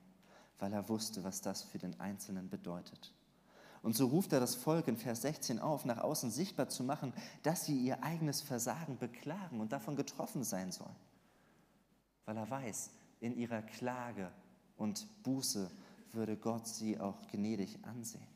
weil 0.58 0.72
er 0.72 0.88
wusste, 0.88 1.22
was 1.22 1.42
das 1.42 1.62
für 1.62 1.78
den 1.78 2.00
Einzelnen 2.00 2.48
bedeutet. 2.48 3.12
Und 3.82 3.94
so 3.94 4.06
ruft 4.06 4.32
er 4.32 4.40
das 4.40 4.56
Volk 4.56 4.88
in 4.88 4.96
Vers 4.96 5.22
16 5.22 5.60
auf, 5.60 5.84
nach 5.84 5.98
außen 5.98 6.30
sichtbar 6.30 6.68
zu 6.68 6.82
machen, 6.82 7.12
dass 7.42 7.66
sie 7.66 7.78
ihr 7.78 8.02
eigenes 8.02 8.40
Versagen 8.40 8.98
beklagen 8.98 9.60
und 9.60 9.70
davon 9.70 9.96
getroffen 9.96 10.42
sein 10.42 10.72
sollen. 10.72 10.96
Weil 12.24 12.36
er 12.36 12.50
weiß, 12.50 12.90
in 13.20 13.36
ihrer 13.36 13.62
Klage 13.62 14.32
und 14.76 15.06
Buße 15.22 15.70
würde 16.12 16.36
Gott 16.36 16.66
sie 16.66 16.98
auch 16.98 17.20
gnädig 17.28 17.78
ansehen. 17.84 18.26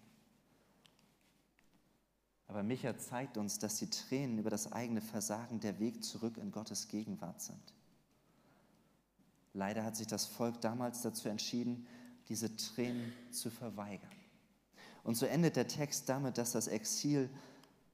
Aber 2.51 2.65
Micha 2.65 2.99
zeigt 2.99 3.37
uns, 3.37 3.61
dass 3.61 3.77
die 3.77 3.89
Tränen 3.89 4.39
über 4.39 4.51
das 4.51 4.73
eigene 4.73 5.01
Versagen 5.01 5.61
der 5.61 5.79
Weg 5.79 6.03
zurück 6.03 6.37
in 6.37 6.51
Gottes 6.51 6.89
Gegenwart 6.89 7.41
sind. 7.41 7.63
Leider 9.55 9.85
hat 9.85 9.95
sich 9.95 10.09
das 10.09 10.27
Volk 10.27 10.61
damals 10.61 11.01
dazu 11.01 11.29
entschieden, 11.29 11.87
diese 12.29 12.57
Tränen 12.57 13.13
zu 13.31 13.51
verweigern. 13.51 14.11
Und 15.05 15.15
so 15.15 15.27
endet 15.27 15.55
der 15.55 15.69
Text 15.69 16.09
damit, 16.09 16.39
dass 16.39 16.51
das 16.51 16.67
Exil 16.67 17.31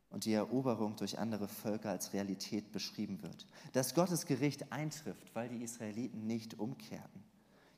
und 0.09 0.25
die 0.25 0.33
Eroberung 0.33 0.97
durch 0.97 1.19
andere 1.19 1.49
Völker 1.49 1.91
als 1.91 2.15
Realität 2.15 2.73
beschrieben 2.73 3.23
wird. 3.23 3.47
Dass 3.75 3.95
Gottes 3.95 4.25
Gericht 4.25 4.73
eintrifft, 4.73 5.35
weil 5.35 5.51
die 5.51 5.63
Israeliten 5.63 6.27
nicht 6.27 6.59
umkehrten. 6.59 7.23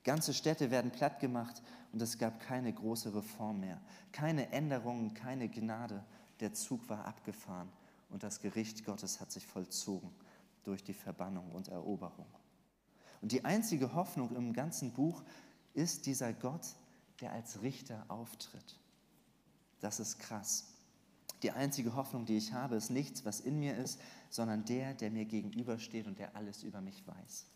Ganze 0.05 0.33
Städte 0.33 0.71
werden 0.71 0.93
plattgemacht 0.93 1.61
und 1.93 2.01
es 2.01 2.19
gab 2.19 2.39
keine 2.39 2.73
große 2.73 3.17
Reform 3.17 3.59
mehr, 3.59 3.81
keine 4.13 4.53
Änderungen, 4.53 5.13
keine 5.13 5.49
Gnade, 5.49 6.05
der 6.41 6.53
Zug 6.53 6.89
war 6.89 7.05
abgefahren 7.05 7.69
und 8.11 8.23
das 8.23 8.41
Gericht 8.41 8.85
Gottes 8.85 9.21
hat 9.21 9.33
sich 9.33 9.47
vollzogen 9.47 10.11
durch 10.65 10.83
die 10.83 10.95
Verbannung 10.95 11.51
und 11.53 11.69
Eroberung. 11.69 12.27
Und 13.21 13.33
die 13.33 13.45
einzige 13.45 13.95
Hoffnung 13.95 14.35
im 14.37 14.53
ganzen 14.53 14.93
Buch 14.93 15.23
ist 15.75 16.07
dieser 16.07 16.33
Gott, 16.33 16.77
der 17.21 17.33
als 17.33 17.63
Richter 17.63 18.05
auftritt. 18.09 18.79
Das 19.81 19.99
ist 20.01 20.19
krass. 20.19 20.67
Die 21.43 21.51
einzige 21.51 21.95
Hoffnung, 21.95 22.27
die 22.27 22.37
ich 22.37 22.53
habe, 22.53 22.77
ist 22.77 22.91
nichts, 22.91 23.25
was 23.25 23.41
in 23.41 23.59
mir 23.59 23.77
ist, 23.77 24.01
sondern 24.31 24.65
der, 24.65 24.95
der 24.95 25.11
mir 25.11 25.25
gegenübersteht 25.25 26.07
und 26.07 26.19
der 26.19 26.37
alles 26.37 26.63
über 26.63 26.81
mich 26.81 27.07
weiß. 27.07 27.47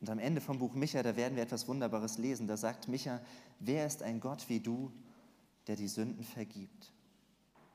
Und 0.00 0.10
am 0.10 0.18
Ende 0.18 0.40
vom 0.40 0.58
Buch 0.58 0.74
Micha, 0.74 1.02
da 1.02 1.16
werden 1.16 1.36
wir 1.36 1.42
etwas 1.42 1.68
Wunderbares 1.68 2.18
lesen. 2.18 2.46
Da 2.46 2.56
sagt 2.56 2.88
Micha, 2.88 3.20
wer 3.60 3.86
ist 3.86 4.02
ein 4.02 4.20
Gott 4.20 4.48
wie 4.48 4.60
du, 4.60 4.92
der 5.66 5.76
die 5.76 5.88
Sünden 5.88 6.24
vergibt 6.24 6.93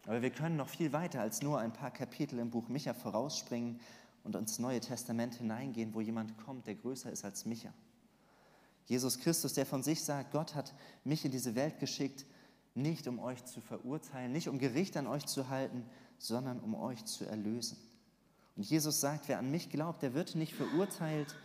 aber 0.05 0.21
wir 0.21 0.29
können 0.29 0.55
noch 0.55 0.69
viel 0.69 0.93
weiter 0.93 1.21
als 1.21 1.41
nur 1.41 1.59
ein 1.59 1.73
paar 1.73 1.91
Kapitel 1.91 2.39
im 2.39 2.49
Buch 2.49 2.67
Micha 2.69 2.93
vorausspringen 2.93 3.79
und 4.23 4.35
ins 4.35 4.59
Neue 4.59 4.79
Testament 4.79 5.35
hineingehen, 5.35 5.93
wo 5.93 6.01
jemand 6.01 6.37
kommt, 6.37 6.67
der 6.67 6.75
größer 6.75 7.11
ist 7.11 7.25
als 7.25 7.45
Micha. 7.45 7.73
Jesus 8.85 9.19
Christus, 9.19 9.53
der 9.53 9.65
von 9.65 9.83
sich 9.83 10.03
sagt, 10.03 10.31
Gott 10.31 10.55
hat 10.55 10.73
mich 11.03 11.23
in 11.23 11.31
diese 11.31 11.55
Welt 11.55 11.79
geschickt, 11.79 12.25
nicht 12.73 13.07
um 13.07 13.19
euch 13.19 13.43
zu 13.45 13.61
verurteilen, 13.61 14.31
nicht 14.31 14.47
um 14.47 14.57
Gericht 14.57 14.97
an 14.97 15.07
euch 15.07 15.25
zu 15.25 15.49
halten, 15.49 15.85
sondern 16.17 16.59
um 16.59 16.75
euch 16.75 17.05
zu 17.05 17.25
erlösen. 17.25 17.77
Und 18.55 18.63
Jesus 18.63 18.99
sagt, 18.99 19.27
wer 19.27 19.39
an 19.39 19.51
mich 19.51 19.69
glaubt, 19.69 20.01
der 20.01 20.13
wird 20.13 20.35
nicht 20.35 20.53
verurteilt, 20.53 21.35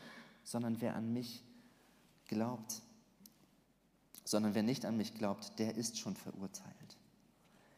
sondern 0.42 0.80
wer 0.80 0.96
an 0.96 1.12
mich 1.12 1.44
glaubt, 2.26 2.82
sondern 4.24 4.54
wer 4.54 4.62
nicht 4.62 4.84
an 4.84 4.96
mich 4.96 5.14
glaubt, 5.14 5.58
der 5.58 5.76
ist 5.76 5.98
schon 5.98 6.16
verurteilt. 6.16 6.96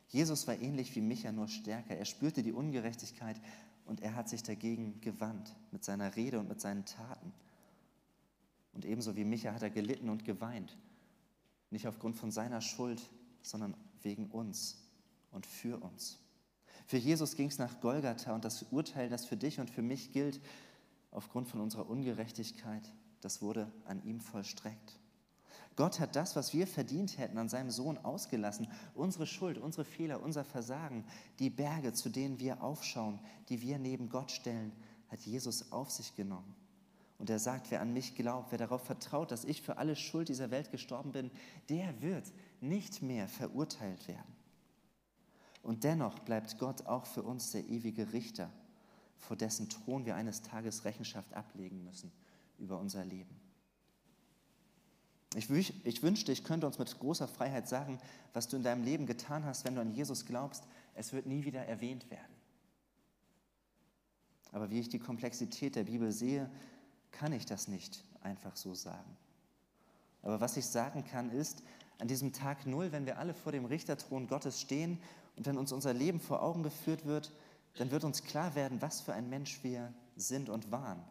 Jesus 0.08 0.46
war 0.46 0.60
ähnlich 0.60 0.94
wie 0.94 1.00
Micha, 1.00 1.32
nur 1.32 1.48
stärker. 1.48 1.96
Er 1.96 2.04
spürte 2.04 2.42
die 2.42 2.52
Ungerechtigkeit 2.52 3.40
und 3.84 4.00
er 4.00 4.14
hat 4.14 4.28
sich 4.28 4.42
dagegen 4.42 5.00
gewandt 5.00 5.54
mit 5.72 5.84
seiner 5.84 6.16
Rede 6.16 6.38
und 6.38 6.48
mit 6.48 6.60
seinen 6.60 6.84
Taten. 6.84 7.32
Und 8.72 8.84
ebenso 8.84 9.16
wie 9.16 9.24
Micha 9.24 9.52
hat 9.52 9.62
er 9.62 9.70
gelitten 9.70 10.08
und 10.08 10.24
geweint. 10.24 10.76
Nicht 11.70 11.88
aufgrund 11.88 12.16
von 12.16 12.30
seiner 12.30 12.60
Schuld, 12.60 13.02
sondern 13.42 13.74
wegen 14.02 14.26
uns 14.26 14.78
und 15.30 15.46
für 15.46 15.82
uns. 15.82 16.18
Für 16.86 16.98
Jesus 16.98 17.34
ging 17.34 17.48
es 17.48 17.58
nach 17.58 17.80
Golgatha 17.80 18.34
und 18.34 18.44
das 18.44 18.62
Urteil, 18.70 19.08
das 19.08 19.26
für 19.26 19.36
dich 19.36 19.58
und 19.58 19.70
für 19.70 19.82
mich 19.82 20.12
gilt, 20.12 20.40
aufgrund 21.10 21.48
von 21.48 21.60
unserer 21.60 21.88
Ungerechtigkeit, 21.88 22.92
das 23.20 23.42
wurde 23.42 23.72
an 23.86 24.04
ihm 24.04 24.20
vollstreckt. 24.20 25.00
Gott 25.76 26.00
hat 26.00 26.16
das, 26.16 26.34
was 26.34 26.54
wir 26.54 26.66
verdient 26.66 27.18
hätten, 27.18 27.36
an 27.36 27.50
seinem 27.50 27.70
Sohn 27.70 27.98
ausgelassen. 27.98 28.66
Unsere 28.94 29.26
Schuld, 29.26 29.58
unsere 29.58 29.84
Fehler, 29.84 30.22
unser 30.22 30.44
Versagen, 30.44 31.04
die 31.38 31.50
Berge, 31.50 31.92
zu 31.92 32.08
denen 32.08 32.40
wir 32.40 32.62
aufschauen, 32.62 33.20
die 33.50 33.60
wir 33.60 33.78
neben 33.78 34.08
Gott 34.08 34.30
stellen, 34.30 34.72
hat 35.08 35.20
Jesus 35.20 35.70
auf 35.72 35.90
sich 35.90 36.16
genommen. 36.16 36.54
Und 37.18 37.30
er 37.30 37.38
sagt, 37.38 37.70
wer 37.70 37.80
an 37.80 37.92
mich 37.92 38.14
glaubt, 38.14 38.52
wer 38.52 38.58
darauf 38.58 38.82
vertraut, 38.82 39.30
dass 39.30 39.44
ich 39.44 39.62
für 39.62 39.76
alle 39.78 39.96
Schuld 39.96 40.28
dieser 40.28 40.50
Welt 40.50 40.70
gestorben 40.70 41.12
bin, 41.12 41.30
der 41.68 42.00
wird 42.02 42.32
nicht 42.60 43.02
mehr 43.02 43.28
verurteilt 43.28 44.08
werden. 44.08 44.34
Und 45.62 45.84
dennoch 45.84 46.18
bleibt 46.20 46.58
Gott 46.58 46.86
auch 46.86 47.06
für 47.06 47.22
uns 47.22 47.50
der 47.52 47.66
ewige 47.68 48.12
Richter, 48.12 48.50
vor 49.18 49.36
dessen 49.36 49.68
Thron 49.68 50.06
wir 50.06 50.14
eines 50.14 50.42
Tages 50.42 50.84
Rechenschaft 50.84 51.34
ablegen 51.34 51.82
müssen 51.84 52.12
über 52.58 52.78
unser 52.78 53.04
Leben. 53.04 53.45
Ich, 55.36 55.50
ich 55.84 56.02
wünschte, 56.02 56.32
ich 56.32 56.44
könnte 56.44 56.66
uns 56.66 56.78
mit 56.78 56.98
großer 56.98 57.28
Freiheit 57.28 57.68
sagen, 57.68 57.98
was 58.32 58.48
du 58.48 58.56
in 58.56 58.62
deinem 58.62 58.84
Leben 58.84 59.06
getan 59.06 59.44
hast, 59.44 59.64
wenn 59.64 59.74
du 59.74 59.82
an 59.82 59.92
Jesus 59.92 60.24
glaubst, 60.24 60.64
es 60.94 61.12
wird 61.12 61.26
nie 61.26 61.44
wieder 61.44 61.60
erwähnt 61.60 62.10
werden. 62.10 62.34
Aber 64.52 64.70
wie 64.70 64.80
ich 64.80 64.88
die 64.88 64.98
Komplexität 64.98 65.76
der 65.76 65.84
Bibel 65.84 66.10
sehe, 66.10 66.50
kann 67.10 67.32
ich 67.32 67.44
das 67.44 67.68
nicht 67.68 68.02
einfach 68.22 68.56
so 68.56 68.74
sagen. 68.74 69.16
Aber 70.22 70.40
was 70.40 70.56
ich 70.56 70.66
sagen 70.66 71.04
kann, 71.04 71.30
ist, 71.30 71.62
an 71.98 72.08
diesem 72.08 72.32
Tag 72.32 72.66
Null, 72.66 72.92
wenn 72.92 73.04
wir 73.04 73.18
alle 73.18 73.34
vor 73.34 73.52
dem 73.52 73.66
Richterthron 73.66 74.28
Gottes 74.28 74.60
stehen 74.60 74.98
und 75.36 75.46
wenn 75.46 75.58
uns 75.58 75.72
unser 75.72 75.92
Leben 75.92 76.20
vor 76.20 76.42
Augen 76.42 76.62
geführt 76.62 77.04
wird, 77.04 77.32
dann 77.76 77.90
wird 77.90 78.04
uns 78.04 78.24
klar 78.24 78.54
werden, 78.54 78.80
was 78.80 79.02
für 79.02 79.12
ein 79.12 79.28
Mensch 79.28 79.62
wir 79.62 79.92
sind 80.16 80.48
und 80.48 80.72
waren, 80.72 81.02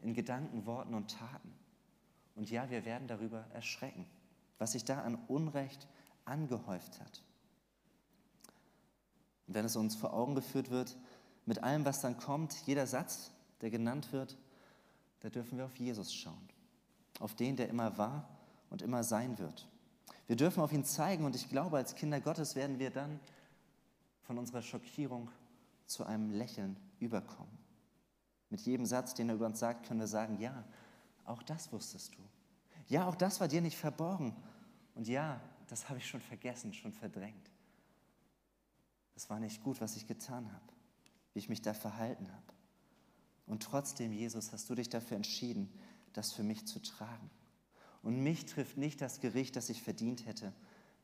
in 0.00 0.14
Gedanken, 0.14 0.64
Worten 0.64 0.94
und 0.94 1.10
Taten. 1.10 1.52
Und 2.34 2.50
ja, 2.50 2.68
wir 2.70 2.84
werden 2.84 3.08
darüber 3.08 3.46
erschrecken, 3.52 4.06
was 4.58 4.72
sich 4.72 4.84
da 4.84 5.02
an 5.02 5.16
Unrecht 5.28 5.86
angehäuft 6.24 7.00
hat. 7.00 7.22
Und 9.46 9.54
wenn 9.54 9.64
es 9.64 9.76
uns 9.76 9.94
vor 9.94 10.12
Augen 10.14 10.34
geführt 10.34 10.70
wird, 10.70 10.96
mit 11.46 11.62
allem, 11.62 11.84
was 11.84 12.00
dann 12.00 12.16
kommt, 12.16 12.54
jeder 12.66 12.86
Satz, 12.86 13.30
der 13.60 13.70
genannt 13.70 14.12
wird, 14.12 14.38
da 15.20 15.28
dürfen 15.28 15.58
wir 15.58 15.66
auf 15.66 15.76
Jesus 15.76 16.14
schauen. 16.14 16.48
Auf 17.20 17.34
den, 17.34 17.56
der 17.56 17.68
immer 17.68 17.96
war 17.98 18.28
und 18.70 18.82
immer 18.82 19.04
sein 19.04 19.38
wird. 19.38 19.68
Wir 20.26 20.36
dürfen 20.36 20.62
auf 20.62 20.72
ihn 20.72 20.84
zeigen 20.84 21.24
und 21.24 21.36
ich 21.36 21.48
glaube, 21.48 21.76
als 21.76 21.94
Kinder 21.94 22.20
Gottes 22.20 22.56
werden 22.56 22.78
wir 22.78 22.90
dann 22.90 23.20
von 24.22 24.38
unserer 24.38 24.62
Schockierung 24.62 25.30
zu 25.86 26.04
einem 26.04 26.30
Lächeln 26.30 26.76
überkommen. 26.98 27.58
Mit 28.48 28.60
jedem 28.62 28.86
Satz, 28.86 29.14
den 29.14 29.28
er 29.28 29.34
über 29.34 29.46
uns 29.46 29.58
sagt, 29.58 29.86
können 29.86 30.00
wir 30.00 30.06
sagen, 30.06 30.40
ja, 30.40 30.64
auch 31.24 31.42
das 31.42 31.72
wusstest 31.72 32.14
du. 32.14 32.22
Ja, 32.88 33.06
auch 33.08 33.14
das 33.14 33.40
war 33.40 33.48
dir 33.48 33.60
nicht 33.60 33.76
verborgen. 33.76 34.36
Und 34.94 35.08
ja, 35.08 35.40
das 35.68 35.88
habe 35.88 35.98
ich 35.98 36.06
schon 36.06 36.20
vergessen, 36.20 36.72
schon 36.74 36.92
verdrängt. 36.92 37.50
Das 39.14 39.30
war 39.30 39.40
nicht 39.40 39.62
gut, 39.62 39.80
was 39.80 39.96
ich 39.96 40.06
getan 40.06 40.52
habe, 40.52 40.72
wie 41.32 41.38
ich 41.38 41.48
mich 41.48 41.62
da 41.62 41.72
verhalten 41.72 42.30
habe. 42.30 42.54
Und 43.46 43.62
trotzdem, 43.62 44.12
Jesus, 44.12 44.52
hast 44.52 44.68
du 44.68 44.74
dich 44.74 44.88
dafür 44.88 45.16
entschieden, 45.16 45.72
das 46.12 46.32
für 46.32 46.42
mich 46.42 46.66
zu 46.66 46.80
tragen. 46.80 47.30
Und 48.02 48.22
mich 48.22 48.46
trifft 48.46 48.76
nicht 48.76 49.00
das 49.00 49.20
Gericht, 49.20 49.56
das 49.56 49.70
ich 49.70 49.82
verdient 49.82 50.26
hätte, 50.26 50.52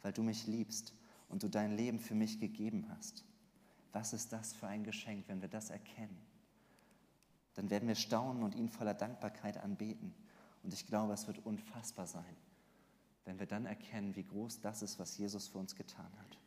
weil 0.02 0.12
du 0.12 0.22
mich 0.22 0.46
liebst 0.46 0.94
und 1.28 1.42
du 1.42 1.48
dein 1.48 1.76
Leben 1.76 1.98
für 1.98 2.14
mich 2.14 2.40
gegeben 2.40 2.86
hast. 2.90 3.24
Was 3.92 4.12
ist 4.12 4.32
das 4.32 4.52
für 4.52 4.66
ein 4.66 4.84
Geschenk, 4.84 5.24
wenn 5.28 5.40
wir 5.40 5.48
das 5.48 5.70
erkennen? 5.70 6.18
Dann 7.54 7.70
werden 7.70 7.88
wir 7.88 7.94
staunen 7.94 8.42
und 8.42 8.54
ihn 8.54 8.68
voller 8.68 8.94
Dankbarkeit 8.94 9.58
anbeten. 9.58 10.14
Und 10.62 10.72
ich 10.72 10.86
glaube, 10.86 11.12
es 11.12 11.26
wird 11.26 11.44
unfassbar 11.44 12.06
sein, 12.06 12.36
wenn 13.24 13.38
wir 13.38 13.46
dann 13.46 13.66
erkennen, 13.66 14.16
wie 14.16 14.24
groß 14.24 14.60
das 14.60 14.82
ist, 14.82 14.98
was 14.98 15.16
Jesus 15.18 15.48
für 15.48 15.58
uns 15.58 15.74
getan 15.74 16.10
hat. 16.18 16.38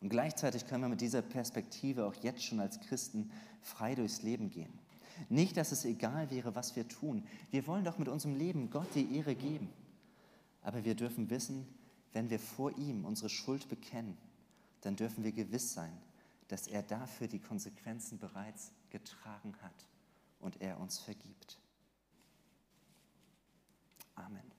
Und 0.00 0.10
gleichzeitig 0.10 0.66
können 0.66 0.84
wir 0.84 0.88
mit 0.88 1.00
dieser 1.00 1.22
Perspektive 1.22 2.06
auch 2.06 2.14
jetzt 2.22 2.44
schon 2.44 2.60
als 2.60 2.80
Christen 2.80 3.30
frei 3.62 3.94
durchs 3.94 4.22
Leben 4.22 4.50
gehen. 4.50 4.72
Nicht, 5.28 5.56
dass 5.56 5.72
es 5.72 5.84
egal 5.84 6.30
wäre, 6.30 6.54
was 6.54 6.76
wir 6.76 6.86
tun. 6.86 7.24
Wir 7.50 7.66
wollen 7.66 7.84
doch 7.84 7.98
mit 7.98 8.08
unserem 8.08 8.36
Leben 8.36 8.70
Gott 8.70 8.86
die 8.94 9.16
Ehre 9.16 9.34
geben. 9.34 9.68
Aber 10.62 10.84
wir 10.84 10.94
dürfen 10.94 11.28
wissen, 11.30 11.66
wenn 12.12 12.30
wir 12.30 12.38
vor 12.38 12.76
ihm 12.78 13.04
unsere 13.04 13.28
Schuld 13.28 13.68
bekennen, 13.68 14.16
dann 14.82 14.94
dürfen 14.94 15.24
wir 15.24 15.32
gewiss 15.32 15.72
sein, 15.72 15.92
dass 16.48 16.66
er 16.66 16.82
dafür 16.82 17.28
die 17.28 17.40
Konsequenzen 17.40 18.18
bereits 18.18 18.72
getragen 18.90 19.54
hat 19.62 19.86
und 20.40 20.60
er 20.60 20.80
uns 20.80 20.98
vergibt. 20.98 21.58
Amen. 24.14 24.57